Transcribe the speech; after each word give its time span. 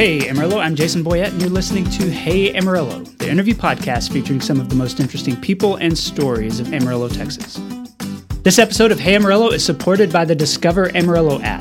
Hey 0.00 0.30
Amarillo, 0.30 0.60
I'm 0.60 0.76
Jason 0.76 1.04
Boyette, 1.04 1.32
and 1.32 1.42
you're 1.42 1.50
listening 1.50 1.84
to 1.90 2.10
Hey 2.10 2.54
Amarillo, 2.54 3.00
the 3.18 3.28
interview 3.28 3.52
podcast 3.52 4.10
featuring 4.10 4.40
some 4.40 4.58
of 4.58 4.70
the 4.70 4.74
most 4.74 4.98
interesting 4.98 5.38
people 5.38 5.76
and 5.76 5.98
stories 5.98 6.58
of 6.58 6.72
Amarillo, 6.72 7.06
Texas. 7.06 7.60
This 8.42 8.58
episode 8.58 8.92
of 8.92 8.98
Hey 8.98 9.14
Amarillo 9.14 9.50
is 9.50 9.62
supported 9.62 10.10
by 10.10 10.24
the 10.24 10.34
Discover 10.34 10.96
Amarillo 10.96 11.38
app. 11.42 11.60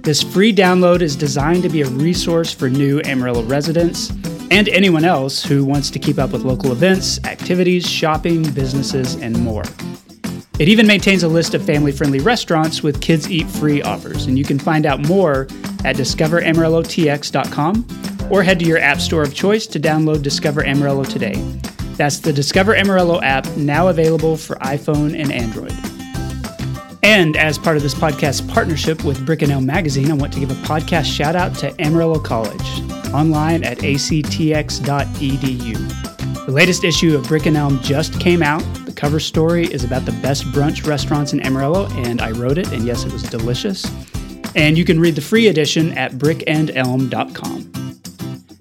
This 0.00 0.22
free 0.22 0.50
download 0.50 1.02
is 1.02 1.14
designed 1.14 1.62
to 1.64 1.68
be 1.68 1.82
a 1.82 1.88
resource 1.90 2.54
for 2.54 2.70
new 2.70 3.02
Amarillo 3.04 3.42
residents 3.42 4.08
and 4.50 4.66
anyone 4.70 5.04
else 5.04 5.44
who 5.44 5.62
wants 5.62 5.90
to 5.90 5.98
keep 5.98 6.18
up 6.18 6.30
with 6.30 6.40
local 6.40 6.72
events, 6.72 7.22
activities, 7.24 7.86
shopping, 7.86 8.50
businesses, 8.54 9.16
and 9.16 9.38
more. 9.38 9.64
It 10.58 10.68
even 10.68 10.86
maintains 10.86 11.24
a 11.24 11.28
list 11.28 11.54
of 11.54 11.64
family 11.64 11.90
friendly 11.90 12.20
restaurants 12.20 12.82
with 12.82 13.00
kids 13.00 13.28
eat 13.28 13.48
free 13.48 13.82
offers, 13.82 14.26
and 14.26 14.38
you 14.38 14.44
can 14.44 14.58
find 14.58 14.86
out 14.86 15.00
more 15.08 15.48
at 15.84 15.96
discoveramarillotx.com 15.96 18.28
or 18.30 18.44
head 18.44 18.60
to 18.60 18.64
your 18.64 18.78
app 18.78 19.00
store 19.00 19.22
of 19.22 19.34
choice 19.34 19.66
to 19.66 19.80
download 19.80 20.22
Discover 20.22 20.64
Amarillo 20.64 21.04
today. 21.04 21.34
That's 21.96 22.20
the 22.20 22.32
Discover 22.32 22.76
Amarillo 22.76 23.20
app, 23.22 23.44
now 23.56 23.88
available 23.88 24.36
for 24.36 24.54
iPhone 24.56 25.20
and 25.20 25.32
Android. 25.32 25.74
And 27.02 27.36
as 27.36 27.58
part 27.58 27.76
of 27.76 27.82
this 27.82 27.94
podcast 27.94 28.48
partnership 28.48 29.04
with 29.04 29.26
Brick 29.26 29.42
and 29.42 29.52
Elm 29.52 29.66
Magazine, 29.66 30.10
I 30.10 30.14
want 30.14 30.32
to 30.34 30.40
give 30.40 30.50
a 30.50 30.66
podcast 30.66 31.04
shout 31.04 31.36
out 31.36 31.54
to 31.56 31.78
Amarillo 31.80 32.18
College, 32.18 32.80
online 33.12 33.62
at 33.64 33.78
actx.edu. 33.78 34.84
The 36.46 36.52
latest 36.52 36.84
issue 36.84 37.16
of 37.16 37.26
Brick 37.26 37.46
and 37.46 37.56
Elm 37.56 37.80
just 37.80 38.20
came 38.20 38.42
out. 38.42 38.62
Cover 39.04 39.20
story 39.20 39.66
is 39.66 39.84
about 39.84 40.06
the 40.06 40.12
best 40.22 40.44
brunch 40.44 40.86
restaurants 40.86 41.34
in 41.34 41.40
Amarillo, 41.44 41.88
and 41.90 42.22
I 42.22 42.30
wrote 42.30 42.56
it, 42.56 42.72
and 42.72 42.86
yes, 42.86 43.04
it 43.04 43.12
was 43.12 43.22
delicious. 43.22 43.84
And 44.56 44.78
you 44.78 44.84
can 44.86 44.98
read 44.98 45.14
the 45.14 45.20
free 45.20 45.48
edition 45.48 45.92
at 45.98 46.12
brickandelm.com. 46.12 48.00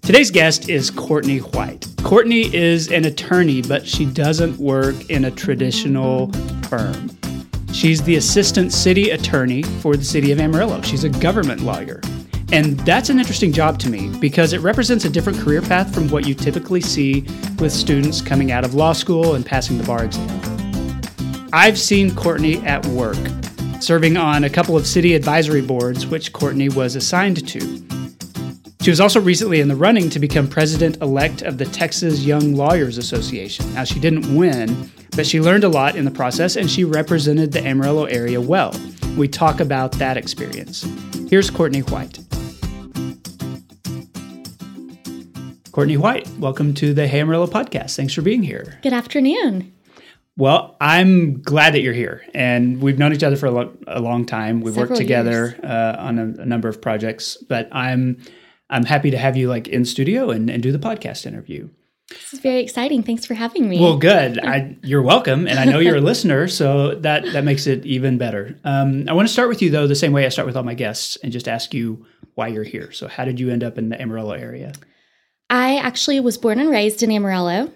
Today's 0.01 0.31
guest 0.31 0.67
is 0.67 0.91
Courtney 0.91 1.37
White. 1.37 1.87
Courtney 2.03 2.53
is 2.53 2.91
an 2.91 3.05
attorney, 3.05 3.61
but 3.61 3.87
she 3.87 4.03
doesn't 4.03 4.57
work 4.57 5.09
in 5.09 5.23
a 5.23 5.31
traditional 5.31 6.29
firm. 6.63 7.09
She's 7.71 8.03
the 8.03 8.17
assistant 8.17 8.73
city 8.73 9.11
attorney 9.11 9.63
for 9.63 9.95
the 9.95 10.03
city 10.03 10.33
of 10.33 10.41
Amarillo. 10.41 10.81
She's 10.81 11.05
a 11.05 11.09
government 11.09 11.61
lawyer. 11.61 12.01
And 12.51 12.79
that's 12.81 13.09
an 13.09 13.19
interesting 13.19 13.51
job 13.51 13.79
to 13.79 13.89
me 13.89 14.09
because 14.19 14.53
it 14.53 14.59
represents 14.59 15.05
a 15.05 15.09
different 15.09 15.39
career 15.39 15.61
path 15.61 15.93
from 15.93 16.09
what 16.09 16.27
you 16.27 16.35
typically 16.35 16.81
see 16.81 17.21
with 17.59 17.71
students 17.71 18.21
coming 18.21 18.51
out 18.51 18.63
of 18.63 18.75
law 18.75 18.93
school 18.93 19.35
and 19.35 19.45
passing 19.45 19.77
the 19.77 19.83
bar 19.83 20.03
exam. 20.03 20.29
I've 21.51 21.79
seen 21.79 22.13
Courtney 22.15 22.57
at 22.65 22.85
work, 22.87 23.17
serving 23.79 24.17
on 24.17 24.43
a 24.43 24.49
couple 24.49 24.75
of 24.75 24.87
city 24.87 25.13
advisory 25.13 25.61
boards, 25.61 26.07
which 26.07 26.33
Courtney 26.33 26.69
was 26.69 26.95
assigned 26.95 27.47
to. 27.47 27.83
She 28.81 28.89
was 28.89 28.99
also 28.99 29.21
recently 29.21 29.61
in 29.61 29.69
the 29.69 29.75
running 29.75 30.09
to 30.09 30.19
become 30.19 30.47
president 30.47 31.01
elect 31.01 31.41
of 31.41 31.57
the 31.57 31.65
Texas 31.65 32.25
Young 32.25 32.55
Lawyers 32.55 32.97
Association. 32.97 33.73
Now, 33.73 33.85
she 33.85 33.97
didn't 33.97 34.35
win, 34.35 34.91
but 35.15 35.25
she 35.25 35.39
learned 35.39 35.63
a 35.63 35.69
lot 35.69 35.95
in 35.95 36.03
the 36.03 36.11
process 36.11 36.57
and 36.57 36.69
she 36.69 36.83
represented 36.83 37.51
the 37.51 37.65
Amarillo 37.65 38.05
area 38.05 38.41
well. 38.41 38.75
We 39.15 39.29
talk 39.29 39.59
about 39.59 39.93
that 39.93 40.17
experience. 40.17 40.85
Here's 41.29 41.49
Courtney 41.49 41.81
White. 41.81 42.19
Courtney 45.73 45.97
White, 45.97 46.29
welcome 46.37 46.75
to 46.75 46.93
the 46.93 47.07
Hey 47.07 47.19
Amarillo 47.19 47.47
podcast. 47.47 47.95
Thanks 47.95 48.13
for 48.13 48.21
being 48.21 48.43
here. 48.43 48.77
Good 48.83 48.93
afternoon. 48.93 49.73
Well, 50.37 50.77
I'm 50.79 51.41
glad 51.41 51.73
that 51.73 51.81
you're 51.81 51.93
here, 51.93 52.21
and 52.35 52.79
we've 52.79 52.99
known 52.99 53.11
each 53.11 53.23
other 53.23 53.35
for 53.35 53.47
a, 53.47 53.51
lo- 53.51 53.75
a 53.87 53.99
long 53.99 54.23
time. 54.27 54.61
We've 54.61 54.75
Several 54.75 54.91
worked 54.91 55.01
together 55.01 55.57
uh, 55.63 55.95
on 55.97 56.19
a, 56.19 56.41
a 56.43 56.45
number 56.45 56.69
of 56.69 56.79
projects, 56.79 57.37
but 57.49 57.69
I'm 57.71 58.21
I'm 58.69 58.85
happy 58.85 59.09
to 59.09 59.17
have 59.17 59.35
you 59.35 59.49
like 59.49 59.67
in 59.67 59.83
studio 59.83 60.29
and, 60.29 60.47
and 60.47 60.61
do 60.61 60.71
the 60.71 60.77
podcast 60.77 61.25
interview. 61.25 61.69
This 62.09 62.33
is 62.33 62.39
very 62.39 62.61
exciting. 62.61 63.01
Thanks 63.01 63.25
for 63.25 63.33
having 63.33 63.67
me. 63.67 63.79
Well, 63.79 63.97
good. 63.97 64.37
I, 64.45 64.77
you're 64.83 65.01
welcome, 65.01 65.47
and 65.47 65.57
I 65.57 65.65
know 65.65 65.79
you're 65.79 65.95
a 65.95 66.01
listener, 66.01 66.47
so 66.47 66.93
that 66.99 67.25
that 67.33 67.45
makes 67.45 67.65
it 67.65 67.83
even 67.83 68.19
better. 68.19 68.59
Um, 68.63 69.09
I 69.09 69.13
want 69.13 69.27
to 69.27 69.33
start 69.33 69.49
with 69.49 69.63
you 69.63 69.71
though, 69.71 69.87
the 69.87 69.95
same 69.95 70.11
way 70.11 70.27
I 70.27 70.29
start 70.29 70.45
with 70.45 70.55
all 70.55 70.61
my 70.61 70.75
guests, 70.75 71.17
and 71.23 71.31
just 71.31 71.47
ask 71.47 71.73
you 71.73 72.05
why 72.35 72.49
you're 72.49 72.63
here. 72.63 72.91
So, 72.91 73.07
how 73.07 73.25
did 73.25 73.39
you 73.39 73.49
end 73.49 73.63
up 73.63 73.79
in 73.79 73.89
the 73.89 73.99
Amarillo 73.99 74.33
area? 74.33 74.73
I 75.53 75.77
actually 75.77 76.19
was 76.19 76.39
born 76.39 76.59
and 76.59 76.71
raised 76.71 77.03
in 77.03 77.11
Amarillo. 77.11 77.71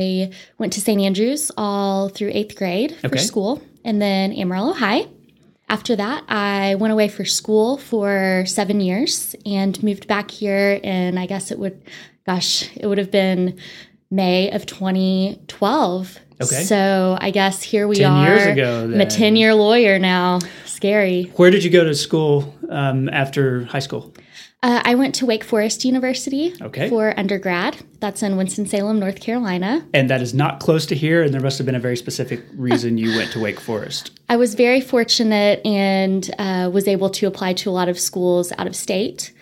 I 0.00 0.30
went 0.56 0.72
to 0.72 0.80
St. 0.80 0.98
Andrews 0.98 1.50
all 1.54 2.08
through 2.08 2.30
eighth 2.32 2.56
grade 2.56 2.96
for 3.02 3.08
Okay. 3.08 3.18
school, 3.18 3.60
and 3.84 4.00
then 4.00 4.32
Amarillo 4.32 4.72
High. 4.72 5.06
After 5.68 5.94
that, 5.96 6.24
I 6.26 6.76
went 6.76 6.92
away 6.94 7.08
for 7.08 7.26
school 7.26 7.76
for 7.76 8.44
seven 8.46 8.80
years 8.80 9.36
and 9.44 9.82
moved 9.82 10.06
back 10.08 10.30
here. 10.30 10.80
And 10.82 11.18
I 11.18 11.26
guess 11.26 11.50
it 11.50 11.58
would, 11.58 11.82
gosh, 12.24 12.74
it 12.74 12.86
would 12.86 12.96
have 12.96 13.10
been 13.10 13.58
May 14.10 14.50
of 14.52 14.64
2012. 14.64 16.18
Okay. 16.40 16.62
So 16.64 17.18
I 17.20 17.30
guess 17.30 17.62
here 17.62 17.86
we 17.86 17.96
10 17.96 18.10
are. 18.10 18.26
years 18.26 18.46
ago, 18.46 18.84
I'm 18.84 19.00
a 19.02 19.06
10 19.06 19.36
year 19.36 19.54
lawyer 19.54 19.98
now. 19.98 20.38
Scary. 20.64 21.24
Where 21.36 21.50
did 21.50 21.62
you 21.62 21.70
go 21.70 21.84
to 21.84 21.94
school 21.94 22.54
um, 22.70 23.10
after 23.10 23.64
high 23.66 23.80
school? 23.80 24.14
Uh, 24.66 24.82
I 24.84 24.96
went 24.96 25.14
to 25.16 25.26
Wake 25.26 25.44
Forest 25.44 25.84
University 25.84 26.52
Okay. 26.60 26.88
for 26.88 27.14
undergrad. 27.16 27.76
That's 28.00 28.20
in 28.20 28.36
Winston-Salem, 28.36 28.98
North 28.98 29.20
Carolina. 29.20 29.86
And 29.94 30.10
that 30.10 30.20
is 30.20 30.34
not 30.34 30.58
close 30.58 30.86
to 30.86 30.96
here, 30.96 31.22
and 31.22 31.32
there 31.32 31.40
must 31.40 31.56
have 31.58 31.66
been 31.66 31.76
a 31.76 31.80
very 31.80 31.96
specific 31.96 32.40
reason 32.56 32.98
you 32.98 33.16
went 33.16 33.30
to 33.30 33.38
Wake 33.40 33.60
Forest. 33.60 34.10
I 34.28 34.34
was 34.34 34.56
very 34.56 34.80
fortunate 34.80 35.64
and 35.64 36.28
uh, 36.40 36.68
was 36.72 36.88
able 36.88 37.10
to 37.10 37.28
apply 37.28 37.52
to 37.52 37.70
a 37.70 37.74
lot 37.78 37.88
of 37.88 37.96
schools 37.96 38.52
out 38.58 38.66
of 38.66 38.74
state. 38.74 39.32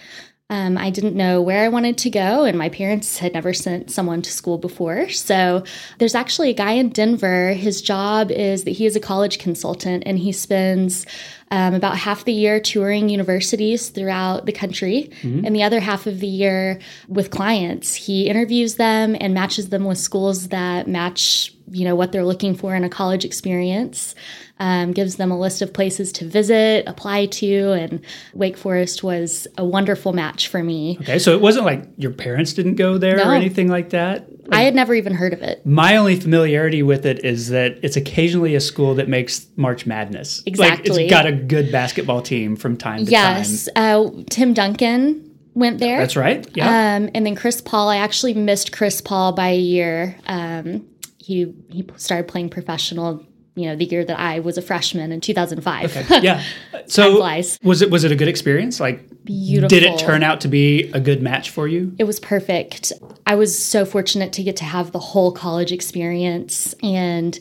Um, 0.50 0.76
I 0.76 0.90
didn't 0.90 1.16
know 1.16 1.40
where 1.40 1.64
I 1.64 1.68
wanted 1.68 1.96
to 1.98 2.10
go, 2.10 2.44
and 2.44 2.58
my 2.58 2.68
parents 2.68 3.16
had 3.16 3.32
never 3.32 3.54
sent 3.54 3.90
someone 3.90 4.20
to 4.20 4.30
school 4.30 4.58
before. 4.58 5.08
So 5.08 5.64
there's 5.98 6.14
actually 6.14 6.50
a 6.50 6.54
guy 6.54 6.72
in 6.72 6.90
Denver. 6.90 7.54
His 7.54 7.80
job 7.80 8.30
is 8.30 8.64
that 8.64 8.72
he 8.72 8.84
is 8.84 8.94
a 8.94 9.00
college 9.00 9.38
consultant, 9.38 10.02
and 10.04 10.18
he 10.18 10.32
spends 10.32 11.06
um, 11.50 11.74
about 11.74 11.96
half 11.98 12.24
the 12.24 12.32
year 12.32 12.58
touring 12.60 13.08
universities 13.08 13.88
throughout 13.90 14.46
the 14.46 14.52
country, 14.52 15.10
and 15.22 15.54
the 15.54 15.62
other 15.62 15.80
half 15.80 16.06
of 16.06 16.20
the 16.20 16.26
year 16.26 16.78
with 17.08 17.30
clients. 17.30 17.94
He 17.94 18.26
interviews 18.28 18.74
them 18.76 19.16
and 19.20 19.34
matches 19.34 19.68
them 19.68 19.84
with 19.84 19.98
schools 19.98 20.48
that 20.48 20.88
match, 20.88 21.54
you 21.70 21.84
know, 21.84 21.94
what 21.94 22.12
they're 22.12 22.24
looking 22.24 22.54
for 22.54 22.74
in 22.74 22.82
a 22.84 22.88
college 22.88 23.24
experience 23.24 24.14
um, 24.58 24.92
gives 24.92 25.16
them 25.16 25.30
a 25.30 25.38
list 25.38 25.62
of 25.62 25.72
places 25.72 26.12
to 26.12 26.24
visit, 26.26 26.84
apply 26.86 27.26
to, 27.26 27.72
and 27.72 28.00
Wake 28.34 28.56
Forest 28.56 29.02
was 29.02 29.46
a 29.58 29.64
wonderful 29.64 30.12
match 30.12 30.48
for 30.48 30.62
me. 30.62 30.96
Okay, 31.02 31.18
so 31.18 31.32
it 31.32 31.40
wasn't 31.40 31.66
like 31.66 31.84
your 31.96 32.12
parents 32.12 32.52
didn't 32.52 32.76
go 32.76 32.98
there 32.98 33.16
No. 33.16 33.30
or 33.30 33.34
anything 33.34 33.68
like 33.68 33.90
that. 33.90 34.28
I 34.50 34.62
had 34.62 34.74
never 34.74 34.94
even 34.94 35.14
heard 35.14 35.32
of 35.32 35.42
it. 35.42 35.64
My 35.64 35.96
only 35.96 36.18
familiarity 36.18 36.82
with 36.82 37.06
it 37.06 37.24
is 37.24 37.48
that 37.48 37.78
it's 37.82 37.96
occasionally 37.96 38.54
a 38.54 38.60
school 38.60 38.94
that 38.96 39.08
makes 39.08 39.46
March 39.56 39.86
Madness. 39.86 40.40
Like 40.40 40.46
Exactly. 40.48 41.04
it's 41.04 41.10
got 41.10 41.26
a 41.26 41.32
good 41.32 41.72
basketball 41.72 42.22
team 42.22 42.56
from 42.56 42.76
time 42.76 43.04
to 43.04 43.10
Yes, 43.10 43.68
uh, 43.76 44.10
Tim 44.30 44.54
Duncan 44.54 45.30
went 45.54 45.78
there. 45.78 45.98
That's 45.98 46.16
right. 46.16 46.46
Yeah. 46.54 46.96
Um, 46.96 47.10
and 47.14 47.24
then 47.24 47.34
Chris 47.36 47.60
Paul, 47.60 47.88
I 47.88 47.96
actually 47.98 48.34
missed 48.34 48.72
Chris 48.72 49.00
Paul 49.00 49.32
by 49.32 49.48
a 49.48 49.58
year. 49.58 50.16
Um, 50.26 50.86
he 51.18 51.54
he 51.70 51.86
started 51.96 52.28
playing 52.28 52.50
professional, 52.50 53.24
you 53.56 53.66
know, 53.68 53.76
the 53.76 53.84
year 53.84 54.04
that 54.04 54.18
I 54.18 54.40
was 54.40 54.58
a 54.58 54.62
freshman 54.62 55.12
in 55.12 55.20
2005. 55.20 55.96
okay. 55.96 56.20
Yeah. 56.22 56.42
So 56.86 57.20
was 57.62 57.82
it 57.82 57.90
was 57.90 58.04
it 58.04 58.12
a 58.12 58.16
good 58.16 58.28
experience? 58.28 58.80
Like 58.80 59.08
Beautiful. 59.24 59.68
did 59.68 59.82
it 59.84 59.98
turn 59.98 60.22
out 60.22 60.40
to 60.42 60.48
be 60.48 60.90
a 60.92 61.00
good 61.00 61.22
match 61.22 61.50
for 61.50 61.66
you? 61.68 61.94
It 61.98 62.04
was 62.04 62.18
perfect. 62.20 62.92
I 63.26 63.36
was 63.36 63.56
so 63.58 63.84
fortunate 63.84 64.32
to 64.34 64.42
get 64.42 64.56
to 64.56 64.64
have 64.64 64.92
the 64.92 64.98
whole 64.98 65.32
college 65.32 65.72
experience 65.72 66.74
and 66.82 67.38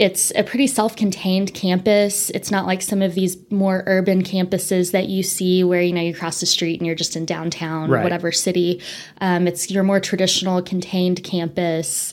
it's 0.00 0.32
a 0.34 0.42
pretty 0.42 0.66
self-contained 0.66 1.54
campus. 1.54 2.28
It's 2.30 2.50
not 2.50 2.66
like 2.66 2.82
some 2.82 3.00
of 3.00 3.14
these 3.14 3.36
more 3.52 3.84
urban 3.86 4.24
campuses 4.24 4.90
that 4.90 5.06
you 5.08 5.22
see 5.22 5.62
where 5.62 5.80
you 5.80 5.92
know 5.92 6.00
you 6.00 6.12
cross 6.14 6.40
the 6.40 6.46
street 6.46 6.80
and 6.80 6.86
you're 6.86 6.96
just 6.96 7.14
in 7.14 7.24
downtown 7.24 7.88
Right. 7.90 8.02
whatever 8.02 8.32
city. 8.32 8.82
Um, 9.20 9.46
it's 9.46 9.70
your 9.70 9.84
more 9.84 10.00
traditional 10.00 10.60
contained 10.62 11.22
campus. 11.22 12.12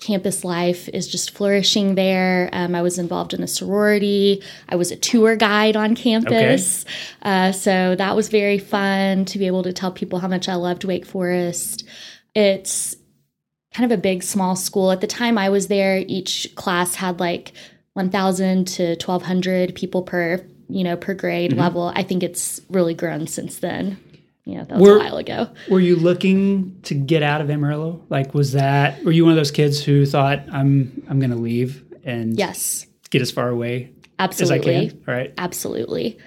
Campus 0.00 0.44
life 0.44 0.88
is 0.88 1.06
just 1.06 1.32
flourishing 1.32 1.94
there. 1.94 2.48
Um, 2.52 2.74
I 2.74 2.82
was 2.82 2.98
involved 2.98 3.34
in 3.34 3.42
a 3.42 3.46
sorority. 3.46 4.42
I 4.68 4.76
was 4.76 4.90
a 4.90 4.96
tour 4.96 5.36
guide 5.36 5.76
on 5.76 5.94
campus. 5.94 6.84
Uh, 7.22 7.52
so 7.52 7.94
that 7.96 8.16
was 8.16 8.28
very 8.28 8.58
fun 8.58 9.26
to 9.26 9.38
be 9.38 9.46
able 9.46 9.62
to 9.62 9.72
tell 9.72 9.92
people 9.92 10.18
how 10.18 10.28
much 10.28 10.48
I 10.48 10.54
loved 10.54 10.84
Wake 10.84 11.04
Forest. 11.04 11.86
It's 12.34 12.96
kind 13.74 13.90
of 13.90 13.96
a 13.96 14.00
big, 14.00 14.22
small 14.22 14.56
school. 14.56 14.90
At 14.90 15.00
the 15.00 15.06
time 15.06 15.36
I 15.36 15.50
was 15.50 15.68
there, 15.68 16.02
each 16.08 16.54
class 16.54 16.94
had 16.94 17.20
like 17.20 17.52
1,000 17.92 18.66
to 18.68 18.88
1,200 18.96 19.74
people 19.74 20.02
per, 20.02 20.44
you 20.68 20.82
know, 20.82 20.96
per 20.96 21.14
grade 21.14 21.52
level. 21.52 21.92
I 21.94 22.02
think 22.02 22.22
it's 22.22 22.60
really 22.70 22.94
grown 22.94 23.26
since 23.26 23.58
then. 23.58 23.98
You 24.44 24.58
know, 24.58 24.64
that 24.64 24.78
was 24.78 24.88
Were- 24.88 24.96
a 24.96 24.98
while 25.00 25.16
ago. 25.18 25.48
Were 25.68 25.80
you 25.80 25.96
looking 25.96 26.80
to 26.82 26.94
get 26.94 27.22
out 27.22 27.40
of 27.40 27.50
Amarillo? 27.50 28.04
Like 28.08 28.34
was 28.34 28.52
that 28.52 29.02
were 29.04 29.12
you 29.12 29.24
one 29.24 29.32
of 29.32 29.36
those 29.36 29.50
kids 29.50 29.82
who 29.84 30.06
thought 30.06 30.40
I'm 30.52 31.02
I'm 31.08 31.18
going 31.18 31.30
to 31.30 31.36
leave 31.36 31.84
and 32.04 32.38
Yes, 32.38 32.86
get 33.10 33.22
as 33.22 33.30
far 33.30 33.48
away 33.48 33.92
as 34.18 34.50
I 34.50 34.58
can? 34.58 35.02
All 35.06 35.14
right. 35.14 35.32
Absolutely. 35.38 36.18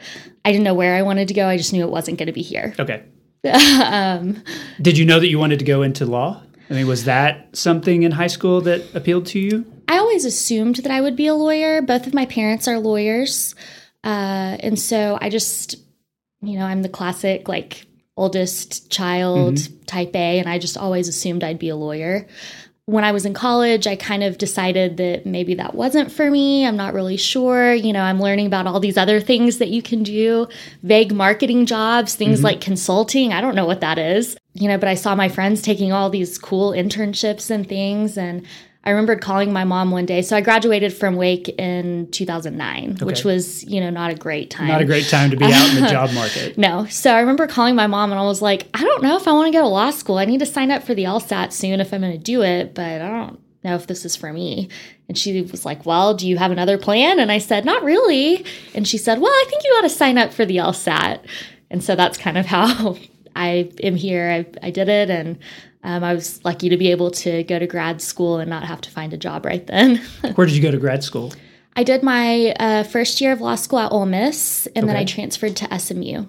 I 0.45 0.51
didn't 0.51 0.63
know 0.63 0.73
where 0.73 0.95
I 0.95 1.01
wanted 1.01 1.27
to 1.29 1.33
go. 1.33 1.47
I 1.47 1.57
just 1.57 1.73
knew 1.73 1.83
it 1.83 1.89
wasn't 1.89 2.17
going 2.17 2.27
to 2.27 2.33
be 2.33 2.41
here. 2.41 2.73
Okay. 2.79 3.03
um, 3.83 4.41
Did 4.81 4.97
you 4.97 5.05
know 5.05 5.19
that 5.19 5.27
you 5.27 5.37
wanted 5.37 5.59
to 5.59 5.65
go 5.65 5.81
into 5.81 6.05
law? 6.05 6.41
I 6.69 6.73
mean, 6.73 6.87
was 6.87 7.05
that 7.05 7.55
something 7.55 8.03
in 8.03 8.11
high 8.11 8.27
school 8.27 8.61
that 8.61 8.95
appealed 8.95 9.25
to 9.27 9.39
you? 9.39 9.65
I 9.87 9.97
always 9.97 10.25
assumed 10.25 10.77
that 10.77 10.91
I 10.91 11.01
would 11.01 11.15
be 11.15 11.27
a 11.27 11.33
lawyer. 11.33 11.81
Both 11.81 12.07
of 12.07 12.13
my 12.13 12.25
parents 12.25 12.67
are 12.67 12.79
lawyers. 12.79 13.53
Uh, 14.03 14.57
and 14.59 14.79
so 14.79 15.17
I 15.21 15.29
just, 15.29 15.75
you 16.41 16.57
know, 16.57 16.65
I'm 16.65 16.81
the 16.81 16.89
classic, 16.89 17.47
like, 17.47 17.85
oldest 18.15 18.91
child 18.91 19.55
mm-hmm. 19.55 19.83
type 19.85 20.15
A, 20.15 20.39
and 20.39 20.47
I 20.49 20.59
just 20.59 20.77
always 20.77 21.07
assumed 21.07 21.43
I'd 21.43 21.59
be 21.59 21.69
a 21.69 21.75
lawyer. 21.75 22.27
When 22.85 23.05
I 23.05 23.13
was 23.13 23.25
in 23.25 23.33
college, 23.33 23.87
I 23.87 23.95
kind 23.95 24.23
of 24.23 24.37
decided 24.37 24.97
that 24.97 25.25
maybe 25.25 25.55
that 25.55 25.73
wasn't 25.73 26.11
for 26.11 26.29
me. 26.29 26.67
I'm 26.67 26.75
not 26.75 26.93
really 26.93 27.15
sure. 27.15 27.73
You 27.73 27.93
know, 27.93 28.01
I'm 28.01 28.19
learning 28.19 28.47
about 28.47 28.67
all 28.67 28.81
these 28.81 28.97
other 28.97 29.21
things 29.21 29.59
that 29.59 29.69
you 29.69 29.81
can 29.81 30.03
do, 30.03 30.49
vague 30.81 31.13
marketing 31.13 31.65
jobs, 31.65 32.15
things 32.15 32.39
mm-hmm. 32.39 32.45
like 32.45 32.61
consulting. 32.61 33.31
I 33.31 33.39
don't 33.39 33.55
know 33.55 33.65
what 33.65 33.79
that 33.81 33.97
is. 33.97 34.35
You 34.53 34.67
know, 34.67 34.77
but 34.77 34.87
I 34.87 34.95
saw 34.95 35.15
my 35.15 35.29
friends 35.29 35.61
taking 35.61 35.91
all 35.91 36.09
these 36.09 36.37
cool 36.37 36.71
internships 36.71 37.49
and 37.49 37.67
things 37.67 38.17
and 38.17 38.45
I 38.85 38.89
remembered 38.89 39.21
calling 39.21 39.53
my 39.53 39.63
mom 39.63 39.91
one 39.91 40.05
day. 40.05 40.21
So 40.21 40.35
I 40.35 40.41
graduated 40.41 40.93
from 40.93 41.15
Wake 41.15 41.47
in 41.47 42.11
2009, 42.11 42.97
which 43.03 43.23
was, 43.23 43.63
you 43.63 43.79
know, 43.79 43.89
not 43.89 44.11
a 44.11 44.15
great 44.15 44.49
time. 44.49 44.67
Not 44.67 44.81
a 44.81 44.85
great 44.85 45.07
time 45.07 45.29
to 45.29 45.37
be 45.37 45.45
out 45.45 45.73
in 45.73 45.83
the 45.83 45.89
job 45.89 46.11
market. 46.13 46.57
No. 46.57 46.85
So 46.87 47.13
I 47.13 47.21
remember 47.21 47.47
calling 47.47 47.75
my 47.75 47.87
mom 47.87 48.11
and 48.11 48.19
I 48.19 48.23
was 48.23 48.41
like, 48.41 48.67
I 48.73 48.83
don't 48.83 49.01
know 49.01 49.15
if 49.15 49.25
I 49.25 49.31
want 49.31 49.47
to 49.47 49.57
go 49.57 49.61
to 49.61 49.69
law 49.69 49.89
school. 49.91 50.17
I 50.17 50.25
need 50.25 50.39
to 50.39 50.45
sign 50.45 50.69
up 50.69 50.83
for 50.83 50.93
the 50.93 51.05
LSAT 51.05 51.53
soon 51.53 51.79
if 51.79 51.93
I'm 51.93 52.01
going 52.01 52.11
to 52.11 52.17
do 52.17 52.41
it, 52.43 52.73
but 52.75 53.01
I 53.01 53.07
don't 53.07 53.39
know 53.63 53.75
if 53.75 53.87
this 53.87 54.03
is 54.03 54.17
for 54.17 54.33
me. 54.33 54.67
And 55.07 55.17
she 55.17 55.41
was 55.41 55.63
like, 55.63 55.85
Well, 55.85 56.13
do 56.13 56.27
you 56.27 56.37
have 56.37 56.51
another 56.51 56.77
plan? 56.77 57.19
And 57.19 57.31
I 57.31 57.37
said, 57.37 57.63
Not 57.63 57.83
really. 57.83 58.45
And 58.75 58.85
she 58.85 58.97
said, 58.97 59.21
Well, 59.21 59.31
I 59.31 59.45
think 59.47 59.63
you 59.63 59.69
ought 59.77 59.83
to 59.83 59.89
sign 59.89 60.17
up 60.17 60.33
for 60.33 60.45
the 60.45 60.57
LSAT. 60.57 61.21
And 61.69 61.81
so 61.81 61.95
that's 61.95 62.17
kind 62.17 62.37
of 62.37 62.45
how 62.45 62.97
I 63.35 63.71
am 63.81 63.95
here. 63.95 64.29
I, 64.29 64.67
I 64.67 64.71
did 64.71 64.89
it 64.89 65.09
and 65.09 65.37
um, 65.83 66.03
I 66.03 66.13
was 66.13 66.43
lucky 66.45 66.69
to 66.69 66.77
be 66.77 66.91
able 66.91 67.11
to 67.11 67.43
go 67.43 67.59
to 67.59 67.67
grad 67.67 68.01
school 68.01 68.37
and 68.37 68.49
not 68.49 68.63
have 68.63 68.81
to 68.81 68.89
find 68.89 69.13
a 69.13 69.17
job 69.17 69.45
right 69.45 69.65
then. 69.67 69.97
Where 70.35 70.47
did 70.47 70.55
you 70.55 70.61
go 70.61 70.71
to 70.71 70.77
grad 70.77 71.03
school? 71.03 71.33
I 71.75 71.83
did 71.83 72.03
my 72.03 72.53
uh, 72.59 72.83
first 72.83 73.19
year 73.19 73.31
of 73.31 73.41
law 73.41 73.55
school 73.55 73.79
at 73.79 73.91
Ole 73.91 74.05
Miss, 74.05 74.67
and 74.75 74.87
then 74.87 74.95
I 74.95 75.05
transferred 75.05 75.55
to 75.57 75.79
SMU 75.79 76.25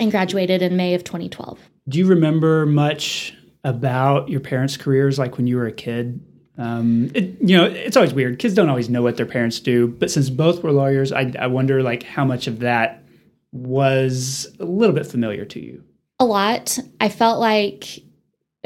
and 0.00 0.10
graduated 0.10 0.62
in 0.62 0.76
May 0.76 0.94
of 0.94 1.04
2012. 1.04 1.60
Do 1.88 1.98
you 1.98 2.06
remember 2.06 2.66
much 2.66 3.34
about 3.62 4.28
your 4.28 4.40
parents' 4.40 4.76
careers, 4.76 5.18
like 5.18 5.36
when 5.36 5.46
you 5.46 5.56
were 5.56 5.66
a 5.66 5.72
kid? 5.72 6.20
Um, 6.58 7.10
it, 7.14 7.36
you 7.40 7.56
know, 7.56 7.64
it's 7.64 7.96
always 7.96 8.14
weird. 8.14 8.38
Kids 8.38 8.54
don't 8.54 8.68
always 8.68 8.88
know 8.88 9.02
what 9.02 9.16
their 9.16 9.26
parents 9.26 9.60
do, 9.60 9.88
but 9.88 10.10
since 10.10 10.28
both 10.28 10.62
were 10.62 10.72
lawyers, 10.72 11.12
I, 11.12 11.32
I 11.38 11.46
wonder 11.46 11.82
like 11.82 12.02
how 12.02 12.24
much 12.24 12.46
of 12.46 12.60
that 12.60 13.04
was 13.52 14.48
a 14.58 14.64
little 14.64 14.94
bit 14.94 15.06
familiar 15.06 15.44
to 15.44 15.60
you. 15.60 15.84
A 16.20 16.24
lot. 16.24 16.78
I 17.00 17.08
felt 17.08 17.40
like 17.40 18.00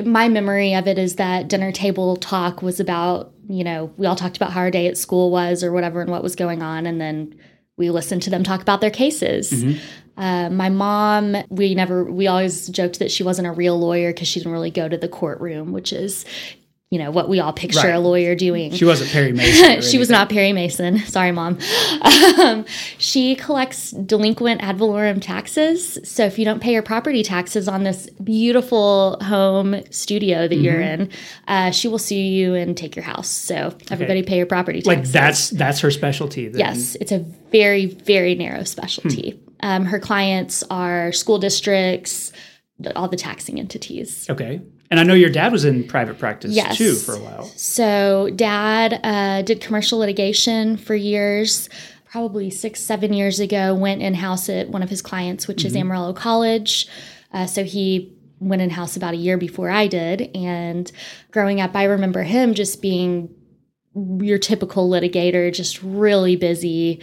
my 0.04 0.28
memory 0.28 0.74
of 0.74 0.86
it 0.86 0.98
is 0.98 1.16
that 1.16 1.48
dinner 1.48 1.72
table 1.72 2.16
talk 2.16 2.62
was 2.62 2.78
about, 2.78 3.32
you 3.48 3.64
know, 3.64 3.92
we 3.96 4.06
all 4.06 4.16
talked 4.16 4.36
about 4.36 4.52
how 4.52 4.60
our 4.60 4.70
day 4.70 4.86
at 4.86 4.98
school 4.98 5.30
was 5.30 5.64
or 5.64 5.72
whatever 5.72 6.00
and 6.00 6.10
what 6.10 6.22
was 6.22 6.36
going 6.36 6.62
on. 6.62 6.86
And 6.86 7.00
then 7.00 7.34
we 7.76 7.90
listened 7.90 8.22
to 8.22 8.30
them 8.30 8.44
talk 8.44 8.60
about 8.60 8.80
their 8.80 8.90
cases. 8.90 9.64
Uh, 10.16 10.50
my 10.50 10.68
mom, 10.68 11.36
we 11.48 11.74
never, 11.74 12.04
we 12.04 12.26
always 12.26 12.68
joked 12.68 12.98
that 12.98 13.10
she 13.10 13.22
wasn't 13.22 13.46
a 13.46 13.52
real 13.52 13.78
lawyer 13.78 14.12
because 14.12 14.28
she 14.28 14.40
didn't 14.40 14.52
really 14.52 14.70
go 14.70 14.88
to 14.88 14.98
the 14.98 15.08
courtroom, 15.08 15.72
which 15.72 15.92
is, 15.92 16.24
you 16.90 16.98
know, 16.98 17.10
what 17.10 17.28
we 17.28 17.38
all 17.38 17.52
picture 17.52 17.80
Right. 17.80 17.94
a 17.94 17.98
lawyer 17.98 18.34
doing. 18.34 18.72
She 18.72 18.86
wasn't 18.86 19.10
Perry 19.10 19.32
Mason. 19.32 19.82
she 19.90 19.98
was 19.98 20.08
not 20.08 20.30
Perry 20.30 20.52
Mason. 20.54 20.98
Sorry, 21.06 21.32
mom. 21.32 21.58
Um, 22.02 22.64
she 22.96 23.34
collects 23.36 23.90
delinquent 23.90 24.62
ad 24.62 24.78
valorem 24.78 25.20
taxes. 25.20 25.98
So 26.04 26.24
if 26.24 26.38
you 26.38 26.44
don't 26.46 26.60
pay 26.62 26.72
your 26.72 26.82
property 26.82 27.22
taxes 27.22 27.68
on 27.68 27.82
this 27.84 28.08
beautiful 28.24 29.18
home 29.22 29.82
studio 29.90 30.48
that 30.48 30.54
you're 30.56 30.74
Mm-hmm. 30.78 31.02
in, 31.02 31.10
uh, 31.46 31.70
she 31.72 31.88
will 31.88 31.98
sue 31.98 32.14
you 32.14 32.54
and 32.54 32.76
take 32.76 32.96
your 32.96 33.04
house. 33.04 33.28
So 33.28 33.76
everybody 33.90 34.22
pay 34.22 34.36
your 34.38 34.46
property 34.46 34.80
taxes. 34.80 34.86
like 34.86 35.12
that's 35.12 35.50
that's 35.50 35.80
her 35.80 35.90
specialty. 35.90 36.48
Then. 36.48 36.58
Yes, 36.58 36.96
it's 37.00 37.12
a 37.12 37.18
very, 37.52 37.86
very 37.86 38.34
narrow 38.34 38.64
specialty. 38.64 39.32
Hmm. 39.32 39.44
Um, 39.60 39.84
her 39.86 39.98
clients 39.98 40.62
are 40.70 41.12
school 41.12 41.38
districts, 41.38 42.32
all 42.96 43.08
the 43.08 43.16
taxing 43.16 43.58
entities. 43.58 44.26
Okay. 44.30 44.60
And 44.90 44.98
I 44.98 45.02
know 45.02 45.14
your 45.14 45.30
dad 45.30 45.52
was 45.52 45.64
in 45.64 45.86
private 45.86 46.18
practice 46.18 46.52
Yes. 46.52 46.76
too 46.78 46.94
for 46.94 47.14
a 47.14 47.18
while. 47.18 47.44
So, 47.56 48.30
dad 48.34 49.00
uh, 49.04 49.42
did 49.42 49.60
commercial 49.60 49.98
litigation 49.98 50.76
for 50.76 50.94
years. 50.94 51.68
Probably 52.10 52.48
six, 52.48 52.80
seven 52.80 53.12
years 53.12 53.38
ago, 53.38 53.74
went 53.74 54.00
in 54.00 54.14
house 54.14 54.48
at 54.48 54.70
one 54.70 54.82
of 54.82 54.88
his 54.88 55.02
clients, 55.02 55.46
which 55.46 55.64
is 55.64 55.76
Amarillo 55.76 56.14
College. 56.14 56.88
Uh, 57.32 57.46
so, 57.46 57.64
he 57.64 58.14
went 58.40 58.62
in 58.62 58.70
house 58.70 58.96
about 58.96 59.14
a 59.14 59.18
year 59.18 59.36
before 59.36 59.68
I 59.68 59.88
did. 59.88 60.30
And 60.34 60.90
growing 61.32 61.60
up, 61.60 61.76
I 61.76 61.84
remember 61.84 62.22
him 62.22 62.54
just 62.54 62.80
being 62.80 63.34
your 64.20 64.38
typical 64.38 64.88
litigator, 64.88 65.52
just 65.52 65.82
really 65.82 66.36
busy 66.36 67.00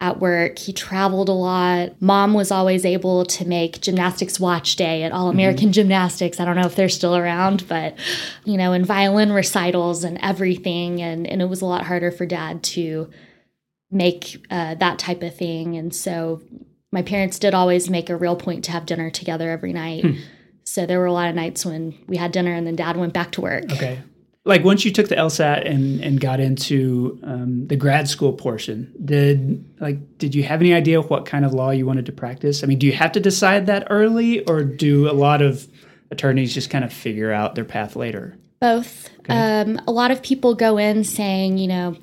at 0.00 0.20
work. 0.20 0.58
He 0.58 0.72
traveled 0.72 1.28
a 1.28 1.32
lot. 1.32 2.00
Mom 2.00 2.34
was 2.34 2.50
always 2.50 2.84
able 2.84 3.24
to 3.26 3.44
make 3.46 3.80
gymnastics 3.80 4.38
watch 4.38 4.76
day 4.76 5.02
at 5.02 5.12
All 5.12 5.28
American 5.28 5.72
Gymnastics. 5.72 6.40
I 6.40 6.44
don't 6.44 6.56
know 6.56 6.66
if 6.66 6.76
they're 6.76 6.88
still 6.88 7.16
around, 7.16 7.66
but 7.68 7.96
you 8.44 8.56
know, 8.56 8.72
and 8.72 8.84
violin 8.84 9.32
recitals 9.32 10.04
and 10.04 10.18
everything. 10.22 11.00
And 11.00 11.26
and 11.26 11.40
it 11.40 11.48
was 11.48 11.62
a 11.62 11.66
lot 11.66 11.86
harder 11.86 12.10
for 12.10 12.26
dad 12.26 12.62
to 12.64 13.10
make 13.90 14.44
uh, 14.50 14.74
that 14.74 14.98
type 14.98 15.22
of 15.22 15.36
thing. 15.36 15.76
And 15.76 15.94
so 15.94 16.42
my 16.90 17.02
parents 17.02 17.38
did 17.38 17.54
always 17.54 17.88
make 17.88 18.10
a 18.10 18.16
real 18.16 18.36
point 18.36 18.64
to 18.64 18.72
have 18.72 18.86
dinner 18.86 19.10
together 19.10 19.50
every 19.50 19.72
night. 19.72 20.04
So 20.64 20.86
there 20.86 20.98
were 20.98 21.06
a 21.06 21.12
lot 21.12 21.28
of 21.28 21.34
nights 21.34 21.64
when 21.64 21.94
we 22.06 22.16
had 22.16 22.32
dinner 22.32 22.52
and 22.52 22.66
then 22.66 22.74
dad 22.74 22.96
went 22.96 23.12
back 23.12 23.32
to 23.32 23.40
work. 23.40 23.64
Okay. 23.70 24.00
Like 24.46 24.62
once 24.62 24.84
you 24.84 24.92
took 24.92 25.08
the 25.08 25.16
LSAT 25.16 25.68
and 25.68 26.00
and 26.02 26.20
got 26.20 26.38
into 26.38 27.18
um, 27.22 27.66
the 27.66 27.76
grad 27.76 28.08
school 28.08 28.32
portion, 28.32 28.92
did 29.02 29.64
like 29.80 30.18
did 30.18 30.34
you 30.34 30.42
have 30.42 30.60
any 30.60 30.74
idea 30.74 31.00
what 31.00 31.24
kind 31.24 31.44
of 31.44 31.54
law 31.54 31.70
you 31.70 31.86
wanted 31.86 32.06
to 32.06 32.12
practice? 32.12 32.62
I 32.62 32.66
mean, 32.66 32.78
do 32.78 32.86
you 32.86 32.92
have 32.92 33.12
to 33.12 33.20
decide 33.20 33.66
that 33.66 33.86
early, 33.88 34.44
or 34.44 34.62
do 34.62 35.08
a 35.10 35.12
lot 35.12 35.40
of 35.40 35.66
attorneys 36.10 36.52
just 36.52 36.68
kind 36.68 36.84
of 36.84 36.92
figure 36.92 37.32
out 37.32 37.54
their 37.54 37.64
path 37.64 37.96
later? 37.96 38.36
Both. 38.60 39.10
Um, 39.28 39.80
a 39.86 39.92
lot 39.92 40.10
of 40.10 40.22
people 40.22 40.54
go 40.54 40.78
in 40.78 41.04
saying, 41.04 41.58
you 41.58 41.68
know, 41.68 41.96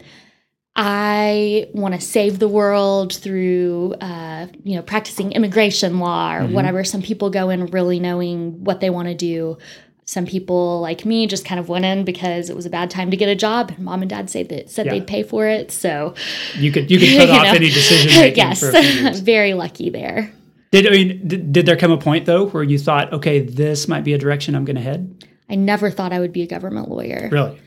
I 0.76 1.68
want 1.74 1.96
to 1.96 2.02
save 2.02 2.40
the 2.40 2.48
world 2.48 3.14
through, 3.14 3.94
uh, 4.00 4.48
you 4.64 4.76
know, 4.76 4.82
practicing 4.82 5.34
immigration 5.34 6.00
law 6.00 6.36
or 6.36 6.48
whatever. 6.48 6.84
Some 6.84 7.02
people 7.02 7.30
go 7.30 7.50
in 7.50 7.66
really 7.68 8.00
knowing 8.00 8.64
what 8.64 8.80
they 8.80 8.90
want 8.90 9.10
to 9.10 9.16
do. 9.16 9.58
Some 10.06 10.26
people, 10.26 10.82
like 10.82 11.06
me, 11.06 11.26
just 11.28 11.46
kind 11.46 11.60
of 11.60 11.70
went 11.70 11.86
in 11.86 12.04
because 12.04 12.50
it 12.50 12.56
was 12.56 12.66
a 12.66 12.70
bad 12.70 12.90
time 12.90 13.12
to 13.12 13.18
get 13.18 13.30
a 13.30 13.36
job. 13.36 13.72
And 13.76 13.86
mom 13.86 14.02
and 14.02 14.10
dad 14.10 14.30
said 14.30 14.50
that 14.50 14.70
said 14.70 14.86
Yeah. 14.88 14.94
they'd 14.94 15.08
pay 15.08 15.24
for 15.24 15.48
it. 15.48 15.72
So 15.72 16.16
You 16.58 16.72
could 16.72 16.90
you 16.92 17.00
could 17.00 17.08
put 17.18 17.30
You 17.30 17.36
off 17.36 17.44
know. 17.44 17.54
any 17.54 17.70
decision 17.70 18.20
making 18.20 18.38
yes, 18.38 18.60
for 18.62 18.70
a 18.70 18.82
few 18.82 19.02
years. 19.04 19.20
very 19.36 19.54
lucky 19.54 19.90
there. 19.90 20.32
Did 20.72 20.88
I 20.88 20.90
mean 20.90 21.28
did, 21.28 21.54
did 21.54 21.66
there 21.66 21.78
come 21.78 21.92
a 21.92 21.98
point 21.98 22.26
though 22.26 22.48
where 22.48 22.64
you 22.64 22.78
thought, 22.80 23.14
okay, 23.14 23.40
this 23.42 23.88
might 23.88 24.04
be 24.04 24.14
a 24.14 24.18
direction 24.18 24.56
I'm 24.56 24.66
going 24.66 24.76
to 24.76 24.82
head? 24.82 25.26
I 25.50 25.56
never 25.56 25.90
thought 25.92 26.14
I 26.14 26.20
would 26.20 26.34
be 26.34 26.42
a 26.42 26.48
government 26.48 26.90
lawyer. 26.90 27.30
Really? 27.32 27.60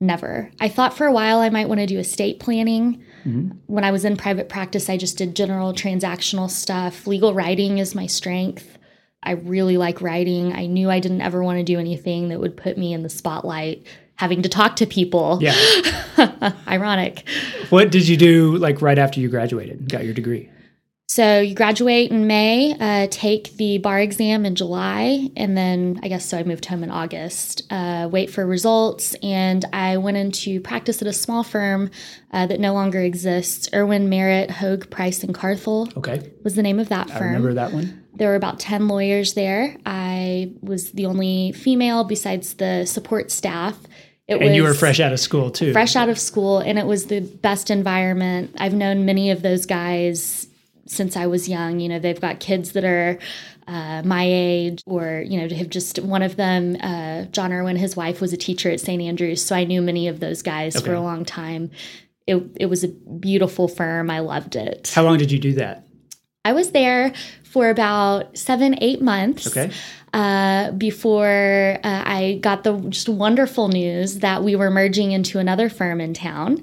Never. 0.00 0.50
I 0.60 0.68
thought 0.68 0.96
for 0.96 1.06
a 1.06 1.12
while 1.12 1.38
I 1.38 1.50
might 1.50 1.68
want 1.68 1.80
to 1.80 1.86
do 1.86 1.98
estate 1.98 2.40
planning. 2.40 3.04
Mm-hmm. 3.24 3.50
When 3.66 3.84
I 3.84 3.92
was 3.92 4.04
in 4.04 4.16
private 4.16 4.48
practice, 4.48 4.88
I 4.90 4.96
just 4.96 5.16
did 5.18 5.36
general 5.36 5.72
transactional 5.72 6.50
stuff. 6.50 7.06
Legal 7.06 7.32
writing 7.34 7.78
is 7.78 7.94
my 7.94 8.06
strength. 8.06 8.78
I 9.22 9.32
really 9.32 9.76
like 9.76 10.00
writing. 10.00 10.52
I 10.52 10.66
knew 10.66 10.90
I 10.90 11.00
didn't 11.00 11.20
ever 11.20 11.42
want 11.42 11.58
to 11.58 11.64
do 11.64 11.78
anything 11.78 12.28
that 12.28 12.40
would 12.40 12.56
put 12.56 12.76
me 12.76 12.92
in 12.92 13.02
the 13.02 13.08
spotlight, 13.08 13.86
having 14.16 14.42
to 14.42 14.48
talk 14.48 14.76
to 14.76 14.86
people. 14.86 15.38
Yeah. 15.40 15.54
Ironic. 16.66 17.24
what 17.70 17.90
did 17.90 18.08
you 18.08 18.16
do 18.16 18.56
like 18.56 18.82
right 18.82 18.98
after 18.98 19.20
you 19.20 19.28
graduated, 19.28 19.80
and 19.80 19.88
got 19.88 20.04
your 20.04 20.14
degree? 20.14 20.50
So 21.08 21.40
you 21.40 21.54
graduate 21.54 22.10
in 22.10 22.26
May, 22.26 22.74
uh, 22.80 23.06
take 23.10 23.54
the 23.58 23.76
bar 23.78 24.00
exam 24.00 24.46
in 24.46 24.54
July, 24.54 25.28
and 25.36 25.54
then 25.58 26.00
I 26.02 26.08
guess 26.08 26.24
so 26.24 26.38
I 26.38 26.42
moved 26.42 26.64
home 26.64 26.82
in 26.82 26.90
August. 26.90 27.64
Uh, 27.70 28.08
wait 28.10 28.30
for 28.30 28.46
results, 28.46 29.14
and 29.22 29.62
I 29.74 29.98
went 29.98 30.16
into 30.16 30.58
practice 30.62 31.02
at 31.02 31.08
a 31.08 31.12
small 31.12 31.42
firm 31.44 31.90
uh, 32.32 32.46
that 32.46 32.60
no 32.60 32.72
longer 32.72 33.00
exists. 33.02 33.68
Irwin 33.74 34.08
Merritt, 34.08 34.50
Hogue, 34.50 34.88
Price, 34.88 35.22
and 35.22 35.34
Carthel 35.34 35.90
Okay. 35.98 36.30
was 36.44 36.54
the 36.54 36.62
name 36.62 36.78
of 36.80 36.88
that 36.88 37.10
firm. 37.10 37.22
I 37.22 37.26
remember 37.26 37.54
that 37.54 37.74
one. 37.74 38.04
There 38.14 38.28
were 38.30 38.36
about 38.36 38.58
10 38.58 38.88
lawyers 38.88 39.34
there. 39.34 39.76
I 39.84 40.52
was 40.62 40.92
the 40.92 41.04
only 41.04 41.52
female 41.52 42.04
besides 42.04 42.54
the 42.54 42.86
support 42.86 43.30
staff. 43.30 43.76
It 44.28 44.40
And 44.40 44.54
you 44.54 44.62
were 44.62 44.72
fresh 44.72 45.00
out 45.00 45.12
of 45.12 45.20
school 45.20 45.50
too. 45.50 45.72
fresh 45.72 45.94
out 45.96 46.08
of 46.08 46.18
school 46.18 46.58
and 46.60 46.78
it 46.78 46.86
was 46.86 47.06
the 47.06 47.20
best 47.20 47.70
environment 47.70 48.54
i've 48.56 48.72
known 48.72 49.04
many 49.04 49.30
of 49.32 49.42
those 49.42 49.66
guys 49.66 50.41
since 50.92 51.16
i 51.16 51.26
was 51.26 51.48
young 51.48 51.80
you 51.80 51.88
know 51.88 51.98
they've 51.98 52.20
got 52.20 52.40
kids 52.40 52.72
that 52.72 52.84
are 52.84 53.18
uh, 53.68 54.02
my 54.04 54.24
age 54.26 54.82
or 54.86 55.24
you 55.26 55.40
know 55.40 55.54
have 55.54 55.68
just 55.68 55.98
one 56.00 56.22
of 56.22 56.36
them 56.36 56.76
uh, 56.80 57.24
john 57.26 57.52
irwin 57.52 57.76
his 57.76 57.96
wife 57.96 58.20
was 58.20 58.32
a 58.32 58.36
teacher 58.36 58.70
at 58.70 58.80
st 58.80 59.00
andrews 59.02 59.44
so 59.44 59.56
i 59.56 59.64
knew 59.64 59.80
many 59.80 60.08
of 60.08 60.20
those 60.20 60.42
guys 60.42 60.80
for 60.80 60.92
a 60.94 61.00
long 61.00 61.24
time 61.24 61.70
it, 62.26 62.42
it 62.56 62.66
was 62.66 62.84
a 62.84 62.88
beautiful 62.88 63.68
firm 63.68 64.10
i 64.10 64.20
loved 64.20 64.56
it 64.56 64.92
How 64.94 65.02
long 65.02 65.18
did 65.18 65.32
you 65.32 65.38
do 65.38 65.54
that? 65.54 65.86
I 66.44 66.52
was 66.52 66.72
there 66.72 67.12
for 67.44 67.70
about 67.70 68.36
seven, 68.36 68.76
eight 68.80 69.00
months. 69.00 69.46
Okay. 69.46 69.72
Uh, 70.12 70.72
before 70.72 71.78
uh, 71.84 72.02
I 72.04 72.38
got 72.42 72.64
the 72.64 72.76
just 72.88 73.08
wonderful 73.08 73.68
news 73.68 74.18
that 74.18 74.42
we 74.42 74.56
were 74.56 74.70
merging 74.70 75.12
into 75.12 75.38
another 75.38 75.68
firm 75.70 76.00
in 76.00 76.12
town. 76.14 76.62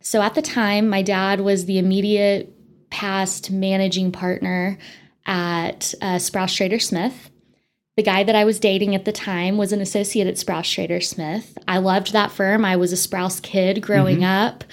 So 0.00 0.22
at 0.22 0.34
the 0.34 0.42
time, 0.42 0.88
my 0.88 1.02
dad 1.02 1.40
was 1.40 1.66
the 1.66 1.78
immediate 1.78 2.55
past 2.96 3.50
managing 3.50 4.10
partner 4.10 4.78
at 5.26 5.92
uh, 6.00 6.16
Sprouse 6.16 6.56
Shrader 6.56 6.80
Smith. 6.80 7.30
The 7.98 8.02
guy 8.02 8.24
that 8.24 8.34
I 8.34 8.46
was 8.46 8.58
dating 8.58 8.94
at 8.94 9.04
the 9.04 9.12
time 9.12 9.58
was 9.58 9.70
an 9.72 9.82
associate 9.82 10.26
at 10.26 10.36
Sprouse 10.36 10.64
Shrader 10.64 11.04
Smith. 11.04 11.58
I 11.68 11.76
loved 11.76 12.14
that 12.14 12.32
firm. 12.32 12.64
I 12.64 12.76
was 12.76 12.94
a 12.94 12.96
Sprouse 12.96 13.42
kid 13.42 13.82
growing 13.82 14.20
mm-hmm. 14.20 14.56
up. 14.56 14.64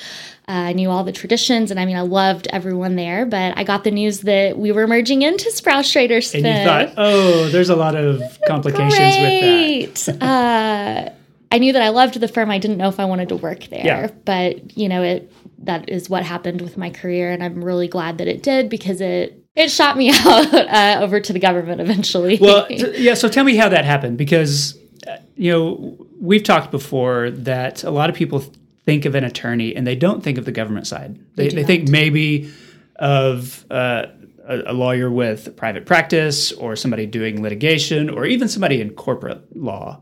Uh, 0.48 0.72
I 0.72 0.74
knew 0.74 0.90
all 0.90 1.04
the 1.04 1.12
traditions, 1.12 1.70
and 1.70 1.82
I 1.82 1.86
mean, 1.86 1.98
I 1.98 2.02
loved 2.02 2.48
everyone 2.52 2.96
there. 2.96 3.26
But 3.26 3.58
I 3.58 3.66
got 3.66 3.84
the 3.84 3.92
news 3.92 4.22
that 4.22 4.58
we 4.58 4.72
were 4.72 4.88
merging 4.88 5.22
into 5.22 5.50
Sprouse 5.50 5.92
Shrader 5.92 6.24
Smith. 6.24 6.46
And 6.46 6.60
you 6.60 6.66
thought, 6.66 6.94
oh, 6.96 7.50
there's 7.50 7.70
a 7.70 7.76
lot 7.76 7.96
of 7.96 8.22
complications 8.48 9.18
Great. 9.18 9.88
with 9.88 10.06
that. 10.06 10.24
uh, 10.24 11.14
I 11.52 11.58
knew 11.58 11.74
that 11.74 11.82
I 11.82 11.90
loved 11.90 12.22
the 12.22 12.30
firm. 12.30 12.50
I 12.50 12.58
didn't 12.58 12.78
know 12.78 12.88
if 12.88 13.02
I 13.02 13.06
wanted 13.06 13.30
to 13.30 13.36
work 13.36 13.66
there, 13.66 13.86
yeah. 13.86 14.12
but 14.24 14.78
you 14.78 14.88
know, 14.88 15.04
it 15.04 15.30
that 15.60 15.90
is 15.90 16.10
what 16.10 16.24
happened 16.24 16.62
with 16.62 16.78
my 16.78 16.90
career, 16.90 17.32
and 17.32 17.44
I'm 17.44 17.64
really 17.64 17.88
glad 17.88 18.18
that 18.18 18.28
it 18.28 18.44
did 18.44 18.70
because 18.70 19.02
it 19.02 19.44
it 19.56 19.70
shot 19.70 19.98
me 19.98 20.12
out 20.14 20.54
uh, 20.54 21.00
over 21.02 21.20
to 21.20 21.34
the 21.34 21.40
government 21.40 21.82
eventually. 21.82 22.38
well, 22.40 22.68
t- 22.70 22.98
yeah. 22.98 23.14
So 23.14 23.30
tell 23.30 23.44
me 23.44 23.56
how 23.56 23.70
that 23.70 23.86
happened 23.86 24.18
because 24.18 24.78
uh, 25.08 25.18
you 25.36 25.52
know 25.52 26.08
we've 26.20 26.44
talked 26.44 26.72
before 26.72 27.32
that 27.32 27.84
a 27.84 27.92
lot 27.92 28.10
of 28.10 28.16
people 28.16 28.44
think 28.86 29.06
of 29.06 29.16
an 29.16 29.24
attorney 29.24 29.76
and 29.76 29.88
they 29.88 29.96
don't 29.96 30.24
think 30.24 30.38
of 30.38 30.46
the 30.46 30.52
government 30.52 30.88
side. 30.88 31.20
They, 31.36 31.48
they, 31.48 31.56
they 31.56 31.64
think 31.64 31.90
maybe 31.90 32.52
of 32.98 33.66
uh, 33.72 34.08
a, 34.46 34.72
a, 34.72 34.74
lawyer 34.74 35.10
with 35.10 35.56
private 35.56 35.86
practice 35.86 36.52
or 36.52 36.76
somebody 36.76 37.06
doing 37.06 37.42
litigation 37.42 38.10
or 38.10 38.26
even 38.26 38.48
somebody 38.48 38.82
in 38.82 38.92
corporate 38.92 39.56
law. 39.56 40.02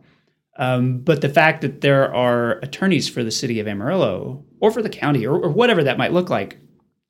Um, 0.57 0.99
but 0.99 1.21
the 1.21 1.29
fact 1.29 1.61
that 1.61 1.81
there 1.81 2.13
are 2.13 2.59
attorneys 2.59 3.07
for 3.07 3.23
the 3.23 3.31
city 3.31 3.59
of 3.59 3.67
Amarillo 3.67 4.43
or 4.59 4.71
for 4.71 4.81
the 4.81 4.89
county 4.89 5.25
or, 5.25 5.35
or 5.35 5.49
whatever 5.49 5.83
that 5.83 5.97
might 5.97 6.13
look 6.13 6.29
like 6.29 6.57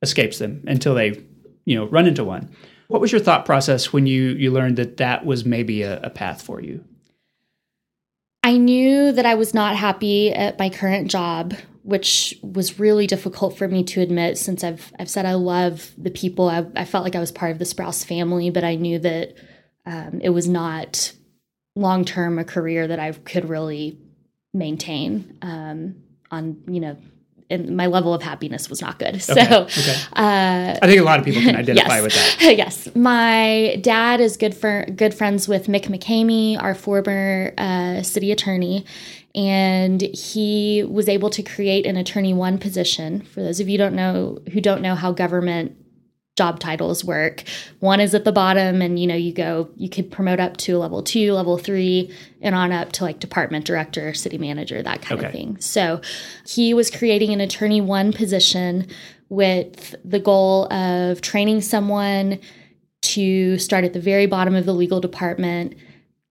escapes 0.00 0.38
them 0.38 0.64
until 0.66 0.94
they 0.94 1.22
you 1.64 1.76
know 1.76 1.86
run 1.86 2.06
into 2.06 2.24
one. 2.24 2.50
What 2.88 3.00
was 3.00 3.12
your 3.12 3.20
thought 3.20 3.46
process 3.46 3.92
when 3.92 4.06
you 4.06 4.30
you 4.30 4.50
learned 4.50 4.76
that 4.76 4.98
that 4.98 5.24
was 5.24 5.44
maybe 5.44 5.82
a, 5.82 6.00
a 6.02 6.10
path 6.10 6.42
for 6.42 6.60
you? 6.60 6.84
I 8.42 8.58
knew 8.58 9.12
that 9.12 9.26
I 9.26 9.34
was 9.34 9.54
not 9.54 9.76
happy 9.76 10.32
at 10.32 10.58
my 10.58 10.68
current 10.68 11.10
job, 11.10 11.54
which 11.84 12.36
was 12.42 12.80
really 12.80 13.06
difficult 13.06 13.56
for 13.56 13.68
me 13.68 13.84
to 13.84 14.00
admit 14.00 14.36
since 14.36 14.62
I've 14.64 14.92
I've 14.98 15.10
said 15.10 15.26
I 15.26 15.34
love 15.34 15.92
the 15.96 16.10
people. 16.10 16.48
I, 16.48 16.66
I 16.76 16.84
felt 16.84 17.04
like 17.04 17.16
I 17.16 17.20
was 17.20 17.32
part 17.32 17.52
of 17.52 17.58
the 17.58 17.64
Sprouse 17.64 18.04
family, 18.04 18.50
but 18.50 18.64
I 18.64 18.74
knew 18.74 18.98
that 18.98 19.34
um, 19.86 20.20
it 20.22 20.30
was 20.30 20.48
not 20.48 21.12
long 21.74 22.04
term 22.04 22.38
a 22.38 22.44
career 22.44 22.86
that 22.86 22.98
I 22.98 23.12
could 23.12 23.48
really 23.48 23.98
maintain 24.54 25.38
um, 25.42 25.96
on 26.30 26.62
you 26.66 26.80
know 26.80 26.96
and 27.52 27.76
my 27.76 27.86
level 27.86 28.14
of 28.14 28.22
happiness 28.22 28.70
was 28.70 28.80
not 28.80 28.98
good. 28.98 29.22
So, 29.22 29.34
okay. 29.34 29.94
Uh, 30.14 30.78
I 30.80 30.86
think 30.86 31.00
a 31.00 31.04
lot 31.04 31.18
of 31.18 31.24
people 31.24 31.42
can 31.42 31.54
identify 31.64 31.96
yes. 31.96 32.02
with 32.02 32.14
that. 32.14 32.36
yes, 32.56 32.88
my 32.94 33.78
dad 33.82 34.20
is 34.20 34.36
good 34.36 34.54
for 34.54 34.86
good 34.96 35.14
friends 35.14 35.46
with 35.46 35.66
Mick 35.66 35.84
McKamie, 35.84 36.60
our 36.60 36.74
former 36.74 37.52
uh, 37.58 38.02
city 38.02 38.32
attorney, 38.32 38.86
and 39.34 40.00
he 40.00 40.82
was 40.88 41.08
able 41.08 41.30
to 41.30 41.42
create 41.42 41.86
an 41.86 41.96
attorney 41.96 42.32
one 42.32 42.58
position. 42.58 43.20
For 43.20 43.42
those 43.42 43.60
of 43.60 43.68
you 43.68 43.78
don't 43.78 43.94
know 43.94 44.38
who 44.52 44.60
don't 44.60 44.80
know 44.80 44.94
how 44.94 45.12
government 45.12 45.76
job 46.36 46.60
titles 46.60 47.04
work. 47.04 47.42
One 47.80 48.00
is 48.00 48.14
at 48.14 48.24
the 48.24 48.32
bottom, 48.32 48.80
and 48.80 48.98
you 48.98 49.06
know, 49.06 49.14
you 49.14 49.32
go, 49.32 49.68
you 49.76 49.88
could 49.88 50.10
promote 50.10 50.40
up 50.40 50.56
to 50.58 50.78
level 50.78 51.02
two, 51.02 51.32
level 51.32 51.58
three, 51.58 52.10
and 52.40 52.54
on 52.54 52.72
up 52.72 52.92
to 52.92 53.04
like 53.04 53.18
department 53.18 53.64
director, 53.64 54.14
city 54.14 54.38
manager, 54.38 54.82
that 54.82 55.02
kind 55.02 55.18
okay. 55.18 55.26
of 55.26 55.32
thing. 55.32 55.60
So 55.60 56.00
he 56.46 56.72
was 56.72 56.90
creating 56.90 57.32
an 57.32 57.40
attorney 57.40 57.80
one 57.80 58.12
position 58.12 58.86
with 59.28 59.94
the 60.04 60.18
goal 60.18 60.72
of 60.72 61.20
training 61.20 61.60
someone 61.60 62.38
to 63.02 63.58
start 63.58 63.84
at 63.84 63.92
the 63.92 64.00
very 64.00 64.26
bottom 64.26 64.54
of 64.54 64.64
the 64.64 64.74
legal 64.74 65.00
department 65.00 65.74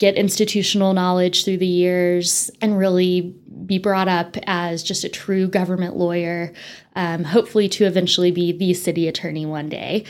get 0.01 0.15
institutional 0.15 0.93
knowledge 0.95 1.45
through 1.45 1.57
the 1.57 1.67
years 1.67 2.49
and 2.59 2.75
really 2.75 3.21
be 3.67 3.77
brought 3.77 4.07
up 4.07 4.35
as 4.47 4.81
just 4.81 5.03
a 5.03 5.09
true 5.09 5.47
government 5.47 5.95
lawyer, 5.95 6.51
um, 6.95 7.23
hopefully 7.23 7.69
to 7.69 7.85
eventually 7.85 8.31
be 8.31 8.51
the 8.51 8.73
city 8.73 9.07
attorney 9.07 9.45
one 9.45 9.69
day. 9.69 10.03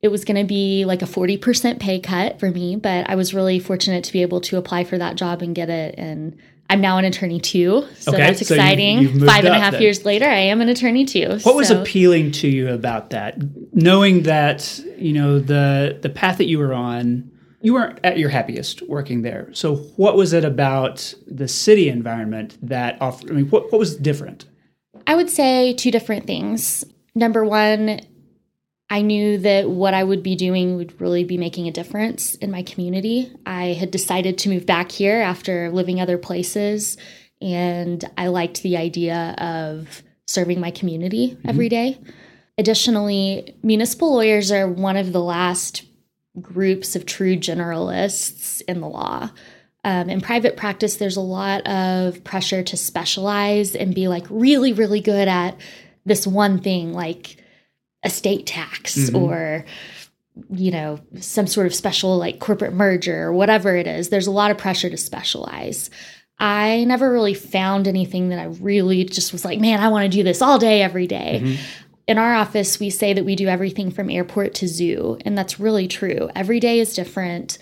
It 0.00 0.08
was 0.08 0.24
going 0.24 0.38
to 0.38 0.48
be 0.48 0.86
like 0.86 1.02
a 1.02 1.04
40% 1.04 1.78
pay 1.78 2.00
cut 2.00 2.40
for 2.40 2.50
me, 2.50 2.76
but 2.76 3.08
I 3.08 3.16
was 3.16 3.34
really 3.34 3.58
fortunate 3.60 4.02
to 4.04 4.14
be 4.14 4.22
able 4.22 4.40
to 4.40 4.56
apply 4.56 4.84
for 4.84 4.96
that 4.96 5.16
job 5.16 5.42
and 5.42 5.54
get 5.54 5.68
it. 5.68 5.94
And 5.98 6.38
I'm 6.70 6.80
now 6.80 6.96
an 6.96 7.04
attorney 7.04 7.38
too. 7.38 7.86
So 7.98 8.12
okay, 8.12 8.22
that's 8.22 8.40
exciting. 8.40 8.96
So 8.96 9.02
you've, 9.02 9.14
you've 9.16 9.28
Five 9.28 9.44
and 9.44 9.54
a 9.54 9.58
half 9.58 9.72
then. 9.72 9.82
years 9.82 10.06
later, 10.06 10.24
I 10.24 10.38
am 10.38 10.62
an 10.62 10.70
attorney 10.70 11.04
too. 11.04 11.28
What 11.28 11.42
so. 11.42 11.54
was 11.54 11.70
appealing 11.70 12.32
to 12.32 12.48
you 12.48 12.72
about 12.72 13.10
that? 13.10 13.36
Knowing 13.74 14.22
that, 14.22 14.80
you 14.96 15.12
know, 15.12 15.38
the 15.38 15.98
the 16.00 16.08
path 16.08 16.38
that 16.38 16.46
you 16.46 16.58
were 16.58 16.72
on 16.72 17.30
you 17.64 17.72
weren't 17.72 17.98
at 18.04 18.18
your 18.18 18.28
happiest 18.28 18.86
working 18.88 19.22
there. 19.22 19.48
So, 19.54 19.76
what 19.96 20.16
was 20.16 20.34
it 20.34 20.44
about 20.44 21.14
the 21.26 21.48
city 21.48 21.88
environment 21.88 22.58
that 22.62 23.00
offered? 23.00 23.30
I 23.30 23.34
mean, 23.34 23.48
what, 23.48 23.72
what 23.72 23.78
was 23.78 23.96
different? 23.96 24.44
I 25.06 25.14
would 25.14 25.30
say 25.30 25.72
two 25.72 25.90
different 25.90 26.26
things. 26.26 26.84
Number 27.14 27.42
one, 27.42 28.00
I 28.90 29.00
knew 29.00 29.38
that 29.38 29.70
what 29.70 29.94
I 29.94 30.04
would 30.04 30.22
be 30.22 30.36
doing 30.36 30.76
would 30.76 31.00
really 31.00 31.24
be 31.24 31.38
making 31.38 31.66
a 31.66 31.72
difference 31.72 32.34
in 32.34 32.50
my 32.50 32.62
community. 32.62 33.32
I 33.46 33.68
had 33.72 33.90
decided 33.90 34.36
to 34.38 34.50
move 34.50 34.66
back 34.66 34.92
here 34.92 35.22
after 35.22 35.70
living 35.70 36.02
other 36.02 36.18
places, 36.18 36.98
and 37.40 38.04
I 38.18 38.26
liked 38.26 38.62
the 38.62 38.76
idea 38.76 39.34
of 39.38 40.02
serving 40.26 40.60
my 40.60 40.70
community 40.70 41.30
mm-hmm. 41.30 41.48
every 41.48 41.70
day. 41.70 41.98
Additionally, 42.58 43.56
municipal 43.62 44.12
lawyers 44.12 44.52
are 44.52 44.68
one 44.68 44.98
of 44.98 45.14
the 45.14 45.22
last 45.22 45.82
groups 46.40 46.96
of 46.96 47.06
true 47.06 47.36
generalists 47.36 48.62
in 48.62 48.80
the 48.80 48.88
law. 48.88 49.30
Um, 49.84 50.08
in 50.08 50.20
private 50.20 50.56
practice, 50.56 50.96
there's 50.96 51.16
a 51.16 51.20
lot 51.20 51.66
of 51.66 52.24
pressure 52.24 52.62
to 52.62 52.76
specialize 52.76 53.76
and 53.76 53.94
be 53.94 54.08
like 54.08 54.26
really, 54.30 54.72
really 54.72 55.00
good 55.00 55.28
at 55.28 55.60
this 56.06 56.26
one 56.26 56.58
thing, 56.58 56.92
like 56.92 57.36
estate 58.02 58.46
tax 58.46 58.96
mm-hmm. 58.96 59.16
or 59.16 59.64
you 60.50 60.70
know 60.70 61.00
some 61.20 61.46
sort 61.46 61.66
of 61.66 61.74
special 61.74 62.18
like 62.18 62.40
corporate 62.40 62.72
merger 62.72 63.22
or 63.22 63.32
whatever 63.32 63.76
it 63.76 63.86
is 63.86 64.08
there's 64.08 64.26
a 64.26 64.32
lot 64.32 64.50
of 64.50 64.58
pressure 64.58 64.90
to 64.90 64.96
specialize 64.96 65.90
i 66.40 66.84
never 66.84 67.10
really 67.10 67.34
found 67.34 67.86
anything 67.86 68.28
that 68.28 68.38
i 68.40 68.44
really 68.44 69.04
just 69.04 69.32
was 69.32 69.44
like 69.44 69.60
man 69.60 69.78
i 69.78 69.88
want 69.88 70.02
to 70.02 70.14
do 70.14 70.22
this 70.24 70.42
all 70.42 70.58
day 70.58 70.82
every 70.82 71.06
day. 71.06 71.40
Mm-hmm 71.42 71.83
in 72.06 72.18
our 72.18 72.34
office, 72.34 72.78
we 72.78 72.90
say 72.90 73.12
that 73.12 73.24
we 73.24 73.34
do 73.34 73.48
everything 73.48 73.90
from 73.90 74.10
airport 74.10 74.54
to 74.54 74.68
zoo, 74.68 75.18
and 75.24 75.36
that's 75.36 75.58
really 75.58 75.88
true. 75.88 76.28
Every 76.34 76.60
day 76.60 76.78
is 76.78 76.94
different. 76.94 77.58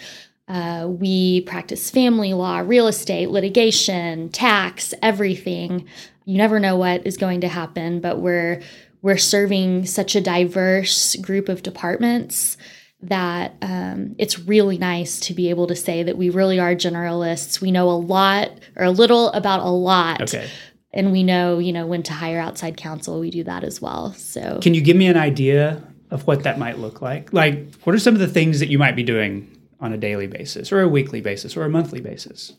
Uh, 0.48 0.88
we 0.88 1.42
practice 1.42 1.90
family 1.90 2.34
law, 2.34 2.58
real 2.58 2.88
estate, 2.88 3.30
litigation, 3.30 4.28
tax, 4.30 4.92
everything. 5.00 5.86
You 6.24 6.38
never 6.38 6.58
know 6.58 6.76
what 6.76 7.06
is 7.06 7.16
going 7.16 7.40
to 7.42 7.48
happen, 7.48 8.00
but 8.00 8.18
we're 8.18 8.60
we're 9.00 9.18
serving 9.18 9.86
such 9.86 10.14
a 10.14 10.20
diverse 10.20 11.16
group 11.16 11.48
of 11.48 11.62
departments 11.62 12.56
that 13.00 13.56
um, 13.60 14.14
it's 14.16 14.38
really 14.38 14.78
nice 14.78 15.18
to 15.18 15.34
be 15.34 15.50
able 15.50 15.66
to 15.66 15.74
say 15.74 16.04
that 16.04 16.16
we 16.16 16.30
really 16.30 16.60
are 16.60 16.74
generalists. 16.74 17.60
We 17.60 17.72
know 17.72 17.90
a 17.90 17.98
lot 17.98 18.50
or 18.76 18.84
a 18.84 18.92
little 18.92 19.30
about 19.30 19.60
a 19.60 19.70
lot. 19.70 20.22
Okay 20.22 20.48
and 20.92 21.12
we 21.12 21.22
know 21.22 21.58
you 21.58 21.72
know 21.72 21.86
when 21.86 22.02
to 22.02 22.12
hire 22.12 22.38
outside 22.38 22.76
counsel 22.76 23.20
we 23.20 23.30
do 23.30 23.44
that 23.44 23.64
as 23.64 23.80
well 23.80 24.12
so 24.14 24.58
can 24.62 24.74
you 24.74 24.80
give 24.80 24.96
me 24.96 25.06
an 25.06 25.16
idea 25.16 25.82
of 26.10 26.26
what 26.26 26.42
that 26.42 26.58
might 26.58 26.78
look 26.78 27.00
like 27.00 27.32
like 27.32 27.74
what 27.84 27.94
are 27.94 27.98
some 27.98 28.14
of 28.14 28.20
the 28.20 28.28
things 28.28 28.60
that 28.60 28.68
you 28.68 28.78
might 28.78 28.96
be 28.96 29.02
doing 29.02 29.48
on 29.80 29.92
a 29.92 29.96
daily 29.96 30.26
basis 30.26 30.70
or 30.70 30.80
a 30.80 30.88
weekly 30.88 31.20
basis 31.20 31.56
or 31.56 31.64
a 31.64 31.68
monthly 31.68 32.00
basis 32.00 32.52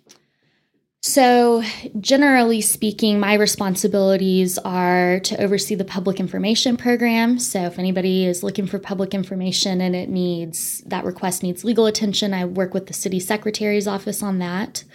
so, 1.05 1.61
generally 1.99 2.61
speaking, 2.61 3.19
my 3.19 3.33
responsibilities 3.33 4.57
are 4.59 5.19
to 5.19 5.43
oversee 5.43 5.75
the 5.75 5.83
public 5.83 6.17
information 6.17 6.77
program. 6.77 7.39
So, 7.39 7.63
if 7.63 7.77
anybody 7.77 8.25
is 8.25 8.41
looking 8.41 8.67
for 8.67 8.79
public 8.79 9.13
information 9.13 9.81
and 9.81 9.97
it 9.97 10.07
needs 10.07 10.81
that 10.85 11.03
request 11.03 11.43
needs 11.43 11.65
legal 11.65 11.87
attention, 11.87 12.33
I 12.33 12.45
work 12.45 12.73
with 12.73 12.87
the 12.87 12.93
city 12.93 13.19
secretary's 13.19 13.85
office 13.85 14.23
on 14.23 14.39
that. 14.39 14.85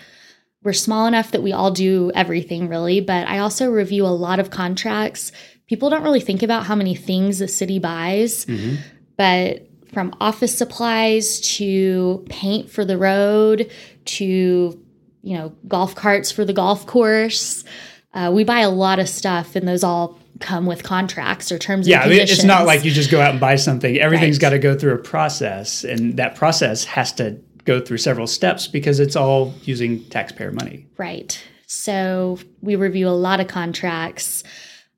We're 0.69 0.75
small 0.75 1.07
enough 1.07 1.31
that 1.31 1.43
we 1.43 1.51
all 1.51 1.71
do 1.71 2.13
everything 2.15 2.69
really, 2.69 3.01
but 3.01 3.27
I 3.27 3.39
also 3.39 3.71
review 3.71 4.05
a 4.05 4.09
lot 4.09 4.39
of 4.39 4.51
contracts. 4.51 5.33
People 5.67 5.89
don't 5.89 6.03
really 6.03 6.21
think 6.21 6.43
about 6.43 6.67
how 6.67 6.75
many 6.75 6.95
things 6.95 7.39
the 7.39 7.49
city 7.49 7.79
buys, 7.79 8.45
mm-hmm. 8.45 8.77
but 9.17 9.67
from 9.95 10.15
office 10.21 10.55
supplies 10.55 11.41
to 11.57 12.23
paint 12.29 12.69
for 12.69 12.85
the 12.85 12.99
road 12.99 13.71
to 14.05 14.27
you 15.23 15.39
know 15.39 15.57
golf 15.67 15.95
carts 15.95 16.31
for 16.31 16.45
the 16.45 16.53
golf 16.53 16.87
course 16.87 17.65
uh, 18.13 18.31
we 18.31 18.45
buy 18.45 18.61
a 18.61 18.69
lot 18.69 18.99
of 18.99 19.09
stuff 19.09 19.57
and 19.57 19.67
those 19.67 19.83
all 19.83 20.19
come 20.41 20.67
with 20.67 20.83
contracts 20.83 21.51
or 21.51 21.59
terms 21.59 21.89
yeah, 21.89 22.03
and 22.03 22.13
I 22.13 22.15
mean, 22.15 22.21
it's 22.21 22.45
not 22.45 22.67
like 22.67 22.85
you 22.85 22.91
just 22.91 23.11
go 23.11 23.21
out 23.21 23.31
and 23.31 23.41
buy 23.41 23.57
something. 23.57 23.97
Everything's 23.97 24.37
Right. 24.37 24.43
got 24.43 24.51
to 24.51 24.59
go 24.59 24.77
through 24.77 24.95
a 24.95 24.99
process, 24.99 25.85
and 25.85 26.17
that 26.17 26.37
process 26.37 26.85
has 26.85 27.13
to 27.15 27.41
go 27.69 27.81
through 27.81 27.99
several 27.99 28.27
steps 28.27 28.67
because 28.67 28.99
it's 28.99 29.15
all 29.15 29.55
using 29.65 30.03
taxpayer 30.05 30.51
money. 30.51 30.87
Right. 30.97 31.39
So 31.67 32.39
we 32.63 32.77
review 32.77 33.09
a 33.09 33.11
lot 33.11 33.41
of 33.41 33.47
contracts. 33.47 34.43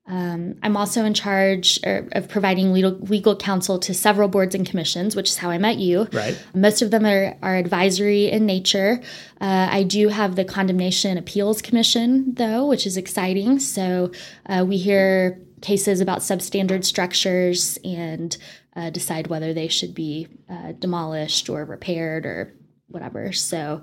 Um, 0.07 0.55
I'm 0.63 0.77
also 0.77 1.05
in 1.05 1.13
charge 1.13 1.81
er, 1.85 2.09
of 2.13 2.29
providing 2.29 2.73
legal, 2.73 2.93
legal 2.93 3.35
counsel 3.35 3.81
to 3.81 3.93
several 3.93 4.29
boards 4.29 4.55
and 4.55 4.65
commissions, 4.65 5.17
which 5.17 5.29
is 5.31 5.39
how 5.39 5.51
I 5.51 5.59
met 5.59 5.79
you. 5.79 6.07
Right. 6.13 6.41
Most 6.55 6.81
of 6.81 6.93
them 6.93 7.05
are, 7.05 7.37
are 7.43 7.57
advisory 7.57 8.31
in 8.31 8.47
nature. 8.47 9.01
Uh, 9.41 9.69
I 9.71 9.83
do 9.83 10.09
have 10.09 10.37
the 10.37 10.45
Condemnation 10.45 11.19
Appeals 11.19 11.61
Commission, 11.61 12.35
though, 12.35 12.67
which 12.67 12.87
is 12.87 12.97
exciting. 12.97 13.59
So 13.59 14.13
uh, 14.47 14.65
we 14.67 14.77
hear 14.77 15.41
cases 15.61 16.01
about 16.01 16.21
substandard 16.21 16.85
structures 16.85 17.79
and 17.85 18.37
uh, 18.77 18.91
decide 18.91 19.27
whether 19.27 19.53
they 19.53 19.69
should 19.69 19.95
be 19.95 20.29
uh, 20.49 20.73
demolished 20.79 21.49
or 21.51 21.65
repaired 21.65 22.25
or 22.25 22.55
whatever. 22.91 23.33
So 23.33 23.83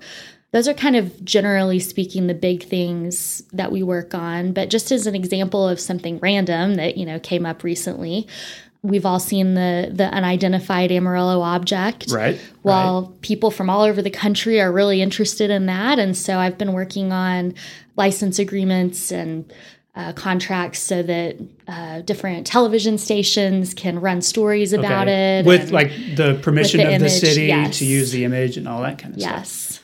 those 0.52 0.68
are 0.68 0.74
kind 0.74 0.96
of 0.96 1.24
generally 1.26 1.80
speaking 1.80 2.28
the 2.28 2.34
big 2.34 2.64
things 2.64 3.44
that 3.54 3.72
we 3.72 3.84
work 3.84 4.14
on. 4.14 4.54
But 4.54 4.70
just 4.70 4.92
as 4.92 5.06
an 5.08 5.16
example 5.16 5.68
of 5.68 5.80
something 5.80 6.20
random 6.20 6.76
that 6.76 6.98
you 6.98 7.06
know 7.06 7.20
came 7.20 7.46
up 7.46 7.64
recently, 7.64 8.28
we've 8.82 9.06
all 9.06 9.20
seen 9.20 9.56
the 9.56 9.92
the 9.94 10.06
unidentified 10.06 10.92
Amarillo 10.92 11.42
object. 11.42 12.10
Right. 12.10 12.40
Well, 12.64 13.14
people 13.22 13.52
from 13.52 13.70
all 13.70 13.82
over 13.82 14.02
the 14.02 14.10
country 14.10 14.62
are 14.62 14.72
really 14.72 15.02
interested 15.02 15.50
in 15.50 15.66
that, 15.66 16.00
and 16.00 16.16
so 16.16 16.38
I've 16.38 16.58
been 16.58 16.74
working 16.74 17.12
on 17.12 17.54
license 17.96 18.40
agreements 18.40 19.12
and. 19.12 19.52
Uh, 19.98 20.14
contracts 20.14 20.78
so 20.78 21.02
that 21.02 21.36
uh, 21.68 22.02
different 22.02 22.46
television 22.46 23.00
stations 23.00 23.74
can 23.74 24.00
run 24.00 24.22
stories 24.22 24.72
about 24.72 25.08
Okay. 25.08 25.40
it 25.40 25.46
with 25.48 25.72
like 25.72 25.90
the 26.16 26.38
permission 26.44 26.80
the 26.82 26.94
of 26.94 27.02
the 27.02 27.10
city 27.10 27.48
yes. 27.48 27.80
to 27.80 27.86
use 27.86 28.12
the 28.12 28.24
image 28.24 28.58
and 28.58 28.68
all 28.68 28.84
that 28.84 29.00
kind 29.00 29.16
of 29.16 29.20
stuff. 29.20 29.32
yes 29.34 29.80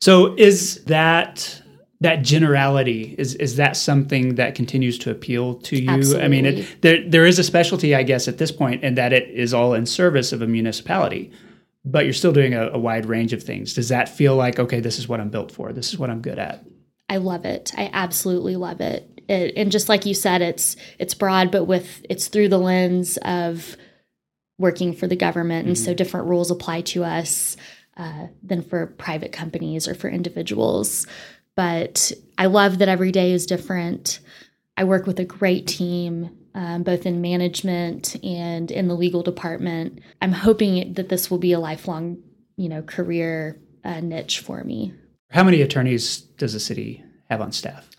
So 0.00 0.34
is 0.36 0.84
that 0.84 1.62
that 2.02 2.16
generality 2.22 3.14
is 3.16 3.34
is 3.36 3.56
that 3.56 3.74
something 3.76 4.34
that 4.34 4.54
continues 4.54 4.98
to 4.98 5.10
appeal 5.10 5.54
to 5.54 5.76
you? 5.82 6.18
I 6.18 6.28
mean, 6.28 6.44
it, 6.44 6.82
there 6.82 7.08
there 7.08 7.24
is 7.26 7.38
a 7.38 7.42
specialty, 7.42 7.94
I 7.94 8.02
guess, 8.02 8.28
at 8.28 8.36
this 8.36 8.52
point, 8.52 8.84
in 8.84 8.96
that 8.96 9.12
it 9.14 9.30
is 9.30 9.54
all 9.54 9.72
in 9.72 9.86
service 9.86 10.30
of 10.34 10.42
a 10.42 10.46
municipality, 10.46 11.32
but 11.86 12.04
you're 12.04 12.12
still 12.12 12.32
doing 12.32 12.52
a, 12.54 12.68
a 12.68 12.78
wide 12.78 13.06
range 13.06 13.32
of 13.32 13.42
things. 13.42 13.72
Does 13.74 13.88
that 13.88 14.08
feel 14.10 14.36
like 14.36 14.58
okay, 14.60 14.80
this 14.80 14.98
is 14.98 15.08
what 15.08 15.20
I'm 15.20 15.30
built 15.30 15.50
for? 15.52 15.72
This 15.72 15.88
is 15.92 15.98
what 15.98 16.10
I'm 16.10 16.20
good 16.20 16.38
at. 16.38 16.64
I 17.08 17.16
love 17.16 17.46
it. 17.46 17.72
I 17.76 17.88
absolutely 17.92 18.56
love 18.56 18.80
it. 18.82 19.17
It. 19.28 19.54
And 19.56 19.70
just 19.70 19.88
like 19.88 20.06
you 20.06 20.14
said, 20.14 20.42
it's 20.42 20.76
it's 20.98 21.14
broad, 21.14 21.50
but 21.50 21.64
with 21.64 22.04
it's 22.08 22.28
through 22.28 22.48
the 22.48 22.58
lens 22.58 23.18
of 23.18 23.76
working 24.58 24.92
for 24.92 25.06
the 25.06 25.16
government, 25.16 25.68
and 25.68 25.78
so 25.78 25.94
different 25.94 26.26
rules 26.26 26.50
apply 26.50 26.80
to 26.80 27.04
us 27.04 27.56
uh, 27.96 28.26
than 28.42 28.62
for 28.62 28.86
private 28.86 29.32
companies 29.32 29.86
or 29.86 29.94
for 29.94 30.08
individuals. 30.08 31.06
But 31.54 32.12
I 32.36 32.46
love 32.46 32.78
that 32.78 32.88
every 32.88 33.12
day 33.12 33.32
is 33.32 33.46
different. 33.46 34.20
I 34.76 34.84
work 34.84 35.06
with 35.06 35.18
a 35.18 35.24
great 35.24 35.66
team, 35.66 36.30
um, 36.54 36.84
both 36.84 37.04
in 37.04 37.20
management 37.20 38.16
and 38.24 38.70
in 38.70 38.86
the 38.86 38.94
legal 38.94 39.22
department. 39.22 40.00
I'm 40.22 40.32
hoping 40.32 40.94
that 40.94 41.08
this 41.08 41.30
will 41.30 41.38
be 41.38 41.52
a 41.52 41.58
lifelong, 41.58 42.22
you 42.56 42.68
know, 42.68 42.82
career 42.82 43.60
uh, 43.84 44.00
niche 44.00 44.38
for 44.40 44.62
me. 44.62 44.94
How 45.30 45.42
many 45.42 45.60
attorneys 45.62 46.20
does 46.20 46.52
the 46.52 46.60
city 46.60 47.02
have 47.28 47.40
on 47.40 47.52
staff? 47.52 47.90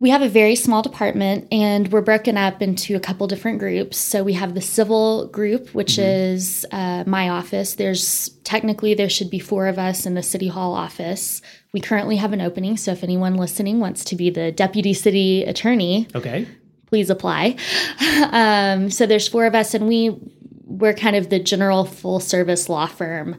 We 0.00 0.10
have 0.10 0.22
a 0.22 0.28
very 0.28 0.56
small 0.56 0.82
department 0.82 1.48
and 1.52 1.90
we're 1.90 2.00
broken 2.02 2.36
up 2.36 2.60
into 2.60 2.96
a 2.96 3.00
couple 3.00 3.26
different 3.26 3.58
groups. 3.60 3.96
So 3.96 4.22
we 4.24 4.32
have 4.34 4.54
the 4.54 4.60
civil 4.60 5.28
group, 5.28 5.70
which 5.70 5.98
is 5.98 6.66
uh, 6.72 7.04
my 7.06 7.28
office. 7.28 7.74
There's 7.76 8.28
technically 8.42 8.94
there 8.94 9.08
should 9.08 9.30
be 9.30 9.38
four 9.38 9.66
of 9.68 9.78
us 9.78 10.04
in 10.04 10.14
the 10.14 10.22
city 10.22 10.48
hall 10.48 10.74
office. 10.74 11.40
We 11.72 11.80
currently 11.80 12.16
have 12.16 12.32
an 12.32 12.40
opening. 12.40 12.76
So 12.76 12.90
if 12.92 13.04
anyone 13.04 13.36
listening 13.36 13.78
wants 13.80 14.04
to 14.06 14.16
be 14.16 14.30
the 14.30 14.50
deputy 14.52 14.94
city 14.94 15.44
attorney, 15.44 16.08
Okay, 16.14 16.48
please 16.86 17.08
apply. 17.08 17.56
um, 18.32 18.90
so 18.90 19.06
there's 19.06 19.28
four 19.28 19.46
of 19.46 19.54
us 19.54 19.74
and 19.74 19.86
we 19.86 20.18
we're 20.66 20.94
kind 20.94 21.14
of 21.14 21.30
the 21.30 21.38
general 21.38 21.84
full 21.84 22.18
service 22.18 22.68
law 22.68 22.86
firm 22.86 23.38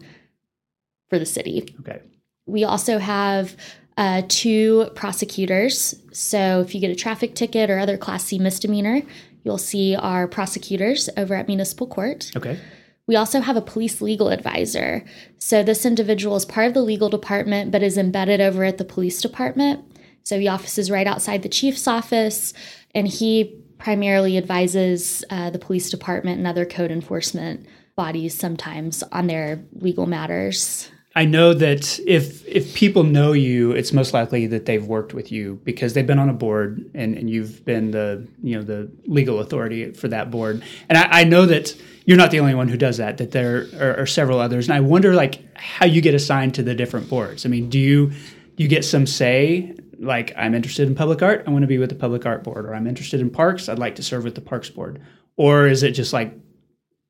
for 1.10 1.20
the 1.20 1.26
city. 1.26 1.76
okay, 1.82 2.00
We 2.46 2.64
also 2.64 2.98
have 2.98 3.58
uh, 3.98 4.24
two 4.28 4.90
prosecutors. 4.96 5.96
So 6.12 6.62
if 6.62 6.76
you 6.76 6.82
get 6.82 6.92
a 6.92 6.96
traffic 6.96 7.36
ticket 7.36 7.70
or 7.70 7.80
other 7.80 7.98
Class 7.98 8.26
C 8.26 8.40
misdemeanor, 8.40 9.02
you'll 9.44 9.58
see 9.58 9.96
our 9.96 10.28
prosecutors 10.28 11.10
over 11.16 11.36
at 11.36 11.48
Municipal 11.48 11.88
Court. 11.88 12.32
okay, 12.36 12.60
We 13.08 13.16
also 13.16 13.40
have 13.40 13.56
a 13.56 13.62
police 13.62 14.02
legal 14.02 14.30
advisor. 14.30 15.06
So 15.38 15.64
this 15.64 15.86
individual 15.86 16.36
is 16.36 16.46
part 16.46 16.68
of 16.68 16.74
the 16.74 16.82
legal 16.82 17.10
department, 17.10 17.72
but 17.72 17.84
is 17.84 17.98
embedded 17.98 18.42
over 18.42 18.64
at 18.64 18.78
the 18.78 18.86
police 18.86 19.22
department. 19.22 19.86
So 20.24 20.40
he 20.40 20.48
offices 20.48 20.90
right 20.90 21.06
outside 21.06 21.44
the 21.44 21.50
chief's 21.50 21.88
office, 21.88 22.54
and 22.96 23.08
he 23.08 23.62
primarily 23.78 24.38
advises 24.38 25.24
uh, 25.30 25.52
the 25.52 25.60
police 25.60 25.90
department 25.90 26.40
and 26.40 26.48
other 26.48 26.66
code 26.66 26.92
enforcement 26.92 27.66
bodies 27.96 28.34
sometimes 28.38 29.04
on 29.12 29.28
their 29.28 29.64
legal 29.74 30.06
matters. 30.08 30.90
I 31.18 31.24
know 31.24 31.54
that 31.54 31.98
if 32.06 32.46
if 32.46 32.76
people 32.76 33.04
know 33.04 33.32
you, 33.32 33.72
it's 33.72 33.94
most 33.94 34.14
likely 34.14 34.48
that 34.48 34.66
they've 34.66 34.86
worked 34.86 35.14
with 35.14 35.32
you 35.32 35.62
because 35.64 35.94
they've 35.94 36.06
been 36.06 36.20
on 36.20 36.28
a 36.28 36.34
board 36.34 36.92
and, 36.94 37.18
and 37.18 37.30
you've 37.30 37.64
been 37.64 37.92
the 37.92 38.28
you 38.44 38.58
know 38.58 38.64
the 38.64 38.92
legal 39.06 39.40
authority 39.40 39.94
for 39.94 40.10
that 40.10 40.30
board. 40.30 40.62
And 40.90 40.98
I, 40.98 41.22
I 41.22 41.24
know 41.24 41.46
that 41.46 41.74
you're 42.04 42.18
not 42.18 42.32
the 42.32 42.42
only 42.42 42.54
one 42.54 42.68
who 42.68 42.76
does 42.76 42.98
that. 42.98 43.18
That 43.18 43.32
there 43.32 43.68
are, 43.80 44.02
are 44.02 44.06
several 44.06 44.40
others. 44.40 44.68
And 44.68 44.76
I 44.76 44.82
wonder 44.82 45.14
like 45.14 45.42
how 45.58 45.86
you 45.86 46.02
get 46.02 46.14
assigned 46.14 46.54
to 46.56 46.64
the 46.64 46.76
different 46.76 47.10
boards. 47.10 47.46
I 47.46 47.50
mean, 47.50 47.70
do 47.70 47.80
you 47.80 48.08
do 48.10 48.64
you 48.64 48.68
get 48.68 48.84
some 48.84 49.08
say? 49.08 49.74
Like 49.98 50.34
I'm 50.36 50.54
interested 50.54 50.86
in 50.90 50.96
public 50.96 51.22
art, 51.22 51.46
I 51.48 51.52
want 51.52 51.64
to 51.64 51.68
be 51.68 51.78
with 51.78 51.90
the 51.90 51.96
public 51.96 52.26
art 52.26 52.44
board, 52.44 52.66
or 52.66 52.76
I'm 52.76 52.88
interested 52.88 53.22
in 53.22 53.30
parks, 53.30 53.70
I'd 53.70 53.80
like 53.80 53.96
to 53.96 54.04
serve 54.04 54.26
with 54.26 54.36
the 54.36 54.42
parks 54.42 54.70
board, 54.70 55.02
or 55.38 55.68
is 55.68 55.84
it 55.84 55.92
just 55.92 56.12
like 56.12 56.34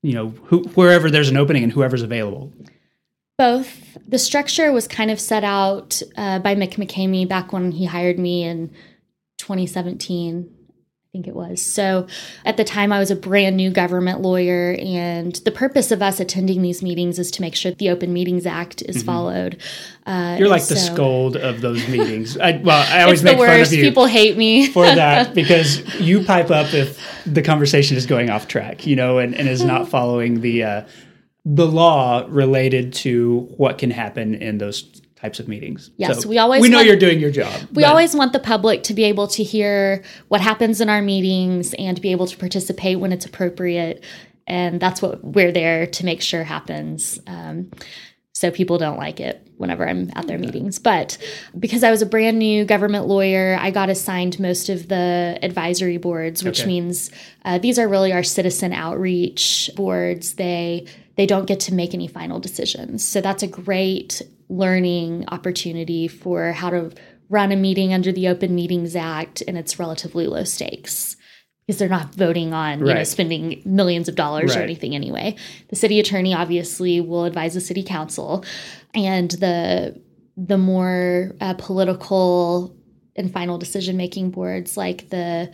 you 0.04 0.14
know 0.14 0.30
who, 0.30 0.60
wherever 0.76 1.10
there's 1.10 1.30
an 1.30 1.38
opening 1.38 1.64
and 1.64 1.72
whoever's 1.72 2.04
available? 2.04 2.54
Both. 3.38 3.98
The 4.08 4.18
structure 4.20 4.72
was 4.72 4.88
kind 4.88 5.12
of 5.12 5.20
set 5.20 5.44
out 5.44 6.02
uh, 6.18 6.40
by 6.40 6.56
Mick 6.56 6.76
McKamie 6.76 7.28
back 7.28 7.52
when 7.52 7.72
he 7.72 7.86
hired 7.86 8.18
me 8.18 8.44
in 8.44 8.70
2017, 9.40 10.50
I 10.50 11.12
think 11.12 11.28
it 11.28 11.36
was. 11.36 11.62
So 11.62 12.08
at 12.46 12.56
the 12.56 12.64
time, 12.64 12.94
I 12.94 13.00
was 13.00 13.12
a 13.12 13.16
brand 13.16 13.58
new 13.58 13.72
government 13.72 14.22
lawyer, 14.22 14.78
and 14.80 15.36
the 15.44 15.52
purpose 15.52 15.92
of 15.92 16.02
us 16.02 16.20
attending 16.22 16.62
these 16.62 16.82
meetings 16.82 17.20
is 17.20 17.30
to 17.32 17.42
make 17.42 17.56
sure 17.56 17.72
the 17.74 17.90
Open 17.90 18.14
Meetings 18.14 18.46
Act 18.46 18.82
is 18.84 19.04
followed. 19.04 19.62
Uh, 20.06 20.12
Mm-hmm. 20.12 20.40
You're 20.40 20.50
like 20.50 20.66
the 20.66 20.76
scold 20.78 21.36
of 21.36 21.62
those 21.62 21.86
meetings. 21.90 22.38
I, 22.38 22.62
well, 22.64 22.86
I 22.90 23.02
always 23.04 23.22
It's 23.22 23.30
the 23.32 23.38
make 23.38 23.46
fun 23.46 23.60
of 23.60 23.74
you 23.74 23.84
People 23.84 24.06
hate 24.06 24.38
me. 24.38 24.68
for 24.72 24.86
that 24.86 25.34
because 25.36 26.00
you 26.00 26.24
pipe 26.24 26.52
up 26.52 26.74
if 26.74 27.02
the 27.26 27.42
conversation 27.42 27.98
is 27.98 28.06
going 28.06 28.30
off 28.30 28.48
track, 28.48 28.86
you 28.88 28.96
know, 28.96 29.18
and, 29.18 29.36
and 29.36 29.50
is 29.50 29.64
not 29.64 29.90
following 29.90 30.42
the 30.42 30.64
uh, 30.64 30.82
the 31.46 31.68
law 31.68 32.26
related 32.28 32.92
to 32.94 33.48
what 33.58 33.78
can 33.78 33.92
happen 33.92 34.34
in 34.36 34.58
those 34.58 35.02
types 35.16 35.40
of 35.40 35.48
meetings. 35.48 35.92
Yes, 35.98 36.26
we 36.26 36.38
always 36.40 36.62
we 36.62 36.70
know 36.70 36.78
want- 36.78 36.88
you're 36.88 36.96
doing 36.98 37.20
your 37.20 37.32
job. 37.32 37.54
We 37.74 37.84
but- 37.84 37.90
always 37.90 38.16
want 38.16 38.34
the 38.34 38.40
public 38.40 38.84
to 38.84 38.94
be 38.94 39.04
able 39.06 39.28
to 39.30 39.44
hear 39.44 40.04
what 40.28 40.42
happens 40.42 40.82
in 40.82 40.90
our 40.90 41.02
meetings 41.02 41.74
and 41.76 42.00
be 42.02 42.12
able 42.12 42.28
to 42.28 42.38
participate 42.38 43.00
when 43.00 43.12
it's 43.12 43.26
appropriate. 43.26 44.04
And 44.48 44.80
that's 44.80 45.02
what 45.02 45.24
we're 45.24 45.52
there 45.52 45.88
to 45.88 46.06
make 46.06 46.22
sure 46.22 46.44
happens. 46.44 47.20
Um, 47.28 47.72
so 48.34 48.52
people 48.52 48.78
don't 48.78 48.98
like 48.98 49.20
it 49.20 49.48
whenever 49.58 49.88
I'm 49.88 50.12
at 50.16 50.28
their 50.28 50.38
meetings. 50.38 50.78
But 50.78 51.18
because 51.58 51.84
I 51.84 51.90
was 51.90 52.02
a 52.02 52.06
brand 52.06 52.38
new 52.38 52.66
government 52.66 53.08
lawyer, 53.08 53.58
I 53.60 53.72
got 53.72 53.90
assigned 53.90 54.40
most 54.40 54.68
of 54.70 54.90
the 54.90 55.40
advisory 55.42 55.98
boards, 55.98 56.44
which 56.44 56.60
Okay. 56.62 56.68
means 56.68 57.10
uh, 57.46 57.58
these 57.60 57.80
are 57.80 57.88
really 57.88 58.12
our 58.12 58.24
citizen 58.24 58.74
outreach 58.74 59.70
boards. 59.76 60.34
They 60.34 60.86
they 61.16 61.26
don't 61.26 61.46
get 61.46 61.60
to 61.62 61.74
make 61.74 61.94
any 61.94 62.08
final 62.08 62.40
decisions. 62.40 63.06
So 63.06 63.22
that's 63.22 63.44
a 63.44 63.48
great 63.48 64.22
learning 64.50 65.26
opportunity 65.30 66.08
for 66.08 66.52
how 66.52 66.70
to 66.70 66.92
run 67.30 67.52
a 67.52 67.56
meeting 67.56 67.94
under 67.94 68.12
the 68.12 68.28
Open 68.28 68.54
Meetings 68.54 68.96
Act, 68.96 69.42
and 69.48 69.58
it's 69.58 69.80
relatively 69.80 70.28
low 70.28 70.44
stakes 70.44 71.16
because 71.66 71.80
they're 71.80 71.90
not 71.90 72.14
voting 72.14 72.54
on 72.54 72.86
you 72.86 72.94
know 72.94 73.04
spending 73.04 73.62
millions 73.66 74.08
of 74.08 74.16
dollars 74.16 74.56
or 74.56 74.60
anything 74.60 74.94
anyway. 74.94 75.36
The 75.70 75.76
city 75.76 76.00
attorney 76.00 76.34
obviously 76.34 77.02
will 77.02 77.26
advise 77.26 77.54
the 77.54 77.62
city 77.62 77.84
council, 77.84 78.46
and 78.94 79.32
the 79.32 80.00
the 80.38 80.58
more 80.58 81.34
uh, 81.42 81.56
political 81.58 82.76
and 83.16 83.32
final 83.32 83.58
decision 83.58 83.96
making 83.98 84.32
boards 84.32 84.76
like 84.76 85.10
the 85.10 85.52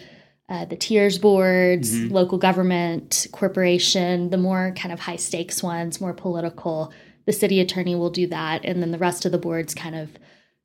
uh, 0.52 0.66
the 0.66 0.76
TIRZ 0.78 1.20
boards, 1.22 1.92
Mm-hmm. 1.92 2.14
local 2.14 2.38
government, 2.38 3.28
corporation, 3.32 4.30
the 4.30 4.38
more 4.38 4.74
kind 4.76 4.92
of 4.92 5.00
high 5.00 5.16
stakes 5.16 5.64
ones, 5.64 6.02
more 6.02 6.14
political. 6.14 6.92
The 7.26 7.34
city 7.34 7.60
attorney 7.62 7.96
will 7.96 8.10
do 8.10 8.28
that, 8.28 8.66
and 8.66 8.82
then 8.82 8.92
the 8.92 8.98
rest 8.98 9.26
of 9.26 9.32
the 9.32 9.38
boards 9.38 9.74
kind 9.74 9.96
of 9.96 10.10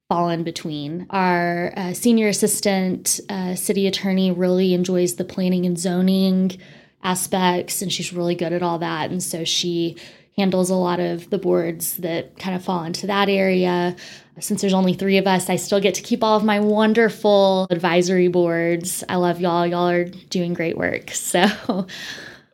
fall 0.09 0.29
in 0.31 0.42
between. 0.42 1.07
Our 1.11 1.72
uh, 1.77 1.92
senior 1.92 2.29
assistant 2.29 3.20
uh, 3.29 3.55
city 3.55 3.87
attorney 3.87 4.31
really 4.33 4.75
enjoys 4.75 5.14
the 5.16 5.25
planning 5.25 5.64
and 5.66 5.79
zoning 5.79 6.59
aspects, 7.03 7.83
and 7.83 7.92
she's 7.92 8.12
really 8.12 8.35
good 8.35 8.53
at 8.53 8.62
all 8.62 8.79
that. 8.81 9.11
And 9.11 9.22
so 9.22 9.44
she 9.44 9.96
handles 10.38 10.68
a 10.68 10.75
lot 10.75 11.01
of 11.01 11.31
the 11.31 11.38
boards 11.38 11.96
that 11.96 12.38
kind 12.38 12.55
of 12.55 12.62
fall 12.62 12.85
into 12.85 13.07
that 13.07 13.29
area. 13.29 13.96
Since 14.38 14.61
there's 14.61 14.75
only 14.75 14.92
three 14.92 15.16
of 15.16 15.27
us, 15.27 15.49
I 15.49 15.57
still 15.57 15.81
get 15.81 15.94
to 15.94 16.03
keep 16.03 16.22
all 16.22 16.37
of 16.37 16.44
my 16.44 16.61
wonderful 16.61 17.66
advisory 17.70 18.29
boards. 18.29 19.03
I 19.09 19.16
love 19.16 19.40
y'all. 19.40 19.66
Y'all 19.66 19.88
are 19.88 20.05
doing 20.05 20.53
great 20.53 20.77
work. 20.77 21.11
So, 21.27 21.87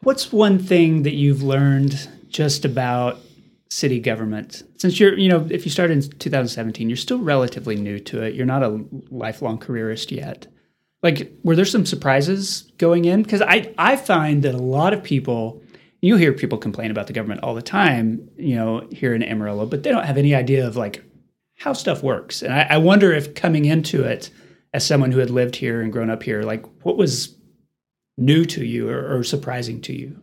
what's 0.03 0.33
one 0.33 0.59
thing 0.59 1.03
that 1.03 1.15
you've 1.15 1.43
learned 1.43 2.09
just 2.29 2.65
about 2.65 3.21
city 3.71 4.01
government 4.01 4.63
since 4.77 4.99
you're 4.99 5.17
you 5.19 5.29
know 5.29 5.47
if 5.51 5.65
you 5.65 5.71
started 5.71 6.05
in 6.05 6.19
2017 6.19 6.91
you're 6.91 6.97
still 6.97 7.19
relatively 7.19 7.77
new 7.77 7.99
to 7.99 8.23
it 8.23 8.35
you're 8.35 8.45
not 8.45 8.63
a 8.63 8.85
lifelong 9.11 9.57
careerist 9.57 10.11
yet 10.13 10.47
like 11.03 11.33
were 11.43 11.57
there 11.57 11.65
some 11.65 11.87
surprises 11.87 12.71
going 12.77 13.05
in 13.05 13.23
because 13.23 13.41
i 13.43 13.73
i 13.79 13.97
find 13.97 14.43
that 14.43 14.55
a 14.55 14.59
lot 14.59 14.93
of 14.93 15.03
people 15.03 15.63
you 16.03 16.17
hear 16.17 16.33
people 16.33 16.59
complain 16.59 16.91
about 16.91 17.07
the 17.07 17.13
government 17.13 17.43
all 17.43 17.55
the 17.55 17.63
time 17.63 18.29
you 18.37 18.55
know 18.55 18.87
here 18.91 19.15
in 19.15 19.23
amarillo 19.23 19.65
but 19.65 19.83
they 19.83 19.91
don't 19.91 20.05
have 20.05 20.19
any 20.19 20.35
idea 20.35 20.67
of 20.67 20.77
like 20.77 21.03
how 21.59 21.73
stuff 21.73 22.03
works. 22.03 22.43
And 22.43 22.53
i, 22.53 22.67
I 22.71 22.77
wonder 22.79 23.13
if 23.13 23.35
coming 23.35 23.65
into 23.65 24.03
it 24.03 24.31
as 24.75 24.87
someone 24.87 25.13
who 25.13 25.19
had 25.21 25.31
lived 25.31 25.57
here 25.57 25.81
and 25.81 25.93
grown 25.93 26.11
up 26.11 26.23
here 26.23 26.43
like 26.43 26.65
what 26.85 26.97
was 26.97 27.37
new 28.19 28.45
to 28.45 28.65
you 28.65 28.91
or, 28.91 29.19
or 29.19 29.25
surprising 29.25 29.81
to 29.83 29.93
you 29.95 30.22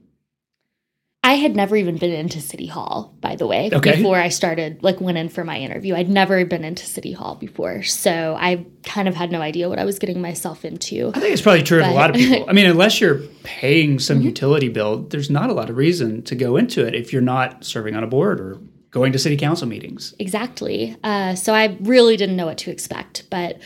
I 1.30 1.34
had 1.34 1.56
never 1.56 1.76
even 1.76 1.98
been 1.98 2.12
into 2.12 2.42
City 2.42 2.65
Hall, 2.65 3.13
by 3.22 3.36
the 3.36 3.46
way, 3.46 3.70
okay. 3.72 3.98
before 3.98 4.15
I 4.18 4.30
started, 4.30 4.82
like, 4.82 5.00
went 5.00 5.20
in 5.20 5.30
for 5.30 5.44
my 5.44 5.60
interview. 5.60 5.94
I'd 5.94 6.10
never 6.10 6.44
been 6.44 6.63
into 6.63 6.88
City 6.88 7.12
Hall 7.12 7.36
before. 7.36 7.84
So 7.84 8.36
I 8.39 8.65
kind 8.82 9.08
of 9.08 9.13
had 9.13 9.32
no 9.32 9.39
idea 9.39 9.70
what 9.70 9.78
I 9.78 9.86
was 9.86 10.00
getting 10.00 10.22
myself 10.22 10.65
into. 10.65 11.12
I 11.13 11.20
think 11.20 11.32
it's 11.32 11.44
probably 11.44 11.62
true 11.62 11.82
but, 11.82 11.89
of 11.89 11.92
a 11.92 11.96
lot 11.96 12.10
of 12.10 12.15
people. 12.15 12.50
I 12.50 12.54
mean, 12.54 12.65
unless 12.65 13.00
you're 13.00 13.20
paying 13.44 14.00
some 14.00 14.18
mm-hmm. 14.18 14.26
utility 14.26 14.70
bill, 14.70 15.04
there's 15.04 15.30
not 15.30 15.52
a 15.52 15.54
lot 15.54 15.70
of 15.70 15.78
reason 15.78 16.24
to 16.24 16.34
go 16.34 16.58
into 16.58 16.84
it 16.84 16.96
if 16.96 17.13
you're 17.13 17.22
not 17.22 17.63
serving 17.63 17.96
on 17.96 18.04
a 18.04 18.08
board 18.08 18.39
or 18.39 18.60
going 18.89 19.12
to 19.12 19.20
city 19.20 19.38
council 19.38 19.68
meetings. 19.68 20.15
Exactly. 20.18 20.98
Uh, 21.04 21.36
so 21.36 21.54
I 21.54 21.78
really 21.82 22.18
didn't 22.18 22.38
know 22.38 22.48
what 22.48 22.58
to 22.58 22.72
expect. 22.72 23.30
But 23.30 23.62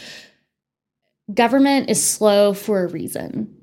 government 1.34 1.89
is 1.89 2.06
slow 2.06 2.54
for 2.54 2.84
a 2.84 2.88
reason 2.88 3.56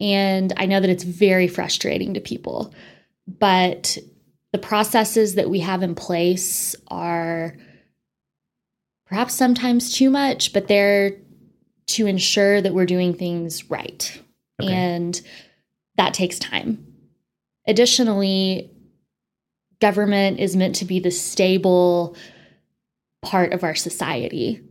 and 0.00 0.52
I 0.56 0.66
know 0.66 0.80
that 0.80 0.90
it's 0.90 1.04
very 1.04 1.48
frustrating 1.48 2.14
to 2.14 2.20
people, 2.20 2.72
but 3.26 3.98
the 4.52 4.58
processes 4.58 5.34
that 5.34 5.50
we 5.50 5.60
have 5.60 5.82
in 5.82 5.94
place 5.94 6.74
are 6.88 7.56
perhaps 9.06 9.34
sometimes 9.34 9.92
too 9.92 10.10
much, 10.10 10.52
but 10.52 10.68
they're 10.68 11.16
to 11.88 12.06
ensure 12.06 12.60
that 12.60 12.74
we're 12.74 12.86
doing 12.86 13.14
things 13.14 13.70
right. 13.70 14.20
Okay. 14.62 14.72
And 14.72 15.20
that 15.96 16.14
takes 16.14 16.38
time. 16.38 16.86
Additionally, 17.66 18.70
government 19.80 20.38
is 20.38 20.56
meant 20.56 20.76
to 20.76 20.84
be 20.84 21.00
the 21.00 21.10
stable 21.10 22.16
part 23.22 23.52
of 23.52 23.64
our 23.64 23.74
society. 23.74 24.62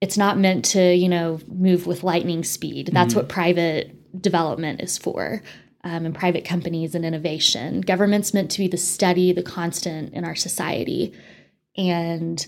It's 0.00 0.18
not 0.18 0.38
meant 0.38 0.64
to, 0.66 0.94
you 0.94 1.08
know, 1.08 1.40
move 1.46 1.86
with 1.86 2.04
lightning 2.04 2.44
speed. 2.44 2.90
That's 2.92 3.10
mm-hmm. 3.10 3.20
what 3.20 3.28
private 3.28 3.96
development 4.18 4.80
is 4.80 4.98
for. 4.98 5.42
Um, 5.82 6.04
and 6.04 6.14
private 6.14 6.44
companies 6.44 6.94
and 6.94 7.06
innovation. 7.06 7.80
Government's 7.80 8.34
meant 8.34 8.50
to 8.50 8.58
be 8.58 8.68
the 8.68 8.76
steady, 8.76 9.32
the 9.32 9.42
constant 9.42 10.12
in 10.12 10.26
our 10.26 10.34
society. 10.34 11.14
And 11.74 12.46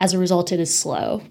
as 0.00 0.14
a 0.14 0.18
result, 0.18 0.52
it 0.52 0.60
is 0.60 0.76
slow. 0.76 1.22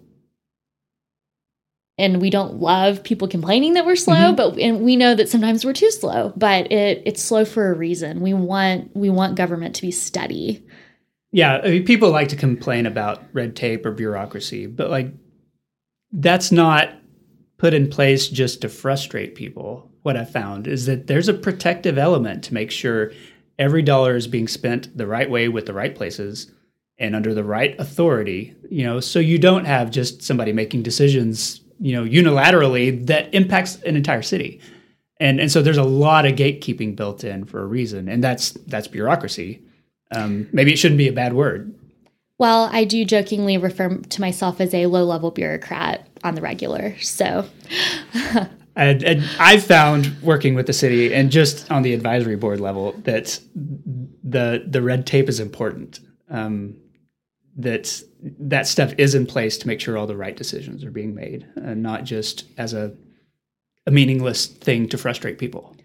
And 1.98 2.22
we 2.22 2.30
don't 2.30 2.56
love 2.56 3.04
people 3.04 3.28
complaining 3.28 3.74
that 3.74 3.86
we're 3.86 3.96
slow, 3.98 4.16
mm-hmm. 4.16 4.36
but 4.36 4.58
and 4.58 4.82
we 4.82 4.96
know 4.96 5.16
that 5.16 5.28
sometimes 5.28 5.66
we're 5.66 5.74
too 5.74 5.92
slow. 5.92 6.32
But 6.38 6.72
it 6.72 7.04
it's 7.06 7.22
slow 7.22 7.44
for 7.44 7.72
a 7.72 7.76
reason. 7.76 8.22
We 8.22 8.34
want 8.34 8.96
we 8.96 9.10
want 9.10 9.36
government 9.36 9.76
to 9.76 9.82
be 9.82 9.92
steady. 9.92 10.66
Yeah, 11.32 11.58
I 11.64 11.70
mean, 11.70 11.86
people 11.86 12.10
like 12.10 12.30
to 12.30 12.38
complain 12.38 12.86
about 12.86 13.24
red 13.34 13.56
tape 13.56 13.86
or 13.86 13.92
bureaucracy, 13.92 14.66
but 14.66 14.90
like 14.90 15.14
that's 16.14 16.54
not 16.54 16.94
put 17.60 17.74
in 17.74 17.90
place 17.90 18.28
just 18.28 18.62
to 18.62 18.70
frustrate 18.70 19.36
people, 19.36 19.92
what 20.02 20.18
I 20.18 20.26
found 20.26 20.66
is 20.66 20.88
that 20.88 21.06
there's 21.08 21.28
a 21.28 21.34
protective 21.34 21.98
element 21.98 22.44
to 22.46 22.54
make 22.54 22.72
sure 22.72 23.12
every 23.60 23.84
dollar 23.84 24.16
is 24.16 24.28
being 24.28 24.48
spent 24.48 24.98
the 24.98 25.06
right 25.06 25.30
way 25.30 25.50
with 25.50 25.68
the 25.68 25.74
right 25.74 25.94
places 25.94 26.52
and 26.98 27.16
under 27.16 27.34
the 27.34 27.44
right 27.44 27.80
authority, 27.80 28.56
you 28.70 28.84
know, 28.84 29.00
so 29.00 29.20
you 29.20 29.38
don't 29.38 29.66
have 29.66 29.92
just 29.92 30.24
somebody 30.24 30.54
making 30.54 30.84
decisions, 30.84 31.62
you 31.80 31.94
know, 31.94 32.04
unilaterally 32.04 33.06
that 33.08 33.34
impacts 33.34 33.76
an 33.84 33.96
entire 33.96 34.22
city. 34.22 34.60
And 35.22 35.42
and 35.42 35.52
so 35.52 35.62
there's 35.62 35.78
a 35.78 35.84
lot 35.84 36.26
of 36.26 36.36
gatekeeping 36.36 36.96
built 36.96 37.26
in 37.26 37.44
for 37.44 37.62
a 37.62 37.66
reason, 37.66 38.08
and 38.08 38.24
that's 38.24 38.52
that's 38.68 38.88
bureaucracy. 38.88 39.62
Um, 40.12 40.48
maybe 40.54 40.72
it 40.72 40.78
shouldn't 40.78 40.98
be 40.98 41.10
a 41.10 41.14
bad 41.14 41.34
word. 41.34 41.76
Well, 42.38 42.70
I 42.72 42.86
do 42.86 43.04
jokingly 43.04 43.58
refer 43.58 43.98
to 43.98 44.22
myself 44.22 44.62
as 44.62 44.74
a 44.74 44.86
low 44.86 45.04
level 45.04 45.30
bureaucrat 45.30 46.08
on 46.24 46.36
the 46.36 46.42
regular. 46.42 46.98
So. 47.00 47.46
and, 48.76 49.04
and 49.04 49.24
I've 49.40 49.64
found 49.64 50.16
working 50.22 50.56
with 50.56 50.68
the 50.68 50.74
city 50.74 51.14
and 51.14 51.32
just 51.32 51.70
on 51.72 51.82
the 51.82 51.94
advisory 51.94 52.36
board 52.36 52.60
level 52.60 52.94
that 53.04 53.40
the 53.56 54.64
the 54.68 54.82
red 54.82 55.06
tape 55.06 55.30
is 55.30 55.40
important. 55.40 56.00
Um, 56.30 56.78
that 57.58 58.02
that 58.40 58.68
stuff 58.68 58.94
is 58.98 59.16
in 59.16 59.26
place 59.26 59.58
to 59.58 59.68
make 59.68 59.82
sure 59.82 59.98
all 59.98 60.08
the 60.08 60.16
right 60.16 60.36
decisions 60.36 60.84
are 60.84 60.92
being 60.92 61.14
made, 61.14 61.46
and 61.56 61.84
not 61.84 62.06
just 62.06 62.46
as 62.58 62.74
a 62.74 62.96
a 63.86 63.92
meaningless 63.92 64.46
thing 64.46 64.88
to 64.90 64.98
frustrate 64.98 65.40
people. 65.40 65.76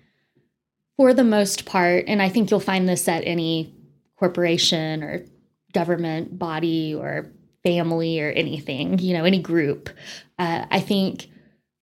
For 0.96 1.12
the 1.12 1.24
most 1.24 1.64
part, 1.64 2.04
and 2.06 2.22
I 2.22 2.28
think 2.28 2.50
you'll 2.50 2.60
find 2.60 2.88
this 2.88 3.08
at 3.08 3.24
any 3.26 3.74
corporation 4.16 5.02
or 5.02 5.24
government 5.72 6.38
body 6.38 6.94
or 6.94 7.32
family 7.64 8.20
or 8.20 8.30
anything, 8.30 8.98
you 8.98 9.14
know, 9.14 9.24
any 9.24 9.40
group. 9.40 9.90
Uh, 10.38 10.66
I 10.70 10.80
think 10.80 11.28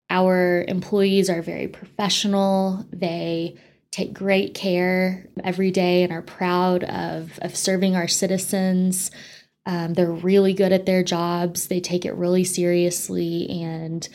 our 0.10 0.64
employees 0.68 1.30
are 1.30 1.42
very 1.42 1.68
professional. 1.68 2.86
They 2.92 3.58
take 3.92 4.14
great 4.14 4.54
care 4.54 5.28
every 5.44 5.72
day 5.72 6.04
and 6.04 6.14
are 6.14 6.22
proud 6.22 6.84
of, 6.84 7.38
of 7.42 7.56
serving 7.56 7.96
our 7.96 8.08
citizens. 8.08 9.12
Um, 9.66 9.94
they're 9.94 10.12
really 10.12 10.54
good 10.54 10.72
at 10.72 10.86
their 10.86 11.04
jobs. 11.04 11.68
They 11.68 11.80
take 11.80 12.06
it 12.06 12.16
really 12.16 12.44
seriously, 12.44 13.48
and 13.50 14.08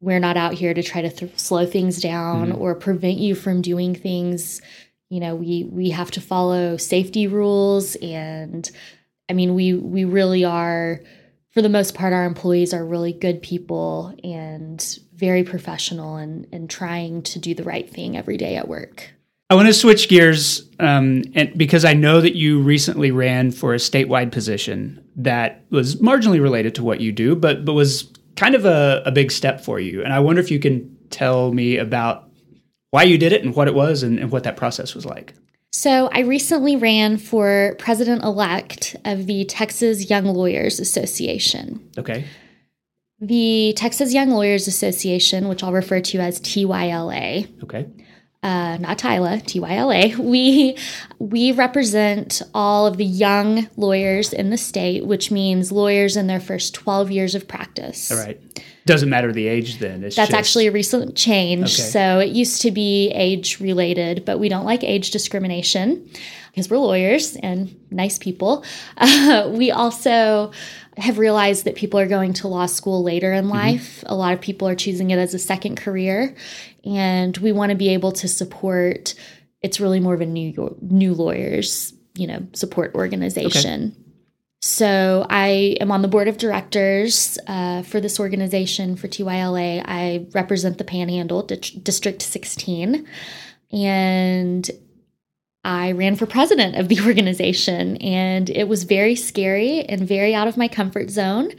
we're 0.00 0.20
not 0.20 0.36
out 0.36 0.54
here 0.54 0.74
to 0.74 0.82
try 0.82 1.02
to 1.02 1.10
th- 1.10 1.38
slow 1.38 1.66
things 1.66 2.00
down 2.00 2.52
mm-hmm. 2.52 2.62
or 2.62 2.74
prevent 2.74 3.18
you 3.18 3.34
from 3.34 3.62
doing 3.62 3.94
things. 3.94 4.60
You 5.08 5.20
know, 5.20 5.34
we 5.34 5.64
we 5.64 5.90
have 5.90 6.10
to 6.12 6.20
follow 6.20 6.76
safety 6.76 7.26
rules 7.26 7.96
and 7.96 8.70
I 9.28 9.32
mean, 9.32 9.54
we 9.54 9.74
we 9.74 10.04
really 10.04 10.44
are 10.44 11.00
for 11.50 11.62
the 11.62 11.68
most 11.68 11.94
part 11.94 12.12
our 12.12 12.24
employees 12.24 12.74
are 12.74 12.84
really 12.84 13.12
good 13.12 13.40
people 13.40 14.14
and 14.22 14.98
very 15.14 15.44
professional 15.44 16.16
and 16.16 16.46
and 16.52 16.68
trying 16.68 17.22
to 17.22 17.38
do 17.38 17.54
the 17.54 17.64
right 17.64 17.88
thing 17.88 18.16
every 18.16 18.36
day 18.36 18.56
at 18.56 18.68
work. 18.68 19.10
I 19.50 19.54
want 19.54 19.68
to 19.68 19.74
switch 19.74 20.08
gears 20.08 20.68
um, 20.80 21.22
and 21.34 21.56
because 21.56 21.84
I 21.84 21.92
know 21.92 22.20
that 22.20 22.34
you 22.34 22.60
recently 22.60 23.10
ran 23.10 23.50
for 23.50 23.74
a 23.74 23.78
statewide 23.78 24.32
position 24.32 25.04
that 25.16 25.64
was 25.70 25.96
marginally 25.96 26.40
related 26.40 26.74
to 26.76 26.82
what 26.82 27.00
you 27.00 27.12
do, 27.12 27.36
but 27.36 27.64
but 27.64 27.74
was 27.74 28.12
kind 28.36 28.54
of 28.54 28.64
a, 28.64 29.02
a 29.06 29.12
big 29.12 29.30
step 29.30 29.60
for 29.60 29.78
you. 29.78 30.02
And 30.02 30.12
I 30.12 30.20
wonder 30.20 30.40
if 30.40 30.50
you 30.50 30.58
can 30.58 30.96
tell 31.10 31.52
me 31.52 31.76
about 31.76 32.30
why 32.90 33.04
you 33.04 33.18
did 33.18 33.32
it 33.32 33.44
and 33.44 33.54
what 33.54 33.68
it 33.68 33.74
was 33.74 34.02
and, 34.02 34.18
and 34.18 34.30
what 34.32 34.44
that 34.44 34.56
process 34.56 34.94
was 34.94 35.04
like. 35.04 35.34
So, 35.76 36.08
I 36.12 36.20
recently 36.20 36.76
ran 36.76 37.16
for 37.18 37.74
president 37.80 38.22
elect 38.22 38.94
of 39.04 39.26
the 39.26 39.44
Texas 39.44 40.08
Young 40.08 40.24
Lawyers 40.26 40.78
Association. 40.78 41.90
Okay. 41.98 42.26
The 43.20 43.74
Texas 43.76 44.14
Young 44.14 44.30
Lawyers 44.30 44.68
Association, 44.68 45.48
which 45.48 45.64
I'll 45.64 45.72
refer 45.72 46.00
to 46.00 46.18
as 46.20 46.40
TYLA. 46.40 47.64
Okay. 47.64 47.88
Uh, 48.44 48.76
not 48.76 48.98
Tyla, 48.98 49.38
TYLA. 49.38 50.18
We 50.18 50.76
we 51.18 51.52
represent 51.52 52.42
all 52.52 52.86
of 52.86 52.98
the 52.98 53.04
young 53.04 53.70
lawyers 53.78 54.34
in 54.34 54.50
the 54.50 54.58
state, 54.58 55.06
which 55.06 55.30
means 55.30 55.72
lawyers 55.72 56.14
in 56.14 56.26
their 56.26 56.40
first 56.40 56.74
12 56.74 57.10
years 57.10 57.34
of 57.34 57.48
practice. 57.48 58.12
All 58.12 58.18
right. 58.18 58.38
Doesn't 58.84 59.08
matter 59.08 59.32
the 59.32 59.48
age 59.48 59.78
then. 59.78 60.04
It's 60.04 60.16
That's 60.16 60.28
just... 60.28 60.38
actually 60.38 60.66
a 60.66 60.72
recent 60.72 61.16
change. 61.16 61.62
Okay. 61.62 61.90
So 61.90 62.18
it 62.18 62.32
used 62.32 62.60
to 62.60 62.70
be 62.70 63.08
age 63.12 63.60
related, 63.60 64.26
but 64.26 64.38
we 64.38 64.50
don't 64.50 64.66
like 64.66 64.84
age 64.84 65.10
discrimination 65.10 66.06
because 66.50 66.68
we're 66.68 66.76
lawyers 66.76 67.36
and 67.36 67.74
nice 67.90 68.18
people. 68.18 68.64
Uh, 68.96 69.48
we 69.50 69.70
also 69.70 70.50
have 70.96 71.18
realized 71.18 71.64
that 71.64 71.74
people 71.74 71.98
are 71.98 72.06
going 72.06 72.32
to 72.34 72.48
law 72.48 72.66
school 72.66 73.02
later 73.02 73.32
in 73.32 73.44
mm-hmm. 73.44 73.54
life. 73.54 73.98
Mm-hmm. 73.98 74.12
A 74.12 74.14
lot 74.14 74.32
of 74.32 74.40
people 74.40 74.68
are 74.68 74.74
choosing 74.74 75.10
it 75.10 75.18
as 75.18 75.34
a 75.34 75.38
second 75.38 75.76
career, 75.76 76.34
and 76.84 77.36
we 77.38 77.52
want 77.52 77.70
to 77.70 77.76
be 77.76 77.88
able 77.90 78.12
to 78.12 78.28
support. 78.28 79.14
It's 79.62 79.80
really 79.80 80.00
more 80.00 80.14
of 80.14 80.20
a 80.20 80.26
new 80.26 80.76
new 80.80 81.14
lawyers, 81.14 81.94
you 82.14 82.26
know, 82.26 82.46
support 82.52 82.94
organization. 82.94 83.92
Okay. 83.92 84.00
So 84.60 85.26
I 85.28 85.76
am 85.80 85.90
on 85.90 86.00
the 86.00 86.08
board 86.08 86.26
of 86.26 86.38
directors 86.38 87.38
uh, 87.46 87.82
for 87.82 88.00
this 88.00 88.18
organization 88.18 88.96
for 88.96 89.08
TYLA. 89.08 89.84
I 89.84 90.26
represent 90.32 90.78
the 90.78 90.84
Panhandle, 90.84 91.42
District 91.42 92.22
16, 92.22 93.06
and 93.72 94.70
I 95.64 95.92
ran 95.92 96.16
for 96.16 96.26
president 96.26 96.76
of 96.76 96.88
the 96.88 97.00
organization. 97.06 97.96
And 97.98 98.50
it 98.50 98.68
was 98.68 98.84
very 98.84 99.16
scary 99.16 99.80
and 99.84 100.06
very 100.06 100.34
out 100.34 100.48
of 100.48 100.56
my 100.56 100.68
comfort 100.68 101.10
zone. 101.10 101.50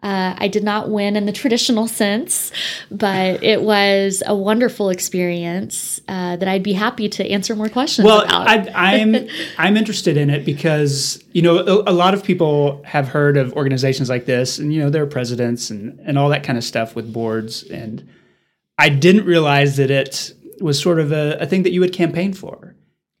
Uh, 0.00 0.36
I 0.38 0.46
did 0.46 0.62
not 0.62 0.90
win 0.90 1.16
in 1.16 1.26
the 1.26 1.32
traditional 1.32 1.88
sense, 2.02 2.52
but 2.88 3.42
it 3.42 3.62
was 3.62 4.22
a 4.26 4.34
wonderful 4.34 4.90
experience 4.90 6.00
uh, 6.06 6.36
that 6.36 6.46
I'd 6.46 6.62
be 6.62 6.72
happy 6.72 7.08
to 7.08 7.28
answer 7.28 7.56
more 7.56 7.68
questions 7.68 8.06
well, 8.06 8.22
about. 8.22 8.46
I, 8.46 8.70
I'm 8.74 9.28
I'm 9.58 9.76
interested 9.76 10.16
in 10.16 10.30
it 10.30 10.44
because 10.44 11.22
you 11.32 11.42
know 11.42 11.58
a, 11.58 11.90
a, 11.90 11.92
lot 11.92 12.14
of 12.14 12.22
people 12.22 12.80
have 12.84 13.08
heard 13.08 13.36
of 13.36 13.52
organizations 13.54 14.08
like 14.08 14.26
this, 14.26 14.60
and 14.60 14.72
you 14.72 14.80
know 14.80 14.88
there 14.88 15.02
are 15.02 15.06
presidents 15.06 15.68
and 15.68 15.98
and 16.04 16.16
all 16.16 16.28
that 16.28 16.44
kind 16.44 16.56
of 16.56 16.62
stuff 16.62 16.94
with 16.94 17.12
boards, 17.12 17.64
and 17.64 18.08
I 18.78 18.90
didn't 18.90 19.24
realize 19.24 19.78
that 19.78 19.90
it 19.90 20.32
was 20.60 20.80
sort 20.80 21.00
of 21.00 21.10
a, 21.10 21.38
a 21.40 21.46
thing 21.46 21.64
that 21.64 21.72
you 21.72 21.80
would 21.80 21.92
campaign 21.92 22.32
for 22.32 22.67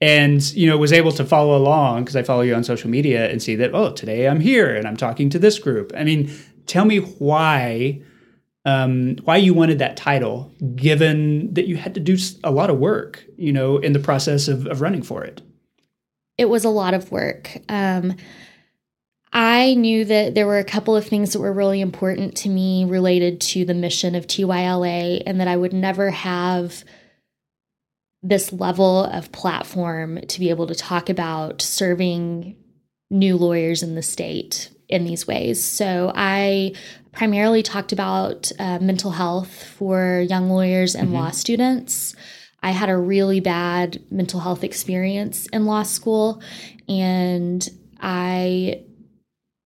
and 0.00 0.52
you 0.54 0.68
know 0.68 0.78
was 0.78 0.92
able 0.92 1.12
to 1.12 1.24
follow 1.24 1.56
along 1.56 2.04
because 2.04 2.16
i 2.16 2.22
follow 2.22 2.42
you 2.42 2.54
on 2.54 2.62
social 2.62 2.88
media 2.88 3.28
and 3.30 3.42
see 3.42 3.56
that 3.56 3.74
oh 3.74 3.92
today 3.92 4.28
i'm 4.28 4.40
here 4.40 4.74
and 4.74 4.86
i'm 4.86 4.96
talking 4.96 5.28
to 5.28 5.38
this 5.38 5.58
group 5.58 5.92
i 5.96 6.04
mean 6.04 6.30
tell 6.66 6.84
me 6.84 6.98
why 6.98 8.00
um, 8.68 9.16
why 9.24 9.38
you 9.38 9.54
wanted 9.54 9.78
that 9.78 9.96
title, 9.96 10.52
given 10.74 11.54
that 11.54 11.66
you 11.66 11.76
had 11.76 11.94
to 11.94 12.00
do 12.00 12.18
a 12.44 12.50
lot 12.50 12.68
of 12.68 12.78
work, 12.78 13.24
you 13.38 13.52
know, 13.52 13.78
in 13.78 13.94
the 13.94 13.98
process 13.98 14.46
of, 14.46 14.66
of 14.66 14.82
running 14.82 15.02
for 15.02 15.24
it. 15.24 15.40
It 16.36 16.50
was 16.50 16.64
a 16.64 16.70
lot 16.70 16.92
of 16.92 17.10
work. 17.10 17.58
Um, 17.70 18.14
I 19.32 19.74
knew 19.74 20.04
that 20.04 20.34
there 20.34 20.46
were 20.46 20.58
a 20.58 20.64
couple 20.64 20.96
of 20.96 21.06
things 21.06 21.32
that 21.32 21.40
were 21.40 21.52
really 21.52 21.80
important 21.80 22.36
to 22.38 22.48
me 22.50 22.84
related 22.84 23.40
to 23.42 23.64
the 23.64 23.74
mission 23.74 24.14
of 24.14 24.26
TYLA, 24.26 25.22
and 25.24 25.40
that 25.40 25.48
I 25.48 25.56
would 25.56 25.72
never 25.72 26.10
have 26.10 26.84
this 28.22 28.52
level 28.52 29.04
of 29.04 29.32
platform 29.32 30.20
to 30.26 30.40
be 30.40 30.50
able 30.50 30.66
to 30.66 30.74
talk 30.74 31.08
about 31.08 31.62
serving 31.62 32.56
new 33.10 33.36
lawyers 33.36 33.82
in 33.82 33.94
the 33.94 34.02
state 34.02 34.70
in 34.88 35.04
these 35.04 35.26
ways. 35.26 35.62
So 35.62 36.12
I 36.14 36.74
primarily 37.12 37.62
talked 37.62 37.92
about 37.92 38.50
uh, 38.58 38.78
mental 38.80 39.10
health 39.10 39.64
for 39.76 40.24
young 40.28 40.50
lawyers 40.50 40.94
and 40.94 41.08
mm-hmm. 41.08 41.16
law 41.16 41.30
students. 41.30 42.14
I 42.62 42.70
had 42.72 42.88
a 42.88 42.96
really 42.96 43.40
bad 43.40 44.02
mental 44.10 44.40
health 44.40 44.64
experience 44.64 45.46
in 45.52 45.64
law 45.64 45.84
school, 45.84 46.42
and 46.88 47.66
I 48.00 48.84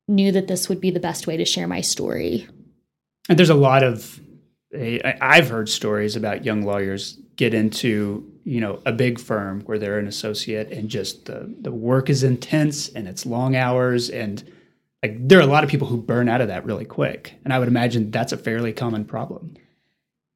knew 0.09 0.33
that 0.33 0.49
this 0.49 0.69
would 0.69 0.81
be 0.81 0.91
the 0.91 1.01
best 1.01 1.27
way 1.27 1.37
to 1.39 1.45
share 1.45 1.67
my 1.67 1.81
story. 1.81 2.47
And 3.29 3.39
there's 3.39 3.51
a 3.51 3.55
lot 3.55 3.83
of 3.83 4.21
I've 4.75 5.51
heard 5.51 5.69
stories 5.69 6.17
about 6.17 6.45
young 6.45 6.63
lawyers 6.63 7.19
get 7.43 7.55
into 7.55 8.25
you 8.45 8.61
know 8.61 8.81
a 8.87 8.93
big 8.93 9.19
firm 9.19 9.63
where 9.63 9.77
they're 9.77 9.99
an 9.99 10.07
associate 10.07 10.71
and 10.71 10.89
just 10.89 11.25
the 11.25 11.53
the 11.61 11.73
work 11.73 12.09
is 12.09 12.23
intense 12.23 12.89
and 12.91 13.09
it's 13.09 13.27
long 13.27 13.57
hours 13.57 14.09
and 14.09 14.45
like 15.03 15.17
there 15.27 15.41
are 15.41 15.43
a 15.43 15.47
lot 15.47 15.65
of 15.65 15.71
people 15.71 15.89
who 15.89 15.97
burn 15.97 16.29
out 16.29 16.41
of 16.41 16.47
that 16.47 16.65
really 16.65 16.85
quick. 16.85 17.35
And 17.43 17.53
i 17.53 17.59
would 17.59 17.67
imagine 17.67 18.13
that's 18.13 18.33
a 18.33 18.37
fairly 18.37 18.73
common 18.73 19.05
problem. 19.05 19.55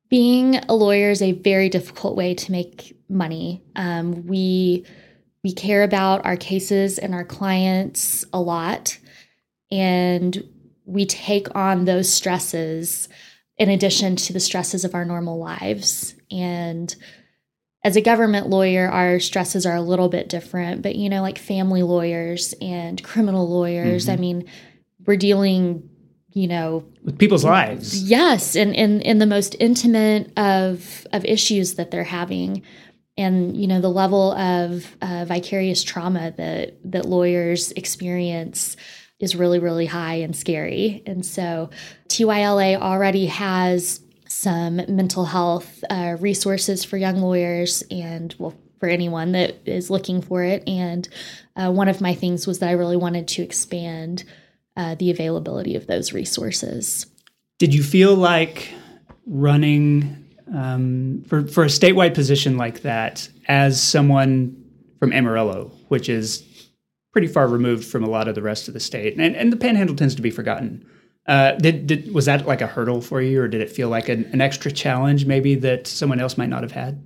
Being 0.09 0.57
a 0.69 0.75
lawyer 0.75 1.11
is 1.11 1.23
a 1.23 1.31
very 1.31 1.69
difficult 1.69 2.17
way 2.17 2.35
to 2.35 2.51
make 2.51 2.97
money. 3.09 3.63
Um, 3.77 4.27
we 4.27 4.85
we 5.45 5.53
care 5.53 5.85
about 5.85 6.27
our 6.27 6.37
cases 6.37 6.99
and 6.99 7.15
our 7.15 7.25
clients 7.25 8.25
a 8.33 8.41
lot. 8.41 8.99
And 9.71 10.43
we 10.85 11.07
take 11.07 11.55
on 11.55 11.85
those 11.85 12.13
stresses 12.13 13.09
in 13.59 13.71
addition 13.71 14.17
to 14.17 14.33
the 14.33 14.41
stresses 14.41 14.85
of 14.85 14.95
our 14.95 15.05
normal 15.05 15.39
lives 15.39 16.15
and 16.31 16.95
as 17.87 17.95
a 17.95 18.01
government 18.01 18.49
lawyer, 18.49 18.89
our 18.89 19.21
stresses 19.21 19.65
are 19.65 19.77
a 19.77 19.81
little 19.81 20.09
bit 20.09 20.29
different, 20.29 20.83
but 20.83 20.97
you 20.97 21.09
know, 21.09 21.23
like 21.23 21.39
family 21.39 21.85
lawyers 21.85 22.53
and 22.61 23.01
criminal 23.01 23.49
lawyers, 23.49 24.07
mm-hmm. 24.07 24.13
I 24.13 24.17
mean, 24.17 24.45
we're 25.07 25.17
dealing, 25.17 25.89
you 26.33 26.49
know, 26.49 26.85
with 27.05 27.17
people's 27.17 27.45
lives. 27.45 28.03
Yes, 28.03 28.57
and 28.57 28.75
in 28.75 29.03
in 29.03 29.19
the 29.19 29.27
most 29.27 29.55
intimate 29.61 30.37
of 30.37 31.07
of 31.13 31.25
issues 31.25 31.75
that 31.75 31.93
they're 31.93 32.03
having. 32.03 32.63
And 33.17 33.57
you 33.57 33.69
know 33.69 33.81
the 33.81 33.89
level 33.89 34.33
of 34.33 34.97
uh, 35.01 35.25
vicarious 35.25 35.85
trauma 35.85 36.35
that 36.37 36.77
that 36.91 37.05
lawyers 37.05 37.71
experience 37.73 38.77
is 39.21 39.37
really 39.37 39.59
really 39.59 39.87
high 39.87 40.17
and 40.17 40.35
scary. 40.35 41.03
And 41.07 41.25
so 41.25 41.71
TYLA 42.09 42.77
already 42.81 43.27
has 43.27 44.01
some 44.29 44.77
mental 44.89 45.25
health 45.25 45.83
uh, 45.91 46.17
resources 46.21 46.85
for 46.85 46.97
young 46.97 47.17
lawyers 47.17 47.83
and 47.91 48.35
well 48.39 48.55
for 48.79 48.89
anyone 48.89 49.33
that 49.33 49.57
is 49.65 49.91
looking 49.91 50.21
for 50.21 50.43
it 50.43 50.63
and 50.69 51.09
uh, 51.57 51.73
one 51.73 51.89
of 51.89 52.01
my 52.01 52.15
things 52.15 52.47
was 52.47 52.59
that 52.59 52.69
i 52.69 52.73
really 52.73 52.97
wanted 52.97 53.27
to 53.27 53.43
expand 53.43 54.25
uh, 54.77 54.95
the 54.97 55.11
availability 55.11 55.75
of 55.75 55.87
those 55.87 56.13
resources 56.13 57.07
did 57.59 57.75
you 57.75 57.83
feel 57.83 58.15
like 58.15 58.69
running 59.27 60.25
um, 60.55 61.25
for, 61.27 61.47
for 61.47 61.65
a 61.65 61.69
statewide 61.69 62.15
position 62.15 62.57
like 62.57 62.83
that 62.83 63.29
as 63.49 63.83
someone 63.83 64.55
from 64.99 65.13
amarillo 65.13 65.71
which 65.89 66.09
is 66.09 66.46
pretty 67.17 67.27
far 67.27 67.49
removed 67.49 67.83
from 67.87 68.05
a 68.05 68.11
lot 68.11 68.29
of 68.29 68.35
the 68.35 68.43
rest 68.43 68.69
of 68.69 68.75
the 68.75 68.81
state 68.81 69.17
and, 69.17 69.35
and 69.35 69.51
the 69.51 69.57
panhandle 69.57 69.97
tends 69.97 70.15
to 70.15 70.21
be 70.21 70.31
forgotten 70.31 70.85
uh, 71.27 71.53
did, 71.53 71.87
did 71.87 72.15
was 72.15 72.27
that 72.27 72.47
like 72.47 72.61
a 72.61 72.67
hurdle 72.67 73.01
for 73.01 73.21
you, 73.21 73.41
or 73.41 73.49
did 73.49 73.61
it 73.61 73.71
feel 73.71 73.89
like 73.89 74.09
an, 74.09 74.29
an 74.33 74.41
extra 74.41 74.71
challenge 74.71 75.27
maybe 75.27 75.55
that 75.57 75.87
someone 75.87 76.21
else 76.21 76.39
might 76.39 76.49
not 76.49 76.63
have 76.63 76.73
had? 76.73 77.05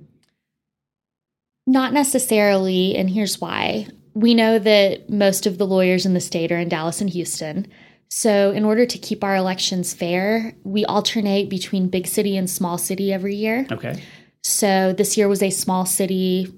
Not 1.67 1.93
necessarily, 1.93 2.97
and 2.97 3.09
here's 3.09 3.41
why. 3.41 3.87
We 4.15 4.35
know 4.35 4.59
that 4.59 5.09
most 5.09 5.47
of 5.47 5.57
the 5.57 5.67
lawyers 5.67 6.05
in 6.05 6.15
the 6.15 6.21
state 6.21 6.53
are 6.53 6.59
in 6.59 6.69
Dallas 6.69 7.01
and 7.01 7.09
Houston. 7.09 7.67
So, 8.09 8.51
in 8.51 8.65
order 8.65 8.85
to 8.85 8.99
keep 8.99 9.23
our 9.23 9.37
elections 9.37 9.95
fair, 9.95 10.55
we 10.65 10.85
alternate 10.85 11.49
between 11.49 11.89
big 11.89 12.07
city 12.07 12.37
and 12.37 12.51
small 12.51 12.77
city 12.77 13.13
every 13.13 13.37
year. 13.37 13.67
Okay. 13.71 14.03
So, 14.43 14.93
this 14.93 15.17
year 15.17 15.29
was 15.29 15.43
a 15.43 15.51
small 15.51 15.87
city 15.87 16.53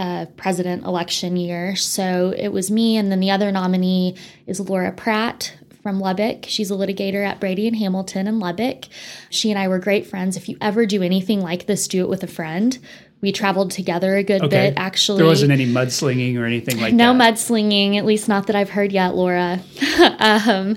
uh, 0.00 0.26
president 0.36 0.84
election 0.84 1.36
year. 1.36 1.76
So, 1.76 2.32
it 2.36 2.48
was 2.48 2.70
me, 2.70 2.96
and 2.96 3.12
then 3.12 3.20
the 3.20 3.30
other 3.30 3.52
nominee 3.52 4.16
is 4.46 4.60
Laura 4.60 4.92
Pratt, 4.92 5.52
from 5.82 6.00
Lubbock. 6.00 6.44
She's 6.46 6.70
a 6.70 6.74
litigator 6.74 7.26
at 7.26 7.40
Brady 7.40 7.66
and 7.66 7.76
Hamilton 7.76 8.26
in 8.26 8.38
Lubbock. 8.38 8.84
She 9.30 9.50
and 9.50 9.58
I 9.58 9.68
were 9.68 9.78
great 9.78 10.06
friends. 10.06 10.36
If 10.36 10.48
you 10.48 10.56
ever 10.60 10.86
do 10.86 11.02
anything 11.02 11.40
like 11.40 11.66
this, 11.66 11.88
do 11.88 12.02
it 12.02 12.08
with 12.08 12.22
a 12.22 12.26
friend. 12.26 12.78
We 13.20 13.32
traveled 13.32 13.70
together 13.70 14.16
a 14.16 14.22
good 14.22 14.42
okay. 14.42 14.70
bit, 14.70 14.74
actually. 14.76 15.18
There 15.18 15.26
wasn't 15.26 15.52
any 15.52 15.66
mudslinging 15.66 16.38
or 16.38 16.46
anything 16.46 16.80
like 16.80 16.94
no 16.94 17.12
that. 17.12 17.18
No 17.18 17.24
mudslinging, 17.24 17.96
at 17.96 18.06
least 18.06 18.28
not 18.28 18.46
that 18.46 18.56
I've 18.56 18.70
heard 18.70 18.92
yet, 18.92 19.14
Laura. 19.14 19.60
um, 20.18 20.76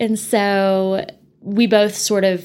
and 0.00 0.18
so 0.18 1.06
we 1.40 1.66
both 1.66 1.94
sort 1.94 2.24
of 2.24 2.44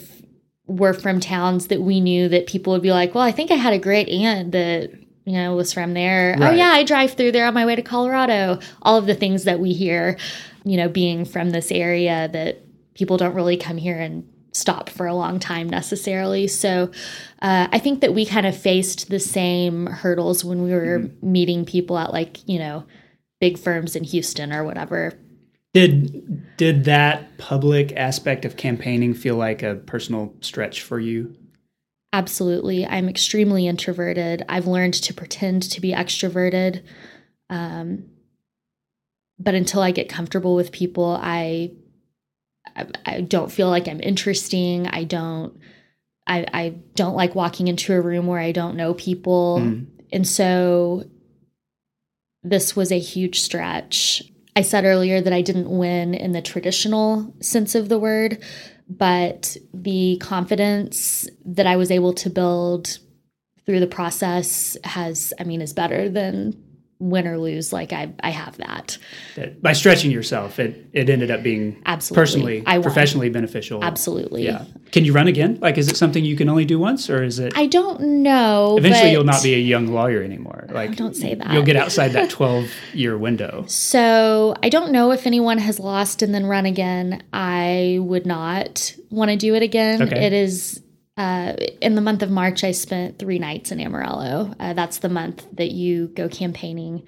were 0.67 0.93
from 0.93 1.19
towns 1.19 1.67
that 1.67 1.82
we 1.82 1.99
knew 1.99 2.29
that 2.29 2.47
people 2.47 2.73
would 2.73 2.82
be 2.82 2.91
like, 2.91 3.15
well, 3.15 3.23
I 3.23 3.32
think 3.32 3.49
I 3.49 3.55
had 3.55 3.73
a 3.73 3.79
great 3.79 4.10
aunt 4.10 4.51
that 4.51 4.91
you 5.30 5.38
know, 5.38 5.56
was 5.56 5.72
from 5.72 5.94
there. 5.94 6.36
Oh, 6.38 6.42
right. 6.42 6.54
Oh, 6.54 6.56
yeah, 6.56 6.72
I 6.72 6.84
drive 6.84 7.13
through 7.13 7.34
there 7.34 7.46
on 7.46 7.54
my 7.54 7.65
way 7.65 7.76
to 7.76 7.82
Colorado. 7.82 8.60
All 8.82 8.98
of 8.98 9.06
the 9.06 9.15
things 9.15 9.44
that 9.44 9.60
we 9.60 9.74
hear 9.74 10.18
you 10.63 10.78
know, 10.78 10.89
being 10.89 11.26
from 11.26 11.50
this 11.50 11.72
area 11.72 12.30
that 12.32 12.62
people 12.94 13.18
don't 13.18 13.34
really 13.34 13.58
come 13.58 13.78
here 13.78 14.00
and 14.00 14.28
stop 14.52 14.89
for 14.89 15.08
a 15.08 15.15
long 15.15 15.39
time 15.39 15.70
necessarily. 15.70 16.48
So 16.48 16.92
uh, 17.42 17.68
I 17.72 17.80
think 17.80 18.02
that 18.02 18.13
we 18.13 18.26
kind 18.26 18.46
of 18.46 18.58
faced 18.58 19.10
the 19.10 19.20
same 19.20 19.88
hurdles 19.88 20.44
when 20.44 20.63
we 20.63 20.72
were 20.72 21.00
mm-hmm. 21.00 21.32
meeting 21.32 21.65
people 21.65 21.98
at 21.98 22.12
like, 22.12 22.48
you 22.48 22.60
know, 22.60 22.86
big 23.39 23.58
firms 23.58 23.96
in 23.96 24.04
Houston 24.04 24.52
or 24.52 24.63
whatever. 24.63 25.13
Did 25.74 26.58
did 26.58 26.86
that 26.86 27.38
public 27.38 27.94
aspect 27.96 28.44
of 28.44 28.58
campaigning 28.58 29.13
feel 29.13 29.36
like 29.36 29.62
a 29.62 29.76
personal 29.76 30.34
stretch 30.42 30.82
for 30.82 31.00
you? 31.00 31.36
Absolutely. 32.12 32.86
I'm 32.86 33.08
extremely 33.08 33.67
introverted. 33.67 34.43
I've 34.50 34.67
learned 34.67 34.95
to 34.95 35.13
pretend 35.13 35.63
to 35.63 35.82
be 35.82 35.91
extroverted. 35.91 36.84
Um, 37.50 38.06
but 39.38 39.56
until 39.56 39.82
I 39.82 39.91
get 39.91 40.10
comfortable 40.10 40.56
with 40.56 40.72
people, 40.72 41.17
I 41.22 41.72
I 43.06 43.22
don't 43.22 43.52
feel 43.52 43.69
like 43.69 43.88
I'm 43.88 44.02
interesting. 44.02 44.88
I 44.88 45.04
don't 45.04 45.58
I, 46.28 46.45
I 46.54 46.69
don't 46.95 47.15
like 47.15 47.34
walking 47.36 47.67
into 47.67 47.93
a 47.93 48.02
room 48.02 48.28
where 48.28 48.39
I 48.39 48.52
don't 48.52 48.76
know 48.76 48.93
people. 48.93 49.60
Mm. 49.62 49.88
And 50.12 50.28
so 50.28 51.10
this 52.43 52.76
was 52.76 52.91
a 52.91 53.00
huge 53.00 53.39
stretch. 53.39 54.24
I 54.56 54.62
said 54.62 54.86
earlier 54.86 55.22
that 55.22 55.34
I 55.34 55.41
didn't 55.41 55.69
win 55.69 56.13
in 56.13 56.32
the 56.32 56.41
traditional 56.41 57.34
sense 57.41 57.76
of 57.76 57.89
the 57.89 57.98
word, 57.98 58.43
but 58.89 59.56
the 59.73 60.17
confidence 60.19 61.28
that 61.45 61.67
I 61.67 61.75
was 61.75 61.91
able 61.91 62.13
to 62.13 62.30
build 62.30 62.99
through 63.65 63.80
the 63.80 63.88
process 63.88 64.75
has, 64.84 65.32
I 65.39 65.43
mean, 65.43 65.62
is 65.62 65.73
better 65.73 66.10
than 66.10 66.62
win 66.99 67.25
or 67.25 67.38
lose, 67.38 67.71
like 67.71 67.93
I, 67.93 68.13
I 68.21 68.29
have 68.29 68.57
that. 68.57 68.97
that 69.35 69.62
by 69.62 69.71
stretching 69.71 70.12
yourself, 70.12 70.59
it, 70.59 70.85
it 70.91 71.09
ended 71.09 71.31
up 71.31 71.41
being 71.41 71.81
Absolutely. 71.85 72.21
personally, 72.21 72.63
I 72.65 72.77
won. 72.77 72.83
professionally 72.83 73.29
beneficial. 73.29 73.83
Absolutely. 73.83 74.43
Yeah. 74.43 74.65
Can 74.91 75.05
you 75.05 75.13
run 75.13 75.27
again? 75.27 75.59
Like, 75.62 75.77
is 75.77 75.88
it 75.88 75.95
something 75.95 76.25
you 76.25 76.35
can 76.35 76.49
only 76.49 76.65
do 76.65 76.77
once, 76.77 77.09
or 77.09 77.23
is 77.23 77.39
it 77.39 77.53
I 77.55 77.67
don't 77.67 78.01
know. 78.01 78.77
eventually 78.77 79.12
you'll 79.12 79.23
not 79.23 79.41
be 79.41 79.53
a 79.53 79.59
young 79.59 79.88
lawyer 79.88 80.21
anymore? 80.21 80.67
Oh, 80.69 80.73
like, 80.73 80.97
don't 80.97 81.15
say 81.15 81.35
that. 81.35 81.53
You'll 81.53 81.63
get 81.63 81.77
outside 81.77 82.09
that 82.09 82.29
twelve 82.29 82.69
year 82.93 83.17
window. 83.17 83.63
So 83.67 84.55
I 84.62 84.69
don't 84.69 84.91
know 84.91 85.12
if 85.12 85.25
anyone 85.25 85.57
has 85.57 85.79
lost 85.79 86.21
and 86.21 86.33
then 86.33 86.45
run 86.45 86.65
again. 86.65 87.23
I 87.31 87.99
would 88.01 88.25
not 88.25 88.93
want 89.09 89.31
to 89.31 89.38
do 89.38 89.55
it 89.55 89.63
again. 89.63 90.01
Okay. 90.01 90.25
It 90.25 90.33
is 90.33 90.81
uh, 91.19 91.53
in 91.82 91.95
the 91.95 92.01
month 92.01 92.21
of 92.23 92.29
March. 92.32 92.63
I 92.63 92.71
spent 92.71 93.19
three 93.19 93.38
nights 93.39 93.71
in 93.71 93.79
Amarillo. 93.79 94.53
Uh, 94.60 94.73
that's 94.73 94.99
the 94.99 95.10
month 95.10 95.45
that 95.53 95.71
you 95.71 96.08
go 96.08 96.27
campaigning. 96.29 97.03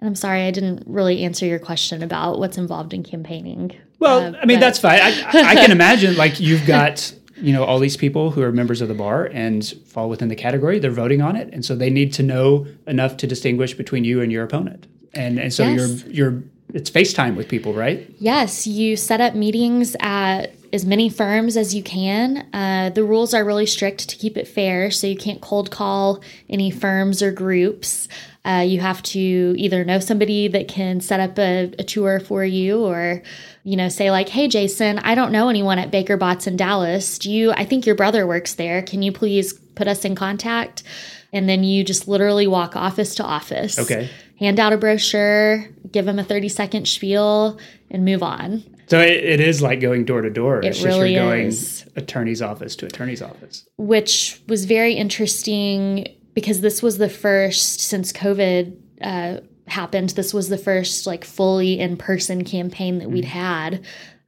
And 0.00 0.08
I'm 0.08 0.14
sorry, 0.14 0.42
I 0.42 0.50
didn't 0.50 0.84
really 0.86 1.24
answer 1.24 1.46
your 1.46 1.58
question 1.58 2.02
about 2.02 2.38
what's 2.38 2.58
involved 2.58 2.92
in 2.94 3.02
campaigning. 3.02 3.72
Well, 3.98 4.34
Uh, 4.34 4.38
I 4.40 4.46
mean, 4.46 4.56
but- 4.58 4.60
that's 4.66 4.78
fine. 4.78 5.00
I, 5.00 5.10
I 5.52 5.54
can 5.56 5.70
imagine 5.80 6.16
like 6.16 6.38
you've 6.40 6.66
got 6.66 7.12
you 7.38 7.52
know 7.52 7.64
all 7.64 7.78
these 7.78 7.98
people 7.98 8.30
who 8.30 8.40
are 8.42 8.50
members 8.52 8.80
of 8.80 8.88
the 8.88 8.94
bar 8.94 9.26
and 9.32 9.66
fall 9.86 10.08
within 10.08 10.28
the 10.28 10.36
category. 10.36 10.78
They're 10.78 10.90
voting 10.90 11.20
on 11.20 11.36
it, 11.36 11.50
and 11.52 11.62
so 11.64 11.74
they 11.76 11.90
need 11.90 12.12
to 12.14 12.22
know 12.22 12.66
enough 12.86 13.16
to 13.18 13.26
distinguish 13.26 13.74
between 13.74 14.04
you 14.04 14.22
and 14.22 14.30
your 14.32 14.42
opponent. 14.44 14.86
And 15.14 15.38
and 15.38 15.52
so 15.52 15.62
Yes. 15.64 15.76
you're 16.06 16.12
you're 16.30 16.42
it's 16.74 16.90
FaceTime 16.90 17.36
with 17.36 17.48
people, 17.48 17.72
right? 17.74 18.06
Yes, 18.18 18.66
you 18.66 18.96
set 18.96 19.20
up 19.20 19.34
meetings 19.34 19.96
at 20.00 20.55
as 20.76 20.86
many 20.86 21.08
firms 21.08 21.56
as 21.56 21.74
you 21.74 21.82
can. 21.82 22.46
Uh, 22.52 22.90
the 22.94 23.02
rules 23.02 23.34
are 23.34 23.44
really 23.44 23.66
strict 23.66 24.08
to 24.10 24.16
keep 24.16 24.36
it 24.36 24.46
fair, 24.46 24.92
so 24.92 25.08
you 25.08 25.16
can't 25.16 25.40
cold 25.40 25.72
call 25.72 26.20
any 26.48 26.70
firms 26.70 27.20
or 27.22 27.32
groups. 27.32 28.06
Uh, 28.44 28.62
you 28.64 28.78
have 28.78 29.02
to 29.02 29.18
either 29.58 29.84
know 29.84 29.98
somebody 29.98 30.46
that 30.46 30.68
can 30.68 31.00
set 31.00 31.18
up 31.18 31.36
a, 31.38 31.72
a 31.80 31.82
tour 31.82 32.20
for 32.20 32.44
you, 32.44 32.84
or 32.84 33.22
you 33.64 33.76
know, 33.76 33.88
say 33.88 34.12
like, 34.12 34.28
"Hey, 34.28 34.46
Jason, 34.46 35.00
I 35.00 35.16
don't 35.16 35.32
know 35.32 35.48
anyone 35.48 35.80
at 35.80 35.90
Baker 35.90 36.16
Botts 36.16 36.46
in 36.46 36.56
Dallas. 36.56 37.18
Do 37.18 37.32
you? 37.32 37.50
I 37.50 37.64
think 37.64 37.86
your 37.86 37.96
brother 37.96 38.24
works 38.26 38.54
there. 38.54 38.82
Can 38.82 39.02
you 39.02 39.10
please 39.10 39.52
put 39.74 39.88
us 39.88 40.04
in 40.04 40.14
contact?" 40.14 40.84
And 41.32 41.48
then 41.48 41.64
you 41.64 41.82
just 41.82 42.06
literally 42.06 42.46
walk 42.46 42.76
office 42.76 43.16
to 43.16 43.24
office 43.24 43.78
Okay. 43.80 44.08
hand 44.38 44.60
out 44.60 44.72
a 44.72 44.76
brochure, 44.76 45.66
give 45.90 46.04
them 46.06 46.18
a 46.20 46.24
30 46.24 46.48
second 46.48 46.86
spiel, 46.86 47.58
and 47.90 48.04
move 48.04 48.22
on. 48.22 48.62
So 48.86 49.00
it, 49.00 49.24
it 49.24 49.40
is 49.40 49.62
like 49.62 49.80
going 49.80 50.04
door 50.04 50.22
to 50.22 50.30
door. 50.30 50.58
It's 50.58 50.78
just 50.78 50.86
really 50.86 51.14
you're 51.14 51.24
going 51.24 51.46
is. 51.46 51.84
attorney's 51.96 52.40
office 52.40 52.76
to 52.76 52.86
attorney's 52.86 53.20
office. 53.20 53.66
Which 53.76 54.40
was 54.48 54.64
very 54.64 54.94
interesting 54.94 56.06
because 56.34 56.60
this 56.60 56.82
was 56.82 56.98
the 56.98 57.08
first 57.08 57.80
since 57.80 58.12
COVID 58.12 58.76
uh, 59.02 59.40
happened. 59.66 60.10
This 60.10 60.32
was 60.32 60.48
the 60.48 60.58
first 60.58 61.06
like 61.06 61.24
fully 61.24 61.80
in 61.80 61.96
person 61.96 62.44
campaign 62.44 62.98
that 62.98 63.10
we'd 63.10 63.24
had 63.24 63.84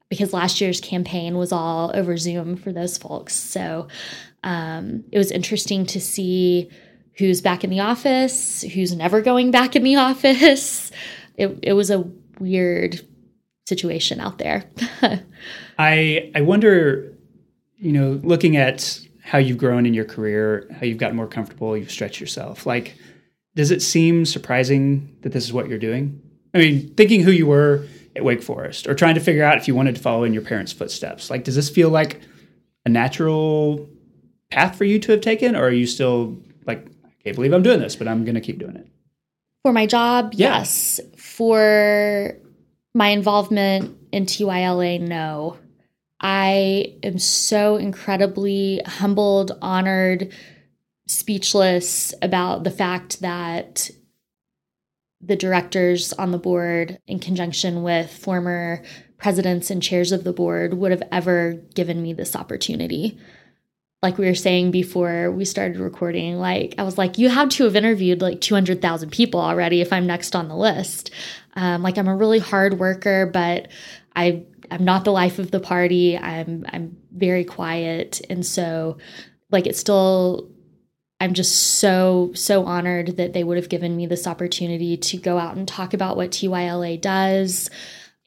because 0.09 0.33
last 0.33 0.61
year's 0.61 0.81
campaign 0.81 1.37
was 1.37 1.53
all 1.53 1.93
over 1.95 2.17
Zoom 2.17 2.57
for 2.57 2.73
those 2.73 2.99
folks. 2.99 3.35
So 3.35 3.89
um, 4.43 5.05
it 5.13 5.19
was 5.19 5.31
interesting 5.31 5.87
to 5.87 6.01
see 6.01 6.71
who's 7.15 7.41
back 7.41 7.63
in 7.63 7.71
the 7.71 7.81
office, 7.81 8.63
who's 8.63 8.95
never 8.95 9.21
going 9.21 9.51
back 9.51 9.77
in 9.77 9.83
the 9.83 9.97
office. 9.97 10.91
It, 11.37 11.59
it 11.63 11.73
was 11.75 11.91
a 11.91 12.11
weird 12.41 13.01
situation 13.69 14.19
out 14.21 14.39
there. 14.39 14.65
I 15.79 16.31
I 16.35 16.41
wonder, 16.41 17.15
you 17.77 17.93
know, 17.93 18.21
looking 18.25 18.57
at 18.57 19.01
how 19.23 19.39
you've 19.39 19.59
grown 19.59 19.85
in 19.87 19.93
your 19.95 20.05
career, 20.07 20.67
how 20.81 20.87
you've 20.87 20.99
gotten 20.99 21.17
more 21.17 21.27
comfortable, 21.29 21.77
you've 21.77 21.91
stretched 21.91 22.19
yourself. 22.21 22.65
Like, 22.67 22.97
does 23.55 23.71
it 23.71 23.83
seem 23.83 24.25
surprising 24.25 25.17
that 25.23 25.33
this 25.33 25.45
is 25.45 25.53
what 25.53 25.69
you're 25.69 25.79
doing? 25.79 26.21
I 26.55 26.59
mean, 26.59 26.95
thinking 26.95 27.23
who 27.23 27.31
you 27.31 27.47
were 27.47 27.87
at 28.17 28.25
Wake 28.25 28.43
Forest, 28.43 28.87
or 28.89 28.95
trying 28.95 29.15
to 29.17 29.21
figure 29.21 29.45
out 29.45 29.59
if 29.59 29.69
you 29.69 29.75
wanted 29.75 29.95
to 29.97 30.01
follow 30.01 30.25
in 30.25 30.33
your 30.33 30.43
parents' 30.43 30.73
footsteps. 30.73 31.31
Like, 31.31 31.45
does 31.45 31.55
this 31.57 31.69
feel 31.69 31.91
like 31.91 32.23
a 32.87 32.89
natural 32.89 33.87
path 34.51 34.77
for 34.77 34.85
you 34.85 34.99
to 35.01 35.13
have 35.13 35.21
taken, 35.21 35.55
or 35.55 35.65
are 35.67 35.71
you 35.71 35.87
still 35.87 36.37
like, 36.67 36.87
I 37.05 37.11
can't 37.23 37.37
believe 37.37 37.53
I'm 37.53 37.63
doing 37.63 37.81
this, 37.81 37.97
but 37.97 38.09
I'm 38.09 38.25
going 38.25 38.35
to 38.35 38.41
keep 38.41 38.59
doing 38.59 38.77
it? 38.77 38.87
For 39.63 39.73
my 39.75 39.85
job, 39.87 40.33
Yeah. 40.35 40.59
yes. 40.61 41.01
For 41.19 42.35
my 42.99 43.11
involvement 43.11 43.97
in 44.11 44.27
TYLA, 44.27 45.01
no. 45.01 45.57
I 46.21 46.97
am 47.05 47.21
so 47.21 47.77
incredibly 47.77 48.83
humbled, 48.85 49.57
honored, 49.63 50.33
speechless 51.07 52.13
about 52.21 52.65
the 52.65 52.73
fact 52.73 53.21
that 53.21 53.89
the 55.21 55.37
directors 55.37 56.13
on 56.15 56.33
the 56.33 56.39
board, 56.39 56.99
in 57.07 57.21
conjunction 57.21 57.85
with 57.85 58.11
former 58.11 58.83
presidents 59.17 59.71
and 59.71 59.81
chairs 59.81 60.11
of 60.11 60.25
the 60.25 60.33
board, 60.33 60.75
would 60.75 60.91
have 60.91 61.05
ever 61.13 61.53
given 61.77 62.03
me 62.03 62.13
this 62.13 62.35
opportunity 62.35 63.17
like 64.03 64.17
we 64.17 64.27
were 64.27 64.35
saying 64.35 64.71
before 64.71 65.31
we 65.33 65.45
started 65.45 65.79
recording, 65.79 66.37
like 66.37 66.75
I 66.79 66.85
was 66.85 66.97
like, 66.97 67.19
you 67.19 67.29
had 67.29 67.51
to 67.53 67.65
have 67.65 67.75
interviewed 67.75 68.23
like 68.23 68.41
200,000 68.41 69.11
people 69.11 69.41
already 69.41 69.81
if 69.81 69.93
I'm 69.93 70.07
next 70.07 70.37
on 70.37 70.49
the 70.49 70.57
list. 70.57 71.11
Um, 71.55 71.83
like 71.83 71.99
I'm 71.99 72.07
a 72.07 72.15
really 72.15 72.39
hard 72.39 72.79
worker, 72.79 73.27
but 73.27 73.69
I 74.15 74.45
I'm 74.71 74.85
not 74.85 75.05
the 75.05 75.13
life 75.13 75.39
of 75.39 75.51
the 75.51 75.61
party. 75.61 76.17
I'm 76.17 76.65
I'm 76.69 76.97
very 77.13 77.45
quiet, 77.45 78.21
and 78.31 78.45
so 78.47 78.99
like 79.51 79.67
it's 79.67 79.81
still. 79.81 80.51
I'm 81.21 81.35
just 81.35 81.81
so 81.81 82.31
so 82.35 82.65
honored 82.65 83.17
that 83.17 83.33
they 83.33 83.43
would 83.43 83.57
have 83.57 83.69
given 83.69 83.97
me 83.97 84.07
this 84.07 84.29
opportunity 84.29 84.97
to 84.97 85.17
go 85.17 85.37
out 85.37 85.57
and 85.57 85.67
talk 85.67 85.93
about 85.93 86.17
what 86.17 86.31
TYLA 86.31 87.01
does 87.01 87.71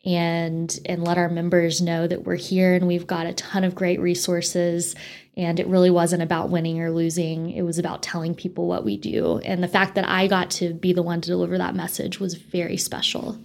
and 0.06 0.80
and 0.86 1.04
let 1.04 1.18
our 1.18 1.30
members 1.30 1.82
know 1.82 2.08
that 2.08 2.24
we're 2.26 2.36
here 2.36 2.74
and 2.74 2.88
we've 2.88 3.08
got 3.08 3.28
a 3.28 3.34
ton 3.34 3.64
of 3.64 3.76
great 3.76 4.00
resources 4.00 4.96
and 5.38 5.60
it 5.60 5.68
really 5.68 5.92
wasn't 5.92 6.22
about 6.22 6.50
winning 6.50 6.82
or 6.82 6.92
losing 6.92 7.52
it 7.52 7.62
was 7.62 7.78
about 7.78 8.02
telling 8.02 8.34
people 8.34 8.68
what 8.68 8.84
we 8.84 8.98
do 8.98 9.40
and 9.46 9.64
the 9.64 9.68
fact 9.68 9.96
that 9.96 10.08
i 10.08 10.28
got 10.28 10.50
to 10.50 10.74
be 10.74 10.94
the 10.94 11.04
one 11.04 11.22
to 11.22 11.30
deliver 11.30 11.58
that 11.58 11.76
message 11.76 12.20
was 12.20 12.34
very 12.36 12.78
special 12.78 13.38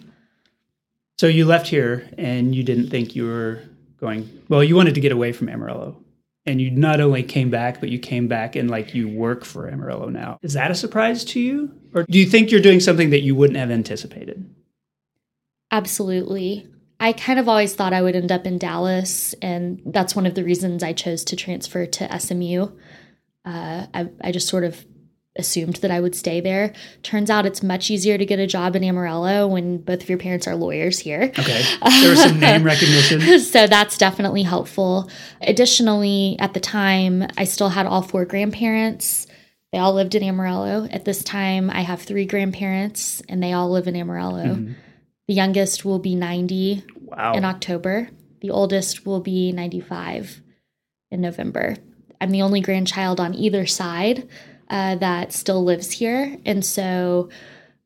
So 1.18 1.26
you 1.26 1.46
left 1.46 1.68
here 1.68 2.08
and 2.18 2.54
you 2.54 2.62
didn't 2.62 2.90
think 2.90 3.16
you 3.16 3.26
were 3.26 3.62
going, 4.00 4.28
well, 4.48 4.62
you 4.62 4.76
wanted 4.76 4.94
to 4.96 5.00
get 5.00 5.12
away 5.12 5.32
from 5.32 5.48
Amarillo. 5.48 5.96
And 6.44 6.60
you 6.60 6.70
not 6.70 7.00
only 7.00 7.22
came 7.22 7.50
back, 7.50 7.80
but 7.80 7.88
you 7.88 7.98
came 7.98 8.28
back 8.28 8.54
and 8.54 8.70
like 8.70 8.94
you 8.94 9.08
work 9.08 9.44
for 9.44 9.68
Amarillo 9.68 10.08
now. 10.10 10.38
Is 10.42 10.52
that 10.52 10.70
a 10.70 10.74
surprise 10.74 11.24
to 11.26 11.40
you? 11.40 11.72
Or 11.94 12.04
do 12.04 12.18
you 12.18 12.26
think 12.26 12.50
you're 12.50 12.60
doing 12.60 12.80
something 12.80 13.10
that 13.10 13.22
you 13.22 13.34
wouldn't 13.34 13.58
have 13.58 13.70
anticipated? 13.70 14.48
Absolutely 15.76 16.66
i 17.00 17.12
kind 17.12 17.38
of 17.38 17.48
always 17.48 17.74
thought 17.74 17.92
i 17.92 18.02
would 18.02 18.16
end 18.16 18.32
up 18.32 18.46
in 18.46 18.58
dallas 18.58 19.34
and 19.42 19.80
that's 19.86 20.16
one 20.16 20.26
of 20.26 20.34
the 20.34 20.44
reasons 20.44 20.82
i 20.82 20.92
chose 20.92 21.24
to 21.24 21.36
transfer 21.36 21.86
to 21.86 22.04
smu 22.18 22.72
uh, 23.44 23.86
I, 23.94 24.08
I 24.22 24.32
just 24.32 24.48
sort 24.48 24.64
of 24.64 24.84
assumed 25.38 25.76
that 25.76 25.90
I 25.90 26.00
would 26.00 26.14
stay 26.14 26.40
there. 26.40 26.72
Turns 27.02 27.30
out 27.30 27.46
it's 27.46 27.62
much 27.62 27.90
easier 27.90 28.18
to 28.18 28.26
get 28.26 28.38
a 28.38 28.46
job 28.46 28.74
in 28.74 28.84
Amarillo 28.84 29.46
when 29.46 29.78
both 29.78 30.02
of 30.02 30.08
your 30.08 30.18
parents 30.18 30.46
are 30.46 30.56
lawyers 30.56 30.98
here. 30.98 31.32
Okay. 31.38 31.62
There 32.00 32.10
was 32.10 32.22
some 32.22 32.40
name 32.40 32.62
recognition. 32.62 33.20
so 33.40 33.66
that's 33.66 33.96
definitely 33.98 34.42
helpful. 34.42 35.10
Additionally, 35.40 36.36
at 36.38 36.54
the 36.54 36.60
time, 36.60 37.26
I 37.36 37.44
still 37.44 37.68
had 37.68 37.86
all 37.86 38.02
four 38.02 38.24
grandparents. 38.24 39.26
They 39.72 39.78
all 39.78 39.92
lived 39.92 40.14
in 40.14 40.22
Amarillo. 40.22 40.88
At 40.90 41.04
this 41.04 41.22
time, 41.22 41.70
I 41.70 41.82
have 41.82 42.02
three 42.02 42.26
grandparents, 42.26 43.22
and 43.28 43.42
they 43.42 43.52
all 43.52 43.70
live 43.70 43.88
in 43.88 43.96
Amarillo. 43.96 44.42
The 45.28 45.34
youngest 45.34 45.84
will 45.84 45.98
be 45.98 46.14
90 46.14 46.84
Wow. 47.00 47.34
in 47.34 47.44
October, 47.44 48.08
the 48.40 48.50
oldest 48.50 49.06
will 49.06 49.20
be 49.20 49.52
95 49.52 50.42
in 51.10 51.20
November. 51.20 51.76
I'm 52.20 52.30
the 52.30 52.42
only 52.42 52.60
grandchild 52.60 53.20
on 53.20 53.34
either 53.34 53.64
side 53.66 54.28
uh, 54.68 54.96
that 54.96 55.32
still 55.32 55.62
lives 55.62 55.92
here. 55.92 56.36
And 56.44 56.64
so 56.64 57.28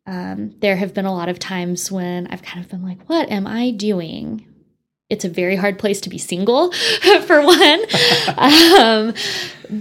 um, 0.06 0.54
there 0.60 0.76
have 0.76 0.94
been 0.94 1.04
a 1.04 1.14
lot 1.14 1.28
of 1.28 1.38
times 1.38 1.92
when 1.92 2.26
I've 2.28 2.42
kind 2.42 2.64
of 2.64 2.70
been 2.70 2.82
like, 2.82 3.08
what 3.08 3.30
am 3.30 3.46
I 3.46 3.70
doing? 3.70 4.46
It's 5.10 5.24
a 5.24 5.28
very 5.28 5.56
hard 5.56 5.78
place 5.78 6.00
to 6.02 6.08
be 6.08 6.18
single, 6.18 6.72
for 7.26 7.42
one. 7.42 7.80
um, 8.38 9.14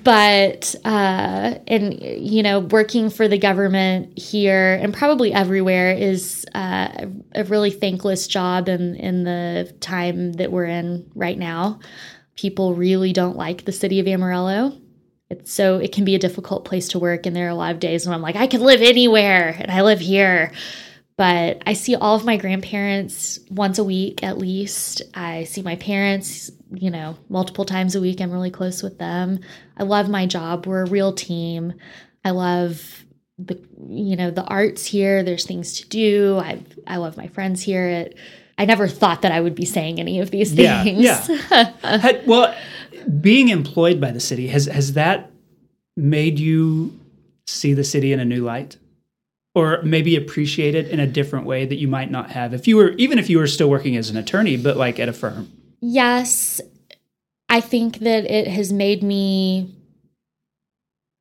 but, 0.04 0.76
uh, 0.86 1.56
and, 1.68 2.02
you 2.02 2.44
know, 2.44 2.60
working 2.60 3.10
for 3.10 3.28
the 3.28 3.38
government 3.38 4.18
here 4.18 4.74
and 4.82 4.94
probably 4.94 5.34
everywhere 5.34 5.92
is 5.92 6.46
uh, 6.54 7.06
a 7.34 7.44
really 7.46 7.72
thankless 7.72 8.28
job 8.28 8.68
in, 8.70 8.96
in 8.96 9.24
the 9.24 9.74
time 9.80 10.34
that 10.34 10.52
we're 10.52 10.66
in 10.66 11.10
right 11.16 11.38
now. 11.38 11.80
People 12.36 12.76
really 12.76 13.14
don't 13.14 13.38
like 13.38 13.66
the 13.66 13.72
city 13.72 14.00
of 14.00 14.08
Amarillo. 14.08 14.78
It's 15.30 15.54
so 15.54 15.78
it 15.78 15.92
can 15.92 16.06
be 16.06 16.16
a 16.16 16.20
difficult 16.20 16.66
place 16.66 16.88
to 16.90 17.00
work, 17.00 17.28
and 17.28 17.36
there 17.36 17.46
are 17.46 17.50
a 17.50 17.56
lot 17.56 17.72
of 17.72 17.80
days 17.80 18.08
when 18.08 18.16
I'm 18.16 18.22
like, 18.22 18.36
I 18.36 18.48
could 18.48 18.62
live 18.62 18.82
anywhere, 18.82 19.56
and 19.60 19.70
I 19.70 19.84
live 19.84 20.00
here. 20.00 20.52
But 21.20 21.62
I 21.68 21.74
see 21.74 21.96
all 21.96 22.16
of 22.16 22.24
my 22.24 22.38
grandparents 22.38 23.40
once 23.52 23.78
a 23.78 23.84
week 23.84 24.24
at 24.24 24.38
least. 24.38 25.02
I 25.14 25.44
see 25.44 25.62
my 25.62 25.76
parents, 25.76 26.50
you 26.74 26.90
know, 26.90 27.18
multiple 27.28 27.66
times 27.66 27.94
a 27.94 28.00
week. 28.00 28.22
I'm 28.22 28.32
really 28.32 28.52
close 28.52 28.82
with 28.82 29.00
them. 29.00 29.42
I 29.76 29.84
love 29.84 30.08
my 30.10 30.26
job. 30.26 30.66
We're 30.66 30.84
a 30.86 30.90
real 30.90 31.12
team. 31.12 31.74
I 32.24 32.30
love 32.30 33.04
the 33.38 33.60
you 33.90 34.16
know 34.16 34.32
the 34.32 34.46
arts 34.46 34.86
here. 34.86 35.22
There's 35.22 35.46
things 35.46 35.74
to 35.82 35.90
do. 35.90 36.38
I 36.42 36.64
I 36.88 36.96
love 36.96 37.18
my 37.18 37.28
friends 37.28 37.62
here. 37.62 37.86
It, 37.90 38.18
I 38.58 38.64
never 38.64 38.88
thought 38.88 39.22
that 39.24 39.34
I 39.34 39.42
would 39.42 39.56
be 39.56 39.66
saying 39.66 40.00
any 40.00 40.22
of 40.22 40.32
these 40.32 40.54
Yeah, 40.54 40.84
things. 40.86 41.04
yeah. 41.04 41.74
Had- 42.00 42.26
well, 42.28 42.56
being 43.20 43.50
employed 43.50 44.00
by 44.00 44.12
the 44.12 44.20
city 44.22 44.48
has 44.48 44.68
has 44.68 44.94
that 44.94 45.32
made 45.98 46.40
you 46.40 46.98
see 47.46 47.74
the 47.74 47.84
city 47.84 48.14
in 48.14 48.22
a 48.22 48.26
new 48.26 48.44
light, 48.46 48.78
or 49.56 49.82
maybe 49.84 50.16
appreciate 50.16 50.76
it 50.76 50.88
in 50.90 51.00
a 51.00 51.08
different 51.08 51.46
way 51.46 51.66
that 51.66 51.78
you 51.78 51.88
might 51.88 52.12
not 52.12 52.32
have 52.32 52.54
if 52.54 52.68
you 52.68 52.78
were 52.78 52.92
even 52.92 53.18
if 53.20 53.30
you 53.30 53.38
were 53.38 53.48
still 53.48 53.70
working 53.70 53.98
as 53.98 54.10
an 54.10 54.18
attorney, 54.18 54.58
but 54.58 54.78
like 54.78 55.00
at 55.00 55.10
a 55.10 55.14
firm. 55.14 55.52
yes, 55.82 56.62
I 57.50 57.62
think 57.62 58.00
that 58.00 58.30
it 58.32 58.48
has 58.48 58.72
made 58.72 59.02
me 59.02 59.76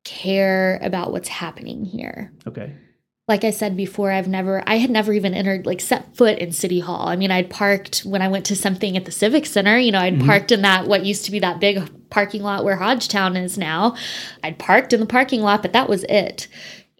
care 0.05 0.79
about 0.81 1.11
what's 1.11 1.27
happening 1.27 1.85
here. 1.85 2.31
Okay. 2.47 2.73
like 3.27 3.43
I 3.43 3.51
said 3.51 3.77
before, 3.77 4.11
I've 4.11 4.27
never, 4.27 4.63
I 4.65 4.77
had 4.77 4.89
never 4.89 5.13
even 5.13 5.35
entered, 5.35 5.67
like 5.67 5.79
set 5.81 6.15
foot 6.15 6.39
in 6.39 6.51
City 6.51 6.79
Hall. 6.79 7.07
I 7.07 7.15
mean, 7.15 7.29
I'd 7.29 7.49
parked 7.49 7.99
when 7.99 8.23
I 8.23 8.27
went 8.27 8.45
to 8.45 8.55
something 8.55 8.97
at 8.97 9.05
the 9.05 9.11
Civic 9.11 9.45
Center, 9.45 9.77
you 9.77 9.91
know, 9.91 9.99
I'd 9.99 10.15
mm-hmm. 10.15 10.27
parked 10.27 10.51
in 10.51 10.63
that, 10.63 10.87
what 10.87 11.05
used 11.05 11.25
to 11.25 11.31
be 11.31 11.39
that 11.39 11.59
big 11.59 12.09
parking 12.09 12.41
lot 12.41 12.63
where 12.63 12.77
Hodgetown 12.77 13.37
is 13.37 13.55
now. 13.57 13.95
I'd 14.43 14.57
parked 14.57 14.93
in 14.93 14.99
the 14.99 15.05
parking 15.05 15.41
lot, 15.41 15.61
but 15.61 15.73
that 15.73 15.87
was 15.87 16.03
it. 16.05 16.47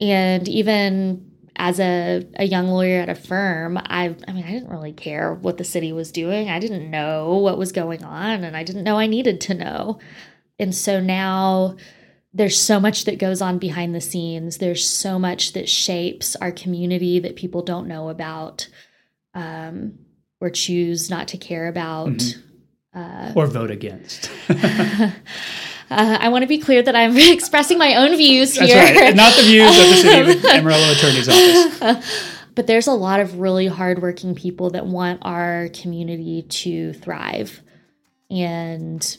And 0.01 0.47
even 0.47 1.31
as 1.55 1.79
a, 1.79 2.25
a 2.35 2.45
young 2.45 2.67
lawyer 2.67 3.01
at 3.01 3.09
a 3.09 3.15
firm, 3.15 3.77
I, 3.77 4.15
I 4.27 4.31
mean, 4.31 4.45
I 4.45 4.51
didn't 4.51 4.69
really 4.69 4.93
care 4.93 5.33
what 5.33 5.57
the 5.57 5.63
city 5.63 5.91
was 5.91 6.11
doing. 6.11 6.49
I 6.49 6.59
didn't 6.59 6.89
know 6.89 7.37
what 7.37 7.57
was 7.57 7.73
going 7.73 8.03
on, 8.03 8.43
and 8.43 8.55
I 8.55 8.63
didn't 8.63 8.85
know 8.85 8.97
I 8.97 9.07
needed 9.07 9.41
to 9.41 9.53
know. 9.53 9.99
And 10.57 10.73
so 10.73 10.99
now, 10.99 11.75
there's 12.33 12.59
so 12.59 12.79
much 12.79 13.05
that 13.05 13.19
goes 13.19 13.41
on 13.41 13.57
behind 13.57 13.93
the 13.93 14.01
scenes. 14.01 14.57
There's 14.57 14.87
so 14.87 15.17
much 15.17 15.53
that 15.53 15.67
shapes 15.67 16.35
our 16.37 16.51
community 16.51 17.19
that 17.19 17.35
people 17.35 17.61
don't 17.61 17.87
know 17.87 18.09
about 18.09 18.67
um, 19.33 19.99
or 20.39 20.49
choose 20.49 21.09
not 21.09 21.27
to 21.29 21.37
care 21.37 21.67
about. 21.67 22.21
Or 23.35 23.47
vote 23.47 23.71
against. 23.71 24.31
Uh, 25.89 26.17
I 26.19 26.29
want 26.29 26.43
to 26.43 26.47
be 26.47 26.59
clear 26.59 26.81
that 26.81 26.95
I'm 26.95 27.17
expressing 27.33 27.77
my 27.77 27.95
own 27.95 28.15
views 28.15 28.55
That's 28.55 28.71
here. 28.71 28.83
right. 28.83 29.15
Not 29.15 29.35
the 29.35 29.43
views 29.43 29.69
of 29.69 29.89
the 29.89 29.95
city 29.95 30.37
of 30.37 30.45
Amarillo 30.53 30.91
Attorney's 30.91 31.27
Office. 31.27 32.35
but 32.55 32.67
there's 32.67 32.87
a 32.87 32.93
lot 32.93 33.19
of 33.19 33.39
really 33.39 33.67
hardworking 33.67 34.35
people 34.35 34.69
that 34.71 34.85
want 34.85 35.19
our 35.23 35.69
community 35.73 36.43
to 36.43 36.93
thrive. 36.93 37.61
And 38.29 39.17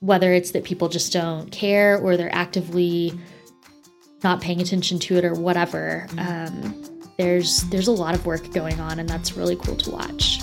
whether 0.00 0.32
it's 0.32 0.52
that 0.52 0.64
people 0.64 0.88
just 0.88 1.12
don't 1.12 1.50
care 1.50 1.98
or 1.98 2.16
they're 2.16 2.34
actively 2.34 3.18
not 4.22 4.40
paying 4.40 4.60
attention 4.60 4.98
to 5.00 5.16
it 5.16 5.24
or 5.24 5.34
whatever, 5.34 6.06
um, 6.18 6.82
there's 7.18 7.62
there's 7.70 7.88
a 7.88 7.92
lot 7.92 8.14
of 8.14 8.26
work 8.26 8.52
going 8.52 8.78
on, 8.78 8.98
and 8.98 9.08
that's 9.08 9.36
really 9.36 9.56
cool 9.56 9.76
to 9.76 9.90
watch. 9.90 10.40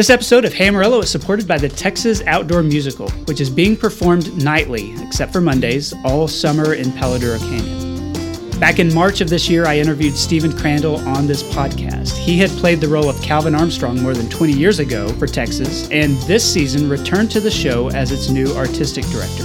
This 0.00 0.08
episode 0.08 0.46
of 0.46 0.54
Hey 0.54 0.68
Amarillo 0.68 1.00
is 1.00 1.10
supported 1.10 1.46
by 1.46 1.58
the 1.58 1.68
Texas 1.68 2.22
Outdoor 2.26 2.62
Musical, 2.62 3.10
which 3.26 3.38
is 3.38 3.50
being 3.50 3.76
performed 3.76 4.34
nightly, 4.42 4.94
except 5.02 5.30
for 5.30 5.42
Mondays, 5.42 5.92
all 6.06 6.26
summer 6.26 6.72
in 6.72 6.90
Palo 6.92 7.18
Duro 7.18 7.38
Canyon. 7.38 8.58
Back 8.58 8.78
in 8.78 8.94
March 8.94 9.20
of 9.20 9.28
this 9.28 9.46
year, 9.50 9.66
I 9.66 9.78
interviewed 9.78 10.14
Stephen 10.14 10.56
Crandall 10.56 11.06
on 11.06 11.26
this 11.26 11.42
podcast. 11.42 12.16
He 12.16 12.38
had 12.38 12.48
played 12.48 12.80
the 12.80 12.88
role 12.88 13.10
of 13.10 13.20
Calvin 13.20 13.54
Armstrong 13.54 14.00
more 14.00 14.14
than 14.14 14.30
20 14.30 14.54
years 14.54 14.78
ago 14.78 15.06
for 15.18 15.26
Texas, 15.26 15.86
and 15.90 16.16
this 16.22 16.50
season 16.50 16.88
returned 16.88 17.30
to 17.32 17.40
the 17.40 17.50
show 17.50 17.90
as 17.90 18.10
its 18.10 18.30
new 18.30 18.56
artistic 18.56 19.04
director. 19.08 19.44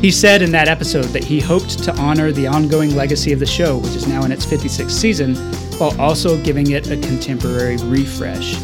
He 0.00 0.10
said 0.10 0.42
in 0.42 0.50
that 0.50 0.66
episode 0.66 1.10
that 1.10 1.22
he 1.22 1.38
hoped 1.38 1.80
to 1.84 1.96
honor 1.96 2.32
the 2.32 2.48
ongoing 2.48 2.96
legacy 2.96 3.32
of 3.32 3.38
the 3.38 3.46
show, 3.46 3.78
which 3.78 3.94
is 3.94 4.08
now 4.08 4.24
in 4.24 4.32
its 4.32 4.44
56th 4.44 4.90
season, 4.90 5.36
while 5.78 5.96
also 6.00 6.42
giving 6.42 6.72
it 6.72 6.90
a 6.90 6.96
contemporary 6.96 7.76
refresh. 7.84 8.56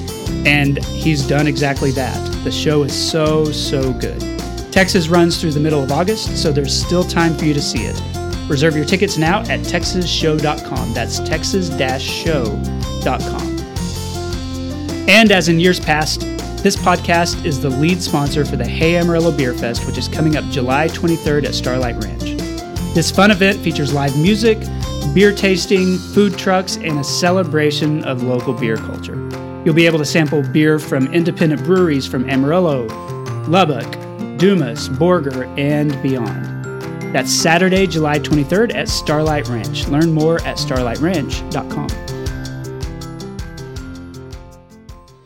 And 0.47 0.83
he's 0.85 1.27
done 1.27 1.47
exactly 1.47 1.91
that. 1.93 2.45
The 2.45 2.53
show 2.53 2.83
is 2.83 2.93
so, 2.93 3.47
so 3.47 3.93
good. 3.93 4.21
Texas 4.73 5.09
runs 5.09 5.41
through 5.41 5.53
the 5.53 5.61
middle 5.61 5.83
of 5.83 5.93
August, 5.93 6.37
so 6.37 6.53
there's 6.53 6.75
still 6.75 7.05
time 7.05 7.37
for 7.37 7.45
you 7.45 7.55
to 7.55 7.63
see 7.63 7.85
it. 7.85 8.01
Reserve 8.49 8.77
your 8.77 8.85
tickets 8.85 9.17
now 9.17 9.41
at 9.43 9.61
texasshow.com. 9.61 10.95
That's 10.95 11.21
texas-show.com. 11.21 13.59
And 15.09 15.33
as 15.33 15.49
in 15.49 15.61
years 15.61 15.79
past, 15.79 16.21
this 16.63 16.77
podcast 16.77 17.45
is 17.45 17.61
the 17.61 17.69
lead 17.69 18.03
sponsor 18.03 18.45
for 18.45 18.57
the 18.57 18.67
Hey 18.67 18.97
Amarillo 18.97 19.31
Beer 19.31 19.55
Fest, 19.55 19.87
which 19.87 19.99
is 19.99 20.09
coming 20.09 20.37
up 20.37 20.45
July 20.47 20.89
23rd 20.89 21.45
at 21.45 21.55
Starlight 21.55 22.03
Ranch. 22.03 22.23
This 22.95 23.11
fun 23.11 23.31
event 23.31 23.59
features 23.59 23.93
live 23.93 24.19
music, 24.19 24.59
beer 25.15 25.35
tasting, 25.35 25.99
food 25.99 26.39
trucks, 26.39 26.77
and 26.77 26.99
a 26.99 27.05
celebration 27.05 28.03
of 28.05 28.23
local 28.23 28.55
beer 28.55 28.77
culture. 28.77 29.24
You'll 29.65 29.75
be 29.75 29.87
able 29.87 29.99
to 29.99 30.05
sample 30.05 30.43
beer 30.43 30.79
from 30.79 31.13
independent 31.15 31.65
breweries 31.65 32.07
from 32.07 32.29
Amarillo, 32.29 32.87
Lubbock, 33.49 33.91
Dumas, 34.39 34.91
Borger, 34.91 35.47
and 35.59 36.01
beyond. 36.03 36.45
That's 37.15 37.33
Saturday, 37.33 37.87
July 37.87 38.19
23rd 38.19 38.75
at 38.75 38.89
Starlight 38.89 39.49
Ranch. 39.49 39.87
Learn 39.89 40.13
more 40.13 40.43
at 40.43 40.59
starlightranch.com. 40.59 41.87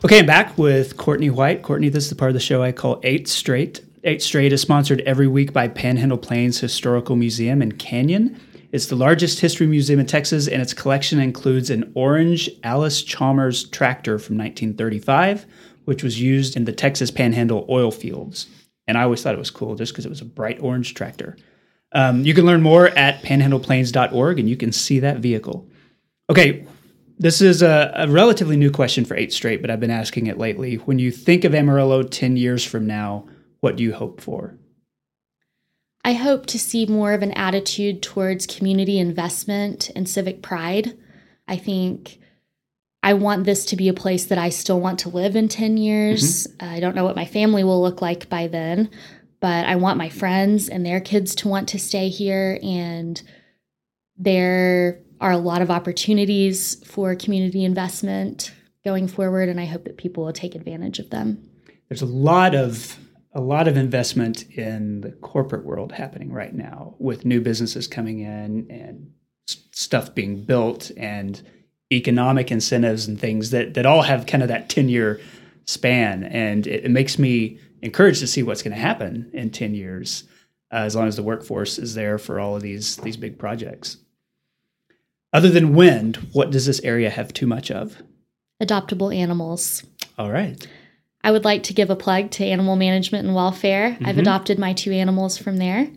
Okay, 0.05 0.19
I'm 0.19 0.25
back 0.25 0.57
with 0.57 0.95
Courtney 0.95 1.29
White. 1.29 1.61
Courtney, 1.61 1.89
this 1.89 2.05
is 2.05 2.09
the 2.09 2.15
part 2.15 2.29
of 2.29 2.33
the 2.33 2.39
show 2.39 2.63
I 2.63 2.71
call 2.71 3.01
Eight 3.03 3.27
Straight. 3.27 3.81
Eight 4.05 4.21
Straight 4.21 4.53
is 4.53 4.61
sponsored 4.61 5.01
every 5.01 5.27
week 5.27 5.51
by 5.51 5.67
Panhandle 5.67 6.17
Plains 6.17 6.59
Historical 6.59 7.17
Museum 7.17 7.61
in 7.61 7.73
Canyon. 7.73 8.39
It's 8.71 8.85
the 8.85 8.95
largest 8.95 9.39
history 9.39 9.65
museum 9.65 9.99
in 9.99 10.05
Texas, 10.05 10.47
and 10.47 10.61
its 10.61 10.73
collection 10.73 11.19
includes 11.19 11.69
an 11.69 11.91
orange 11.95 12.49
Allis-Chalmers 12.63 13.69
tractor 13.69 14.19
from 14.19 14.37
1935, 14.37 15.47
which 15.85 16.03
was 16.03 16.21
used 16.21 16.55
in 16.55 16.65
the 16.65 16.73
Texas 16.73 17.09
Panhandle 17.09 17.65
oil 17.67 17.89
fields. 17.89 18.47
And 18.87 18.97
I 18.97 19.03
always 19.03 19.23
thought 19.23 19.33
it 19.33 19.39
was 19.39 19.49
cool 19.49 19.75
just 19.75 19.91
because 19.91 20.05
it 20.05 20.09
was 20.09 20.21
a 20.21 20.25
bright 20.25 20.61
orange 20.61 20.93
tractor. 20.93 21.35
Um, 21.93 22.23
you 22.23 22.35
can 22.35 22.45
learn 22.45 22.61
more 22.61 22.87
at 22.87 23.23
panhandleplains.org, 23.23 24.39
and 24.39 24.47
you 24.47 24.55
can 24.55 24.71
see 24.71 24.99
that 24.99 25.17
vehicle. 25.17 25.67
Okay, 26.29 26.67
this 27.17 27.41
is 27.41 27.63
a, 27.63 27.91
a 27.95 28.07
relatively 28.07 28.55
new 28.55 28.69
question 28.69 29.03
for 29.03 29.15
Eight 29.15 29.33
Straight, 29.33 29.61
but 29.61 29.71
I've 29.71 29.79
been 29.79 29.89
asking 29.89 30.27
it 30.27 30.37
lately. 30.37 30.75
When 30.75 30.99
you 30.99 31.11
think 31.11 31.43
of 31.43 31.55
Amarillo 31.55 32.03
10 32.03 32.37
years 32.37 32.63
from 32.63 32.85
now, 32.85 33.25
what 33.61 33.75
do 33.75 33.83
you 33.83 33.93
hope 33.93 34.21
for? 34.21 34.58
I 36.03 36.13
hope 36.13 36.45
to 36.47 36.59
see 36.59 36.85
more 36.85 37.13
of 37.13 37.21
an 37.21 37.33
attitude 37.33 38.01
towards 38.01 38.47
community 38.47 38.99
investment 38.99 39.89
and 39.95 40.07
civic 40.07 40.41
pride. 40.41 40.97
I 41.47 41.57
think 41.57 42.19
I 43.03 43.13
want 43.13 43.45
this 43.45 43.65
to 43.65 43.75
be 43.75 43.89
a 43.89 43.93
place 43.93 44.25
that 44.25 44.37
I 44.37 44.49
still 44.49 44.79
want 44.79 44.99
to 44.99 45.09
live 45.09 45.35
in 45.35 45.47
10 45.47 45.77
years. 45.77 46.47
Mm-hmm. 46.47 46.65
Uh, 46.65 46.71
I 46.71 46.79
don't 46.79 46.95
know 46.95 47.03
what 47.03 47.15
my 47.15 47.25
family 47.25 47.63
will 47.63 47.81
look 47.81 48.01
like 48.01 48.29
by 48.29 48.47
then, 48.47 48.89
but 49.39 49.65
I 49.65 49.75
want 49.75 49.97
my 49.97 50.09
friends 50.09 50.69
and 50.69 50.85
their 50.85 50.99
kids 50.99 51.35
to 51.35 51.47
want 51.47 51.69
to 51.69 51.79
stay 51.79 52.09
here. 52.09 52.59
And 52.61 53.21
there 54.17 54.99
are 55.21 55.31
a 55.31 55.37
lot 55.37 55.61
of 55.61 55.71
opportunities 55.71 56.75
for 56.85 57.15
community 57.15 57.63
investment 57.63 58.51
going 58.83 59.07
forward, 59.07 59.49
and 59.49 59.59
I 59.59 59.65
hope 59.65 59.83
that 59.83 59.97
people 59.97 60.25
will 60.25 60.33
take 60.33 60.55
advantage 60.55 60.99
of 60.99 61.09
them. 61.09 61.49
There's 61.89 62.01
a 62.01 62.05
lot 62.05 62.55
of 62.55 62.97
a 63.33 63.41
lot 63.41 63.67
of 63.67 63.77
investment 63.77 64.49
in 64.51 65.01
the 65.01 65.11
corporate 65.11 65.65
world 65.65 65.91
happening 65.91 66.31
right 66.31 66.53
now 66.53 66.95
with 66.97 67.25
new 67.25 67.41
businesses 67.41 67.87
coming 67.87 68.19
in 68.19 68.67
and 68.69 69.11
stuff 69.71 70.13
being 70.15 70.43
built 70.43 70.91
and 70.97 71.41
economic 71.91 72.51
incentives 72.51 73.07
and 73.07 73.19
things 73.19 73.51
that 73.51 73.73
that 73.75 73.85
all 73.85 74.03
have 74.03 74.25
kind 74.25 74.43
of 74.43 74.49
that 74.49 74.69
10 74.69 74.89
year 74.89 75.19
span. 75.65 76.23
And 76.23 76.65
it, 76.65 76.85
it 76.85 76.91
makes 76.91 77.19
me 77.19 77.59
encouraged 77.81 78.19
to 78.19 78.27
see 78.27 78.43
what's 78.43 78.61
going 78.61 78.75
to 78.75 78.81
happen 78.81 79.29
in 79.33 79.51
10 79.51 79.75
years 79.75 80.23
uh, 80.71 80.77
as 80.77 80.95
long 80.95 81.07
as 81.07 81.15
the 81.15 81.23
workforce 81.23 81.79
is 81.79 81.95
there 81.95 82.17
for 82.17 82.39
all 82.39 82.55
of 82.55 82.61
these 82.61 82.97
these 82.97 83.17
big 83.17 83.37
projects. 83.37 83.97
Other 85.31 85.49
than 85.49 85.75
wind 85.75 86.15
what 86.33 86.49
does 86.49 86.65
this 86.65 86.81
area 86.81 87.09
have 87.09 87.33
too 87.33 87.47
much 87.47 87.69
of? 87.69 88.01
Adoptable 88.61 89.15
animals. 89.15 89.83
all 90.17 90.31
right 90.31 90.67
I 91.23 91.31
would 91.31 91.43
like 91.45 91.63
to 91.63 91.73
give 91.73 91.89
a 91.89 91.95
plug 91.95 92.31
to 92.31 92.45
Animal 92.45 92.75
Management 92.75 93.25
and 93.25 93.35
Welfare. 93.35 93.97
I've 94.03 94.15
Mhm. 94.15 94.19
adopted 94.19 94.57
my 94.59 94.73
two 94.73 94.91
animals 94.91 95.37
from 95.37 95.57
there 95.57 95.87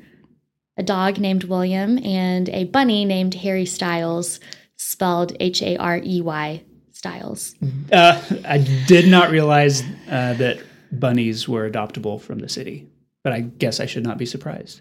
a 0.79 0.83
dog 0.83 1.19
named 1.19 1.45
William 1.45 1.99
and 2.03 2.49
a 2.49 2.65
bunny 2.65 3.05
named 3.05 3.35
Harry 3.35 3.67
Styles, 3.67 4.41
spelled 4.77 5.37
H 5.39 5.61
A 5.63 5.77
R 5.77 6.01
E 6.03 6.23
Y 6.23 6.63
Styles. 6.93 7.55
Uh, 7.93 8.19
I 8.47 8.57
did 8.87 9.07
not 9.07 9.31
realize 9.31 9.83
uh, 10.11 10.33
that 10.35 10.61
bunnies 10.91 11.47
were 11.47 11.69
adoptable 11.71 12.19
from 12.21 12.39
the 12.39 12.49
city, 12.49 12.87
but 13.23 13.35
I 13.35 13.41
guess 13.41 13.81
I 13.81 13.87
should 13.87 14.03
not 14.03 14.17
be 14.17 14.25
surprised. 14.25 14.81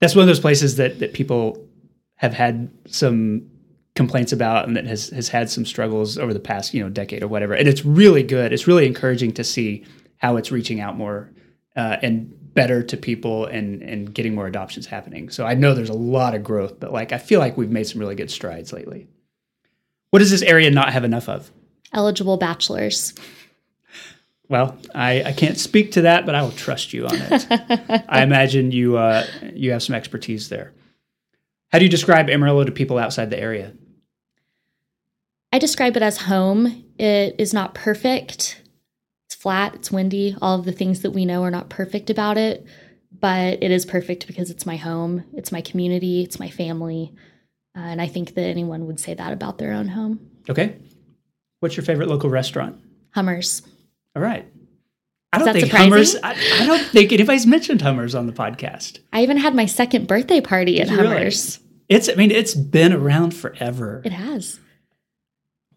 That's 0.00 0.16
one 0.16 0.22
of 0.22 0.26
those 0.26 0.40
places 0.40 0.74
that 0.76 0.98
that 0.98 1.12
people 1.12 1.64
have 2.16 2.34
had 2.34 2.68
some 2.88 3.42
complaints 3.98 4.32
about 4.32 4.66
and 4.66 4.76
that 4.76 4.86
has 4.86 5.10
has 5.10 5.28
had 5.28 5.50
some 5.50 5.66
struggles 5.66 6.16
over 6.16 6.32
the 6.32 6.40
past 6.40 6.72
you 6.72 6.82
know 6.82 6.88
decade 6.88 7.22
or 7.22 7.28
whatever. 7.28 7.52
And 7.52 7.68
it's 7.68 7.84
really 7.84 8.22
good. 8.22 8.52
It's 8.52 8.66
really 8.66 8.86
encouraging 8.86 9.32
to 9.32 9.44
see 9.44 9.84
how 10.18 10.36
it's 10.36 10.50
reaching 10.50 10.80
out 10.80 10.96
more 10.96 11.30
uh, 11.76 11.96
and 12.00 12.32
better 12.54 12.82
to 12.82 12.96
people 12.96 13.46
and 13.46 13.82
and 13.82 14.14
getting 14.14 14.34
more 14.36 14.46
adoptions 14.46 14.86
happening. 14.86 15.28
So 15.30 15.44
I 15.44 15.54
know 15.54 15.74
there's 15.74 15.90
a 15.90 15.94
lot 15.94 16.34
of 16.34 16.44
growth, 16.44 16.78
but 16.78 16.92
like 16.92 17.12
I 17.12 17.18
feel 17.18 17.40
like 17.40 17.56
we've 17.56 17.70
made 17.70 17.88
some 17.88 18.00
really 18.00 18.14
good 18.14 18.30
strides 18.30 18.72
lately. 18.72 19.08
What 20.10 20.20
does 20.20 20.30
this 20.30 20.42
area 20.42 20.70
not 20.70 20.92
have 20.92 21.04
enough 21.04 21.28
of? 21.28 21.50
Eligible 21.92 22.36
bachelors. 22.36 23.12
Well, 24.48 24.78
I, 24.94 25.24
I 25.24 25.32
can't 25.32 25.58
speak 25.58 25.92
to 25.92 26.02
that, 26.02 26.24
but 26.24 26.34
I 26.34 26.40
will 26.40 26.52
trust 26.52 26.94
you 26.94 27.06
on 27.06 27.16
it. 27.16 27.46
I 28.08 28.22
imagine 28.22 28.70
you 28.70 28.96
uh, 28.96 29.26
you 29.52 29.72
have 29.72 29.82
some 29.82 29.96
expertise 29.96 30.48
there. 30.48 30.72
How 31.70 31.78
do 31.78 31.84
you 31.84 31.90
describe 31.90 32.30
Amarillo 32.30 32.64
to 32.64 32.72
people 32.72 32.96
outside 32.96 33.28
the 33.28 33.38
area? 33.38 33.74
I 35.52 35.58
describe 35.58 35.96
it 35.96 36.02
as 36.02 36.18
home. 36.18 36.84
It 36.98 37.36
is 37.38 37.54
not 37.54 37.74
perfect. 37.74 38.60
It's 39.26 39.34
flat, 39.34 39.74
it's 39.74 39.90
windy. 39.90 40.36
All 40.40 40.58
of 40.58 40.64
the 40.64 40.72
things 40.72 41.02
that 41.02 41.10
we 41.10 41.24
know 41.24 41.42
are 41.42 41.50
not 41.50 41.68
perfect 41.68 42.10
about 42.10 42.38
it, 42.38 42.66
but 43.18 43.62
it 43.62 43.70
is 43.70 43.84
perfect 43.84 44.26
because 44.26 44.50
it's 44.50 44.66
my 44.66 44.76
home, 44.76 45.24
it's 45.34 45.52
my 45.52 45.60
community, 45.60 46.22
it's 46.22 46.38
my 46.40 46.48
family. 46.48 47.12
Uh, 47.76 47.80
and 47.80 48.00
I 48.00 48.06
think 48.06 48.34
that 48.34 48.42
anyone 48.42 48.86
would 48.86 48.98
say 48.98 49.14
that 49.14 49.32
about 49.32 49.58
their 49.58 49.72
own 49.72 49.88
home. 49.88 50.30
Okay. 50.48 50.76
What's 51.60 51.76
your 51.76 51.84
favorite 51.84 52.08
local 52.08 52.30
restaurant? 52.30 52.80
Hummers. 53.10 53.62
All 54.16 54.22
right. 54.22 54.46
I 55.32 55.38
don't 55.38 55.52
think 55.52 55.66
surprising? 55.66 55.90
Hummers. 55.90 56.16
I, 56.22 56.62
I 56.62 56.66
don't 56.66 56.86
think 56.86 57.12
anybody's 57.12 57.46
mentioned 57.46 57.82
Hummers 57.82 58.14
on 58.14 58.26
the 58.26 58.32
podcast. 58.32 59.00
I 59.12 59.22
even 59.22 59.36
had 59.36 59.54
my 59.54 59.66
second 59.66 60.08
birthday 60.08 60.40
party 60.40 60.80
at 60.80 60.88
really? 60.88 61.06
Hummers. 61.06 61.60
It's. 61.88 62.08
I 62.08 62.14
mean, 62.14 62.30
it's 62.30 62.54
been 62.54 62.94
around 62.94 63.34
forever. 63.34 64.00
It 64.04 64.12
has. 64.12 64.58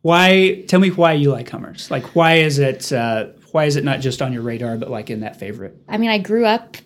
Why? 0.01 0.63
Tell 0.67 0.79
me 0.79 0.89
why 0.89 1.13
you 1.13 1.31
like 1.31 1.49
Hummers. 1.49 1.91
Like, 1.91 2.15
why 2.15 2.35
is 2.35 2.59
it? 2.59 2.91
Uh, 2.91 3.27
why 3.51 3.65
is 3.65 3.75
it 3.75 3.83
not 3.83 3.99
just 3.99 4.21
on 4.21 4.33
your 4.33 4.41
radar, 4.41 4.77
but 4.77 4.89
like 4.89 5.09
in 5.09 5.21
that 5.21 5.37
favorite? 5.37 5.77
I 5.87 5.97
mean, 5.97 6.09
I 6.09 6.17
grew 6.17 6.45
up 6.45 6.77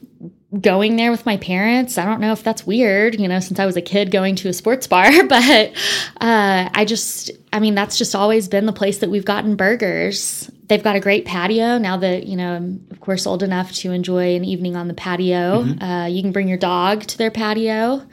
going 0.60 0.96
there 0.96 1.12
with 1.12 1.26
my 1.26 1.38
parents. 1.38 1.98
I 1.98 2.06
don't 2.06 2.22
know 2.22 2.32
if 2.32 2.44
that's 2.44 2.66
weird, 2.66 3.20
you 3.20 3.28
know, 3.28 3.40
since 3.40 3.60
I 3.60 3.66
was 3.66 3.76
a 3.76 3.82
kid 3.82 4.12
going 4.12 4.36
to 4.38 4.50
a 4.50 4.54
sports 4.54 4.88
bar, 4.88 5.12
but 5.28 5.72
uh, 6.22 6.70
I 6.74 6.86
just, 6.86 7.32
I 7.52 7.60
mean, 7.60 7.76
that's 7.76 7.98
just 7.98 8.16
always 8.16 8.48
been 8.48 8.66
the 8.66 8.74
place 8.74 9.00
that 9.00 9.10
we've 9.10 9.26
gotten 9.26 9.56
burgers. 9.56 10.50
They've 10.68 10.84
got 10.84 10.96
a 10.96 11.00
great 11.00 11.26
patio 11.26 11.78
now 11.78 11.98
that, 11.98 12.26
you 12.26 12.36
know, 12.36 12.56
I'm 12.56 12.88
of 12.92 13.00
course 13.00 13.28
old 13.28 13.44
enough 13.44 13.72
to 13.74 13.92
enjoy 13.92 14.36
an 14.36 14.44
evening 14.46 14.76
on 14.76 14.88
the 14.88 14.94
patio. 14.94 15.62
Uh, 15.64 16.08
you 16.08 16.22
can 16.22 16.32
bring 16.32 16.48
your 16.48 16.58
dog 16.58 17.02
to 17.02 17.18
their 17.18 17.32
patio. 17.32 18.06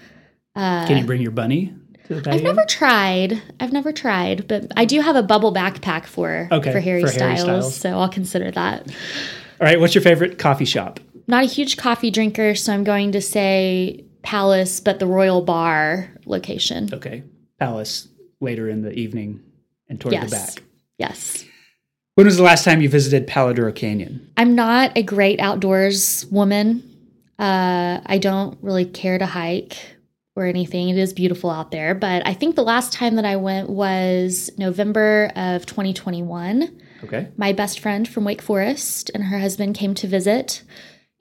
Can 0.54 0.98
you 0.98 1.04
bring 1.04 1.22
your 1.22 1.30
bunny 1.30 1.74
to 2.04 2.14
the 2.14 2.22
patio? 2.22 2.38
I've 2.38 2.42
never 2.42 2.64
tried. 2.66 3.42
I've 3.60 3.72
never 3.72 3.92
tried, 3.92 4.48
but 4.48 4.72
I 4.76 4.84
do 4.84 5.00
have 5.00 5.16
a 5.16 5.22
bubble 5.22 5.52
backpack 5.52 6.06
for 6.06 6.48
Okay, 6.50 6.72
for 6.72 6.80
Harry, 6.80 7.02
for 7.02 7.08
Harry 7.08 7.36
Styles, 7.36 7.40
Styles. 7.42 7.76
so 7.76 7.98
I'll 7.98 8.08
consider 8.08 8.50
that. 8.50 8.88
All 9.60 9.66
right. 9.66 9.80
What's 9.80 9.94
your 9.94 10.02
favorite 10.02 10.38
coffee 10.38 10.64
shop? 10.64 11.00
not 11.26 11.44
a 11.44 11.46
huge 11.46 11.76
coffee 11.76 12.10
drinker, 12.10 12.54
so 12.54 12.72
I'm 12.72 12.84
going 12.84 13.12
to 13.12 13.20
say 13.20 14.04
Palace, 14.22 14.80
but 14.80 14.98
the 14.98 15.06
Royal 15.06 15.40
Bar 15.40 16.10
location. 16.26 16.88
Okay. 16.92 17.22
Palace 17.58 18.08
later 18.40 18.68
in 18.68 18.82
the 18.82 18.92
evening 18.92 19.42
and 19.88 20.00
toward 20.00 20.14
yes. 20.14 20.30
the 20.30 20.36
back. 20.36 20.62
Yes. 20.98 21.44
When 22.14 22.26
was 22.26 22.36
the 22.36 22.42
last 22.42 22.64
time 22.64 22.82
you 22.82 22.88
visited 22.88 23.26
Palo 23.26 23.52
Duro 23.52 23.72
Canyon? 23.72 24.30
I'm 24.36 24.54
not 24.54 24.92
a 24.96 25.02
great 25.02 25.40
outdoors 25.40 26.26
woman. 26.26 26.88
Uh, 27.38 28.00
I 28.04 28.18
don't 28.18 28.58
really 28.62 28.84
care 28.84 29.16
to 29.16 29.26
hike 29.26 29.91
or 30.34 30.46
anything. 30.46 30.88
It 30.88 30.96
is 30.96 31.12
beautiful 31.12 31.50
out 31.50 31.70
there, 31.70 31.94
but 31.94 32.26
I 32.26 32.32
think 32.34 32.56
the 32.56 32.62
last 32.62 32.92
time 32.92 33.16
that 33.16 33.24
I 33.24 33.36
went 33.36 33.68
was 33.68 34.50
November 34.58 35.30
of 35.36 35.66
2021. 35.66 36.78
Okay. 37.04 37.26
my 37.36 37.52
best 37.52 37.80
friend 37.80 38.06
from 38.08 38.24
Wake 38.24 38.40
Forest 38.40 39.10
and 39.12 39.24
her 39.24 39.38
husband 39.40 39.74
came 39.74 39.92
to 39.94 40.06
visit, 40.06 40.62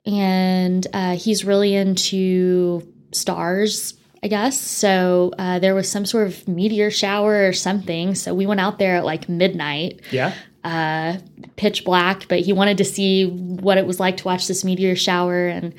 and 0.06 0.86
uh, 0.92 1.16
he's 1.16 1.44
really 1.44 1.74
into 1.74 2.86
stars, 3.12 3.94
I 4.22 4.28
guess. 4.28 4.60
So 4.60 5.32
uh, 5.38 5.58
there 5.58 5.74
was 5.74 5.90
some 5.90 6.06
sort 6.06 6.28
of 6.28 6.46
meteor 6.48 6.90
shower 6.90 7.46
or 7.48 7.52
something. 7.52 8.14
So 8.14 8.32
we 8.34 8.46
went 8.46 8.60
out 8.60 8.78
there 8.78 8.96
at 8.96 9.04
like 9.04 9.28
midnight, 9.28 10.00
Yeah. 10.12 10.32
uh, 10.64 11.18
pitch 11.56 11.84
black, 11.84 12.28
but 12.28 12.40
he 12.40 12.52
wanted 12.52 12.78
to 12.78 12.84
see 12.84 13.26
what 13.26 13.76
it 13.78 13.84
was 13.86 13.98
like 14.00 14.16
to 14.18 14.24
watch 14.24 14.46
this 14.48 14.64
meteor 14.64 14.94
shower 14.96 15.48
and 15.48 15.74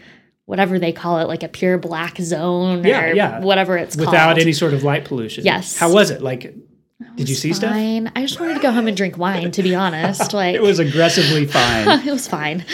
whatever 0.45 0.79
they 0.79 0.91
call 0.91 1.19
it, 1.19 1.27
like 1.27 1.43
a 1.43 1.47
pure 1.47 1.77
black 1.77 2.17
zone 2.17 2.83
Yeah, 2.83 3.03
or 3.05 3.13
yeah. 3.13 3.39
whatever 3.39 3.77
it's 3.77 3.95
Without 3.95 4.11
called. 4.11 4.27
Without 4.29 4.39
any 4.41 4.53
sort 4.53 4.73
of 4.73 4.83
light 4.83 5.05
pollution. 5.05 5.45
Yes. 5.45 5.77
How 5.77 5.91
was 5.91 6.09
it? 6.11 6.21
Like, 6.21 6.53
did 7.15 7.29
you 7.29 7.35
see 7.35 7.53
stuff? 7.53 7.71
Fine. 7.71 8.11
I 8.15 8.21
just 8.21 8.39
wanted 8.39 8.55
to 8.55 8.59
go 8.59 8.71
home 8.71 8.87
and 8.87 8.95
drink 8.95 9.17
wine, 9.17 9.51
to 9.51 9.63
be 9.63 9.75
honest. 9.75 10.33
Like 10.33 10.55
It 10.55 10.61
was 10.61 10.79
aggressively 10.79 11.45
fine. 11.47 12.07
it 12.07 12.11
was 12.11 12.27
fine. 12.27 12.65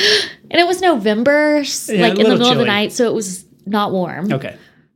And 0.52 0.60
it 0.60 0.68
was 0.68 0.82
November, 0.82 1.64
Yeah, 1.88 2.02
like 2.02 2.18
in 2.18 2.24
the 2.24 2.30
middle 2.38 2.52
of 2.52 2.58
the 2.58 2.66
night, 2.66 2.92
so 2.92 3.06
it 3.08 3.14
was 3.14 3.46
not 3.66 3.92
warm. 3.92 4.32
Okay. 4.34 4.56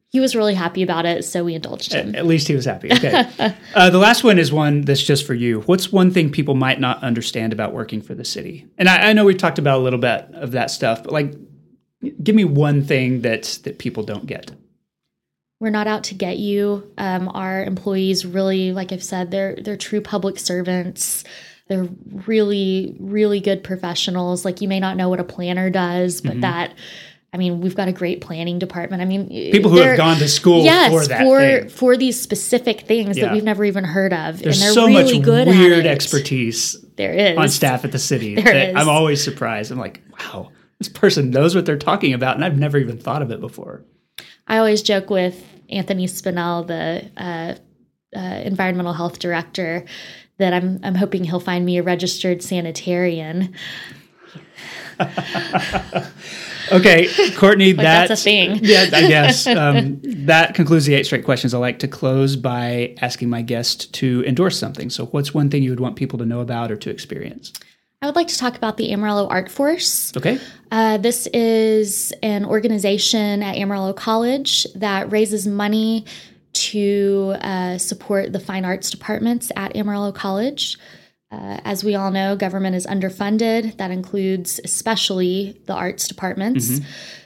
He 0.10 0.20
was 0.20 0.36
really 0.36 0.54
happy 0.54 0.84
about 0.84 1.08
it, 1.08 1.26
so 1.26 1.44
we 1.44 1.56
indulged 1.56 1.92
him. 1.92 2.14
At 2.14 2.28
least 2.28 2.48
he 2.48 2.54
was 2.54 2.66
happy. 2.66 2.92
Okay. 2.94 3.28
uh, 3.76 3.90
the 3.90 3.98
last 3.98 4.24
one 4.24 4.38
is 4.38 4.52
one 4.54 4.82
that's 4.82 5.02
just 5.02 5.26
for 5.26 5.34
you. 5.34 5.62
What's 5.62 5.92
one 5.92 6.12
thing 6.12 6.30
people 6.32 6.54
might 6.54 6.80
not 6.80 7.02
understand 7.04 7.52
about 7.52 7.74
working 7.74 8.00
for 8.00 8.14
the 8.14 8.24
city? 8.24 8.68
And 8.78 8.88
I, 8.88 9.10
I 9.10 9.14
know 9.14 9.26
we've 9.26 9.38
talked 9.40 9.58
about 9.58 9.80
a 9.80 9.82
little 9.84 9.98
bit 9.98 10.28
of 10.34 10.52
that 10.52 10.70
stuff, 10.70 11.02
but 11.02 11.12
like, 11.12 11.34
give 12.24 12.36
me 12.36 12.44
one 12.46 12.84
thing 12.84 13.22
that 13.22 13.60
that 13.64 13.78
people 13.80 14.04
don't 14.04 14.26
get. 14.26 14.52
We're 15.60 15.70
not 15.70 15.88
out 15.88 16.04
to 16.06 16.14
get 16.16 16.38
you. 16.38 16.92
Um, 16.98 17.30
our 17.30 17.64
employees 17.64 18.26
really, 18.26 18.74
like 18.74 18.92
I've 18.92 19.04
said, 19.04 19.32
they're 19.32 19.56
they're 19.56 19.78
true 19.78 20.02
public 20.02 20.38
servants. 20.40 21.24
They're 21.70 21.88
really, 22.28 22.96
really 23.00 23.40
good 23.40 23.64
professionals. 23.64 24.44
Like 24.44 24.60
you 24.62 24.68
may 24.68 24.82
not 24.82 24.98
know 24.98 25.08
what 25.10 25.20
a 25.22 25.24
planner 25.24 25.70
does, 25.70 26.20
Mm-hmm. 26.22 26.28
but 26.28 26.42
that, 26.42 26.74
I 27.32 27.38
mean, 27.38 27.62
we've 27.62 27.76
got 27.76 27.88
a 27.88 27.94
great 27.94 28.20
planning 28.20 28.60
department. 28.60 29.02
I 29.02 29.06
mean, 29.06 29.30
People 29.30 29.72
who 29.72 29.78
have 29.78 29.96
gone 29.96 30.18
to 30.18 30.28
school 30.28 30.66
yes, 30.66 30.92
for 30.92 31.08
that 31.08 31.24
for 31.24 31.40
thing. 31.40 31.70
for 31.70 31.96
these 31.98 32.20
specific 32.20 32.82
things 32.82 33.18
Yeah. 33.18 33.26
that 33.28 33.34
we've 33.34 33.44
never 33.46 33.64
even 33.64 33.86
heard 33.86 34.12
of, 34.12 34.40
There's 34.40 34.58
and 34.62 34.66
they're 34.68 34.74
so 34.74 34.88
really 34.88 35.20
much 35.20 35.26
good 35.26 35.48
weird 35.48 35.72
at 35.80 35.86
it. 35.86 35.90
expertise 35.90 36.76
There 36.98 37.14
is 37.14 37.38
on 37.38 37.48
staff 37.48 37.86
at 37.86 37.94
the 37.94 38.00
city 38.00 38.36
There 38.44 38.44
that 38.44 38.70
is. 38.72 38.76
I'm 38.76 38.90
always 38.90 39.24
surprised. 39.24 39.72
I'm 39.72 39.80
like, 39.80 40.02
wow, 40.20 40.52
this 40.80 40.90
person 40.90 41.30
knows 41.30 41.56
what 41.56 41.66
they're 41.66 41.78
talking 41.78 42.14
about, 42.14 42.36
and 42.36 42.44
I've 42.44 42.58
never 42.58 42.78
even 42.78 42.98
thought 42.98 43.22
of 43.22 43.32
it 43.32 43.40
before. 43.40 43.84
I 44.48 44.58
always 44.58 44.82
joke 44.82 45.10
with 45.10 45.44
Anthony 45.70 46.08
Spinell, 46.08 46.68
the 46.68 47.10
uh, 47.22 47.56
uh, 48.18 48.42
environmental 48.44 48.94
health 48.94 49.20
director, 49.20 49.86
that 50.38 50.54
I'm 50.54 50.80
I'm 50.84 50.96
hoping 50.96 51.24
he'll 51.24 51.40
find 51.40 51.66
me 51.66 51.78
a 51.78 51.84
registered 51.84 52.40
sanitarian. 52.40 53.54
Okay, 56.72 57.08
Courtney, 57.36 57.74
that, 57.74 58.08
that's 58.08 58.22
a 58.22 58.24
thing. 58.24 58.60
Yeah, 58.64 58.90
I 58.94 59.08
guess 59.08 59.46
um, 59.48 60.00
that 60.04 60.56
concludes 60.56 60.86
the 60.86 60.96
eight 60.96 61.06
straight 61.06 61.26
questions. 61.26 61.54
I 61.54 61.58
like 61.58 61.80
to 61.80 61.88
close 61.88 62.36
by 62.36 62.96
asking 63.02 63.30
my 63.30 63.42
guest 63.42 63.94
to 63.96 64.24
endorse 64.26 64.58
something. 64.58 64.90
So, 64.90 65.08
what's 65.08 65.34
one 65.34 65.50
thing 65.50 65.64
you 65.64 65.70
would 65.72 65.80
want 65.80 65.96
people 65.96 66.18
to 66.20 66.26
know 66.26 66.40
about 66.40 66.72
or 66.72 66.76
to 66.78 66.90
experience? 66.90 67.54
I 68.04 68.06
would 68.06 68.18
like 68.18 68.28
to 68.28 68.38
talk 68.38 68.58
about 68.58 68.76
the 68.76 68.92
Amarillo 68.92 69.28
Art 69.30 69.50
Force. 69.50 70.12
Okay, 70.18 70.38
Uh, 70.72 70.98
this 70.98 71.26
is 71.28 72.12
an 72.22 72.44
organization 72.44 73.42
at 73.42 73.56
Amarillo 73.56 73.94
College 73.94 74.68
that 74.76 75.10
raises 75.10 75.48
money 75.48 76.04
to 76.52 77.36
uh, 77.40 77.78
support 77.78 78.34
the 78.34 78.42
fine 78.42 78.66
arts 78.66 78.90
departments 78.90 79.54
at 79.56 79.74
Amarillo 79.78 80.12
College. 80.12 80.78
Uh, 81.32 81.62
as 81.64 81.86
we 81.86 81.96
all 81.96 82.12
know, 82.12 82.36
government 82.36 82.76
is 82.76 82.86
underfunded. 82.86 83.78
That 83.78 83.90
includes 83.90 84.60
especially 84.66 85.62
the 85.66 85.74
arts 85.74 86.06
departments. 86.08 86.82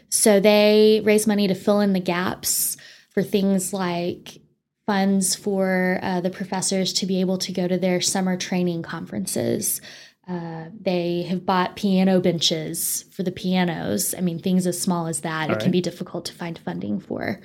So 0.09 0.39
they 0.39 1.01
raise 1.03 1.25
money 1.25 1.47
to 1.47 1.55
fill 1.55 1.79
in 1.79 1.93
the 1.93 1.99
gaps 1.99 2.77
for 3.09 3.23
things 3.23 3.73
like 3.73 4.41
funds 4.85 5.35
for 5.35 5.99
uh, 6.01 6.21
the 6.21 6.29
professors 6.29 6.93
to 6.93 7.05
be 7.05 7.19
able 7.19 7.37
to 7.39 7.51
go 7.51 7.67
to 7.67 7.77
their 7.77 7.99
summer 7.99 8.37
training 8.37 8.83
conferences. 8.83 9.81
Uh, 10.27 10.65
they 10.81 11.23
have 11.23 11.45
bought 11.45 11.77
piano 11.77 12.19
benches 12.19 13.05
for 13.11 13.23
the 13.23 13.31
pianos. 13.31 14.13
I 14.17 14.21
mean, 14.21 14.39
things 14.39 14.67
as 14.67 14.79
small 14.79 15.07
as 15.07 15.21
that, 15.21 15.49
it 15.49 15.53
right. 15.53 15.61
can 15.61 15.71
be 15.71 15.81
difficult 15.81 16.25
to 16.25 16.33
find 16.33 16.57
funding 16.59 16.99
for. 16.99 17.39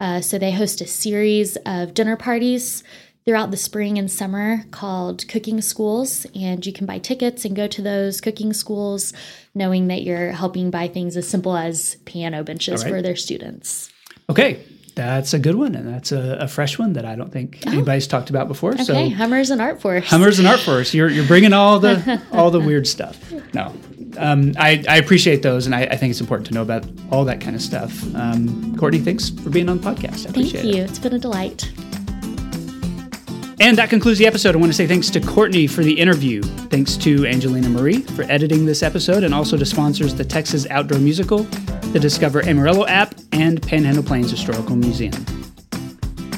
Uh, 0.00 0.20
so 0.20 0.38
they 0.38 0.52
host 0.52 0.80
a 0.80 0.86
series 0.86 1.56
of 1.64 1.94
dinner 1.94 2.16
parties 2.16 2.84
throughout 3.24 3.50
the 3.50 3.56
spring 3.56 3.98
and 3.98 4.10
summer 4.10 4.64
called 4.70 5.26
cooking 5.28 5.60
schools. 5.60 6.26
And 6.34 6.64
you 6.64 6.72
can 6.72 6.86
buy 6.86 6.98
tickets 6.98 7.44
and 7.44 7.56
go 7.56 7.66
to 7.66 7.82
those 7.82 8.20
cooking 8.20 8.52
schools 8.52 9.12
knowing 9.54 9.88
that 9.88 10.02
you're 10.02 10.32
helping 10.32 10.70
buy 10.70 10.88
things 10.88 11.16
as 11.16 11.28
simple 11.28 11.56
as 11.56 11.96
piano 12.04 12.44
benches 12.44 12.82
All 12.82 12.90
right. 12.90 12.96
for 12.96 13.02
their 13.02 13.16
students. 13.16 13.90
okay, 14.30 14.62
that's 15.06 15.34
a 15.34 15.38
good 15.38 15.54
one, 15.54 15.74
and 15.74 15.88
that's 15.88 16.12
a, 16.12 16.38
a 16.40 16.48
fresh 16.48 16.78
one 16.78 16.92
that 16.94 17.04
I 17.04 17.14
don't 17.16 17.32
think 17.32 17.66
anybody's 17.66 18.06
talked 18.06 18.30
about 18.30 18.48
before. 18.48 18.72
Okay, 18.74 18.84
So, 18.84 19.08
Hummers 19.10 19.50
and 19.50 19.60
Art 19.60 19.80
Force. 19.80 20.06
Hummers 20.08 20.38
and 20.38 20.46
Art 20.48 20.60
Force, 20.60 20.92
you're 20.94 21.08
you're 21.08 21.26
bringing 21.26 21.52
all 21.52 21.78
the 21.78 22.20
all 22.32 22.50
the 22.50 22.60
weird 22.60 22.86
stuff. 22.86 23.16
No, 23.54 23.72
um, 24.18 24.52
I, 24.58 24.84
I 24.88 24.96
appreciate 24.96 25.42
those, 25.42 25.66
and 25.66 25.74
I, 25.74 25.82
I 25.82 25.96
think 25.96 26.10
it's 26.10 26.20
important 26.20 26.46
to 26.48 26.54
know 26.54 26.62
about 26.62 26.84
all 27.10 27.24
that 27.24 27.40
kind 27.40 27.54
of 27.56 27.62
stuff. 27.62 28.02
Um, 28.14 28.76
Courtney, 28.76 28.98
thanks 29.00 29.30
for 29.30 29.50
being 29.50 29.68
on 29.68 29.78
the 29.78 29.90
podcast. 29.90 30.26
I 30.26 30.30
Thank 30.32 30.48
appreciate 30.48 30.64
it. 30.64 30.74
you. 30.74 30.82
It's 30.82 30.98
been 30.98 31.14
a 31.14 31.18
delight. 31.18 31.70
And 33.60 33.76
that 33.76 33.90
concludes 33.90 34.18
the 34.18 34.26
episode. 34.26 34.54
I 34.54 34.58
want 34.58 34.70
to 34.70 34.76
say 34.76 34.86
thanks 34.86 35.10
to 35.10 35.20
Courtney 35.20 35.66
for 35.66 35.82
the 35.82 35.98
interview. 35.98 36.42
Thanks 36.42 36.96
to 36.98 37.26
Angelina 37.26 37.68
Marie 37.68 38.02
for 38.02 38.22
editing 38.24 38.66
this 38.66 38.82
episode 38.82 39.24
and 39.24 39.34
also 39.34 39.56
to 39.56 39.66
sponsors 39.66 40.14
the 40.14 40.24
Texas 40.24 40.66
Outdoor 40.70 41.00
Musical 41.00 41.46
the 41.92 41.98
Discover 41.98 42.44
Amarillo 42.44 42.86
app, 42.86 43.14
and 43.32 43.62
Panhandle 43.62 44.02
Plains 44.02 44.30
Historical 44.30 44.76
Museum. 44.76 45.12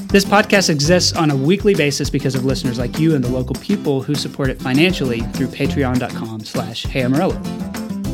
This 0.08 0.24
podcast 0.24 0.70
exists 0.70 1.12
on 1.16 1.30
a 1.30 1.36
weekly 1.36 1.74
basis 1.74 2.10
because 2.10 2.34
of 2.34 2.44
listeners 2.44 2.78
like 2.78 2.98
you 2.98 3.14
and 3.14 3.22
the 3.22 3.28
local 3.28 3.54
people 3.56 4.02
who 4.02 4.14
support 4.14 4.48
it 4.48 4.60
financially 4.60 5.20
through 5.20 5.48
patreon.com 5.48 6.40
slash 6.40 6.84
heyamarillo. 6.84 7.34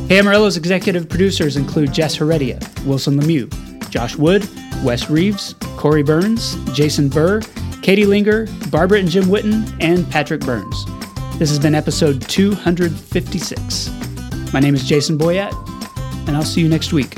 Hey 0.07 0.19
Amarillo's 0.19 0.57
executive 0.57 1.09
producers 1.09 1.57
include 1.57 1.91
Jess 1.91 2.15
Heredia, 2.15 2.59
Wilson 2.85 3.19
Lemieux, 3.19 3.49
Josh 3.89 4.15
Wood, 4.15 4.47
Wes 4.83 5.09
Reeves, 5.09 5.53
Corey 5.75 6.03
Burns, 6.03 6.55
Jason 6.73 7.09
Burr, 7.09 7.41
Katie 7.81 8.05
Linger, 8.05 8.47
Barbara 8.69 8.99
and 8.99 9.09
Jim 9.09 9.25
Witten, 9.25 9.75
and 9.79 10.09
Patrick 10.09 10.41
Burns. 10.41 10.85
This 11.37 11.49
has 11.49 11.59
been 11.59 11.75
episode 11.75 12.21
256. 12.27 13.89
My 14.53 14.59
name 14.59 14.75
is 14.75 14.83
Jason 14.83 15.17
Boyett, 15.17 15.53
and 16.27 16.35
I'll 16.35 16.43
see 16.43 16.61
you 16.61 16.69
next 16.69 16.93
week. 16.93 17.15